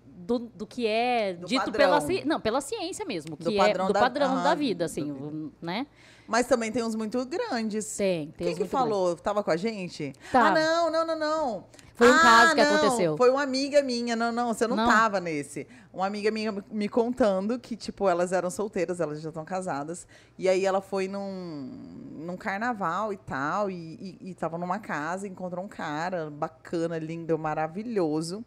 do, 0.07 0.39
do 0.39 0.67
que 0.67 0.87
é 0.87 1.35
Do 1.35 1.47
dito 1.47 1.59
padrão. 1.67 1.73
pela 1.79 2.01
ciência. 2.01 2.27
Não, 2.27 2.41
pela 2.41 2.61
ciência 2.61 3.05
mesmo. 3.05 3.37
Do 3.37 3.51
Que 3.51 3.57
padrão 3.57 3.85
é 3.85 3.89
do 3.89 3.93
da- 3.93 4.01
padrão 4.01 4.27
aham, 4.33 4.43
da 4.43 4.55
vida, 4.55 4.85
assim, 4.87 5.51
né? 5.61 5.87
Mas 6.27 6.47
também 6.47 6.71
tem 6.73 6.83
uns 6.83 6.95
muito 6.95 7.25
grandes. 7.27 7.97
Tem, 7.97 8.31
tem 8.31 8.49
Quem 8.49 8.57
que 8.57 8.65
falou? 8.65 9.17
Tava 9.17 9.43
com 9.43 9.51
a 9.51 9.57
gente? 9.57 10.13
Tava. 10.31 10.49
Ah, 10.49 10.55
não, 10.55 10.91
não, 10.91 11.07
não, 11.07 11.17
não. 11.19 11.65
Foi 11.95 12.11
um 12.11 12.15
Ah, 12.15 12.21
caso 12.23 12.55
que 12.55 12.65
não, 12.65 12.75
aconteceu. 12.77 13.17
Foi 13.17 13.31
uma 13.31 13.43
amiga 13.43 13.83
minha. 13.83 14.17
Não, 14.17 14.33
não, 14.33 14.55
você 14.55 14.67
não, 14.67 14.77
Não? 14.77 14.89
tava 14.89 15.21
nesse. 15.21 15.67
Uma 15.93 16.07
amiga 16.07 16.31
minha 16.31 16.53
me 16.71 16.89
contando 16.89 17.59
que, 17.59 17.77
tipo, 17.77 18.09
elas 18.09 18.33
eram 18.33 18.51
solteiras, 18.51 18.99
elas 18.99 19.21
já 19.21 19.29
estão 19.29 19.45
casadas. 19.45 20.07
E 20.39 20.49
aí 20.49 20.65
ela 20.65 20.81
foi 20.81 21.07
num, 21.07 21.71
num 22.25 22.37
carnaval 22.37 23.13
e 23.13 23.17
tal, 23.19 23.71
e, 23.71 24.19
e, 24.21 24.31
e 24.31 24.35
tava 24.35 24.57
numa 24.57 24.79
casa, 24.79 25.29
encontrou 25.29 25.65
um 25.65 25.69
cara 25.69 26.31
bacana, 26.31 26.99
lindo, 26.99 27.39
maravilhoso. 27.39 28.43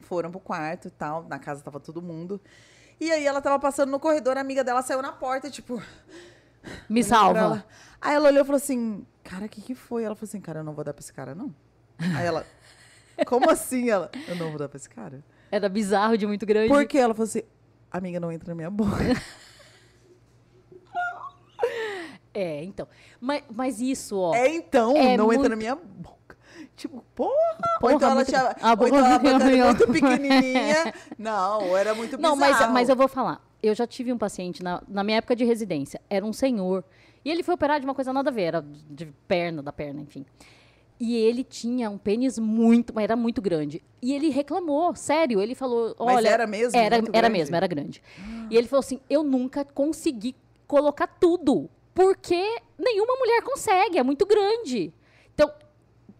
Foram 0.00 0.30
pro 0.30 0.40
quarto 0.40 0.88
e 0.88 0.90
tal, 0.90 1.24
na 1.28 1.38
casa 1.38 1.62
tava 1.62 1.78
todo 1.78 2.00
mundo. 2.00 2.40
E 2.98 3.10
aí 3.12 3.26
ela 3.26 3.40
tava 3.42 3.58
passando 3.58 3.90
no 3.90 4.00
corredor, 4.00 4.36
a 4.38 4.40
amiga 4.40 4.64
dela 4.64 4.80
saiu 4.80 5.02
na 5.02 5.12
porta, 5.12 5.50
tipo, 5.50 5.82
Me 6.88 7.02
salva. 7.04 7.38
ela. 7.38 7.66
Aí 8.00 8.14
ela 8.14 8.28
olhou 8.28 8.42
e 8.42 8.44
falou 8.44 8.56
assim, 8.56 9.06
cara, 9.22 9.46
o 9.46 9.48
que 9.48 9.60
que 9.62 9.74
foi? 9.74 10.04
Ela 10.04 10.14
falou 10.14 10.28
assim, 10.28 10.40
cara, 10.40 10.60
eu 10.60 10.64
não 10.64 10.74
vou 10.74 10.84
dar 10.84 10.92
pra 10.92 11.00
esse 11.00 11.12
cara, 11.12 11.34
não. 11.34 11.54
Aí 11.98 12.26
ela, 12.26 12.44
como 13.26 13.50
assim? 13.50 13.88
Ela, 13.90 14.10
eu 14.28 14.36
não 14.36 14.50
vou 14.50 14.58
dar 14.58 14.68
pra 14.68 14.76
esse 14.76 14.88
cara. 14.88 15.24
Era 15.50 15.68
bizarro 15.68 16.16
de 16.18 16.26
muito 16.26 16.44
grande. 16.44 16.68
Por 16.68 16.84
quê? 16.86 16.98
Ela 16.98 17.14
falou 17.14 17.24
assim, 17.28 17.42
amiga, 17.90 18.18
não 18.20 18.30
entra 18.32 18.48
na 18.48 18.54
minha 18.54 18.70
boca. 18.70 18.98
É, 22.32 22.64
então. 22.64 22.88
Mas, 23.20 23.44
mas 23.48 23.80
isso, 23.80 24.18
ó. 24.18 24.34
É 24.34 24.48
então, 24.48 24.96
É 24.96 25.16
não 25.16 25.32
entra 25.32 25.38
muito- 25.38 25.48
na 25.50 25.56
minha 25.56 25.76
boca. 25.76 26.14
Tipo, 26.76 27.04
porra. 27.14 27.30
Porra, 27.80 27.92
ou 27.92 27.96
então 27.96 28.08
ela 28.08 28.14
muito- 28.16 28.28
tinha, 28.28 28.56
a 28.60 28.70
ou 28.70 28.76
boca 28.76 28.88
então 28.88 28.98
ela 29.06 29.14
era 29.54 29.66
muito 29.66 29.86
pequenininha. 29.92 30.94
Não, 31.18 31.76
era 31.76 31.94
muito 31.94 32.18
Não, 32.18 32.34
bizarro. 32.34 32.60
mas, 32.64 32.72
mas 32.72 32.88
eu 32.88 32.96
vou 32.96 33.08
falar. 33.08 33.40
Eu 33.62 33.74
já 33.74 33.86
tive 33.86 34.12
um 34.12 34.18
paciente 34.18 34.62
na, 34.62 34.82
na 34.88 35.02
minha 35.04 35.18
época 35.18 35.34
de 35.36 35.44
residência. 35.44 36.00
Era 36.10 36.24
um 36.24 36.32
senhor. 36.32 36.84
E 37.24 37.30
ele 37.30 37.42
foi 37.42 37.54
operar 37.54 37.78
de 37.80 37.86
uma 37.86 37.94
coisa 37.94 38.12
nada 38.12 38.28
a 38.28 38.32
ver. 38.32 38.42
Era 38.42 38.64
de 38.90 39.06
perna, 39.26 39.62
da 39.62 39.72
perna, 39.72 40.02
enfim. 40.02 40.26
E 41.00 41.16
ele 41.16 41.42
tinha 41.42 41.88
um 41.90 41.96
pênis 41.98 42.38
muito, 42.38 42.92
mas 42.94 43.04
era 43.04 43.16
muito 43.16 43.40
grande. 43.40 43.82
E 44.02 44.12
ele 44.12 44.28
reclamou, 44.28 44.94
sério. 44.94 45.40
Ele 45.40 45.54
falou, 45.54 45.94
Mas 45.98 46.16
olha... 46.16 46.28
era 46.28 46.46
mesmo 46.46 46.78
Era, 46.78 46.96
muito 47.00 47.16
era 47.16 47.28
mesmo, 47.28 47.56
era 47.56 47.66
grande. 47.66 48.02
E 48.50 48.56
ele 48.56 48.66
falou 48.68 48.80
assim, 48.80 49.00
eu 49.08 49.22
nunca 49.22 49.64
consegui 49.64 50.34
colocar 50.66 51.06
tudo. 51.06 51.68
Porque 51.94 52.36
nenhuma 52.78 53.14
mulher 53.16 53.42
consegue, 53.42 53.98
é 53.98 54.02
muito 54.02 54.26
grande. 54.26 54.92
Então, 55.34 55.50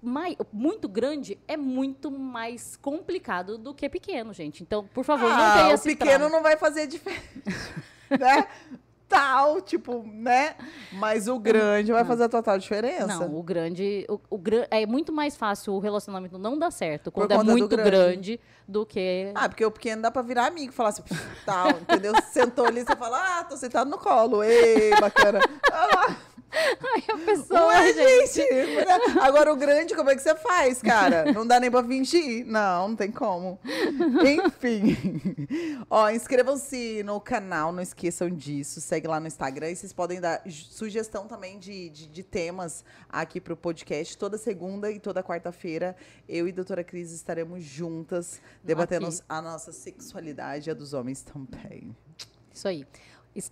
mai- 0.05 0.37
muito 0.53 0.89
grande 0.89 1.39
é 1.49 1.57
muito 1.57 2.11
mais 2.11 2.77
complicado 2.77 3.59
do 3.59 3.75
que 3.75 3.89
pequeno, 3.89 4.33
gente. 4.33 4.63
Então, 4.63 4.87
por 4.93 5.05
favor, 5.05 5.31
não 5.31 5.37
ah, 5.45 5.55
tenha 5.55 5.69
o 5.69 5.75
esse 5.75 5.89
pequeno 5.89 6.11
trauma. 6.11 6.29
não 6.37 6.43
vai 6.43 6.57
fazer 6.57 6.87
diferença. 6.87 7.23
né? 8.11 8.47
tal, 9.15 9.61
tipo, 9.61 10.05
né? 10.13 10.57
Mas 10.93 11.29
o 11.29 11.39
grande 11.39 11.93
vai 11.93 12.05
fazer 12.05 12.25
a 12.25 12.29
total 12.29 12.59
diferença. 12.59 13.07
Não, 13.07 13.39
o 13.39 13.43
grande. 13.43 14.05
O, 14.09 14.21
o 14.37 14.41
é 14.71 14.85
muito 14.87 15.13
mais 15.13 15.37
fácil 15.37 15.75
o 15.75 15.79
relacionamento 15.79 16.37
não 16.37 16.59
dar 16.59 16.71
certo 16.73 17.13
quando 17.13 17.31
é 17.31 17.37
conta 17.37 17.47
do 17.47 17.53
muito 17.53 17.77
grande. 17.77 17.91
grande. 17.91 18.41
do 18.67 18.85
que. 18.85 19.31
Ah, 19.35 19.49
porque 19.49 19.65
o 19.65 19.71
pequeno 19.71 20.03
dá 20.03 20.11
pra 20.11 20.23
virar 20.23 20.47
amigo, 20.47 20.73
falar 20.73 20.89
assim, 20.89 21.03
tal, 21.47 21.71
entendeu? 21.71 22.13
Sentou 22.33 22.67
ali, 22.67 22.85
você 22.85 22.97
fala, 22.97 23.39
ah, 23.39 23.45
tô 23.45 23.57
sentado 23.57 23.89
no 23.89 23.99
colo, 23.99 24.43
ei, 24.43 24.91
bacana. 25.01 25.41
Ah 25.73 25.89
lá. 25.97 26.17
Ai, 26.95 27.05
a 27.09 27.19
pessoa. 27.19 27.67
Ué, 27.67 27.93
gente. 27.93 28.35
gente, 28.35 28.77
né? 28.77 28.99
agora 29.21 29.53
o 29.53 29.57
grande, 29.57 29.95
como 29.95 30.11
é 30.11 30.17
que 30.17 30.23
você 30.23 30.35
faz, 30.35 30.81
cara? 30.81 31.33
Não 31.33 31.47
dá 31.47 31.59
nem 31.59 31.71
pra 31.71 31.83
fingir. 31.83 32.47
Não, 32.47 32.89
não 32.89 32.97
tem 32.97 33.11
como. 33.11 33.59
Enfim. 34.45 34.97
Ó, 35.91 36.09
inscrevam-se 36.11 37.03
no 37.03 37.21
canal, 37.21 37.73
não 37.73 37.83
esqueçam 37.83 38.29
disso. 38.31 38.81
Segue 38.81 39.07
lá 39.07 39.19
no 39.19 39.27
Instagram 39.27 39.71
e 39.71 39.77
vocês 39.77 39.93
podem 39.93 40.21
dar 40.21 40.43
sugestão 40.49 41.27
também 41.27 41.59
de, 41.59 41.89
de, 41.91 42.07
de 42.07 42.23
temas 42.23 42.85
aqui 43.09 43.41
pro 43.41 43.57
podcast. 43.57 44.17
Toda 44.17 44.39
segunda 44.39 44.91
e 44.91 44.99
toda 44.99 45.23
quarta-feira, 45.23 45.97
eu 46.29 46.47
e 46.47 46.51
a 46.51 46.55
doutora 46.55 46.85
Cris 46.85 47.13
estaremos 47.13 47.63
juntas, 47.65 48.41
debatendo 48.63 49.07
Aqui. 49.07 49.21
a 49.29 49.43
nossa 49.43 49.73
sexualidade 49.73 50.69
e 50.69 50.71
a 50.71 50.75
dos 50.75 50.93
homens 50.93 51.23
também. 51.23 51.95
Isso 52.53 52.69
aí. 52.69 52.87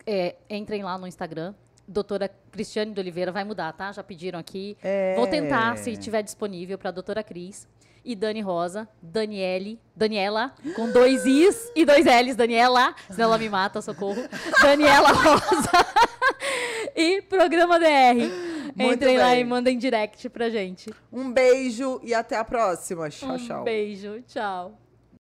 É, 0.07 0.37
entrem 0.49 0.83
lá 0.85 0.97
no 0.97 1.07
Instagram. 1.07 1.55
Doutora 1.87 2.31
Cristiane 2.51 2.93
de 2.93 3.01
Oliveira 3.01 3.33
vai 3.33 3.45
mudar, 3.45 3.73
tá? 3.73 3.91
Já 3.93 4.03
pediram 4.03 4.39
aqui. 4.39 4.77
É. 4.83 5.15
Vou 5.17 5.27
tentar, 5.27 5.77
se 5.79 5.97
tiver 5.97 6.23
disponível, 6.23 6.79
para 6.79 6.89
a 6.91 6.93
doutora 6.93 7.23
Cris. 7.23 7.67
E 8.05 8.17
Dani 8.17 8.41
Rosa, 8.41 8.89
Daniele, 9.01 9.79
Daniela, 9.95 10.53
com 10.75 10.91
dois 10.91 11.25
Is 11.25 11.71
e 11.77 11.85
dois 11.85 12.05
L's, 12.05 12.35
Daniela, 12.35 12.97
senão 13.09 13.27
ela 13.27 13.39
me 13.39 13.49
mata, 13.49 13.81
socorro. 13.81 14.21
Daniela 14.61 15.13
Rosa. 15.15 15.71
e 16.97 17.23
Programa 17.23 17.79
DR. 17.79 18.17
Muito 18.75 18.95
Entrem 18.95 19.19
lá 19.19 19.31
bem. 19.31 19.41
e 19.41 19.45
mandem 19.45 19.79
direct 19.79 20.29
pra 20.31 20.51
gente. 20.51 20.93
Um 21.13 21.31
beijo 21.33 22.01
e 22.03 22.13
até 22.13 22.37
a 22.37 22.45
próxima. 22.45 23.09
Tchau, 23.09 23.35
um 23.35 23.39
tchau. 23.39 23.63
beijo, 23.63 24.21
tchau. 24.27 24.82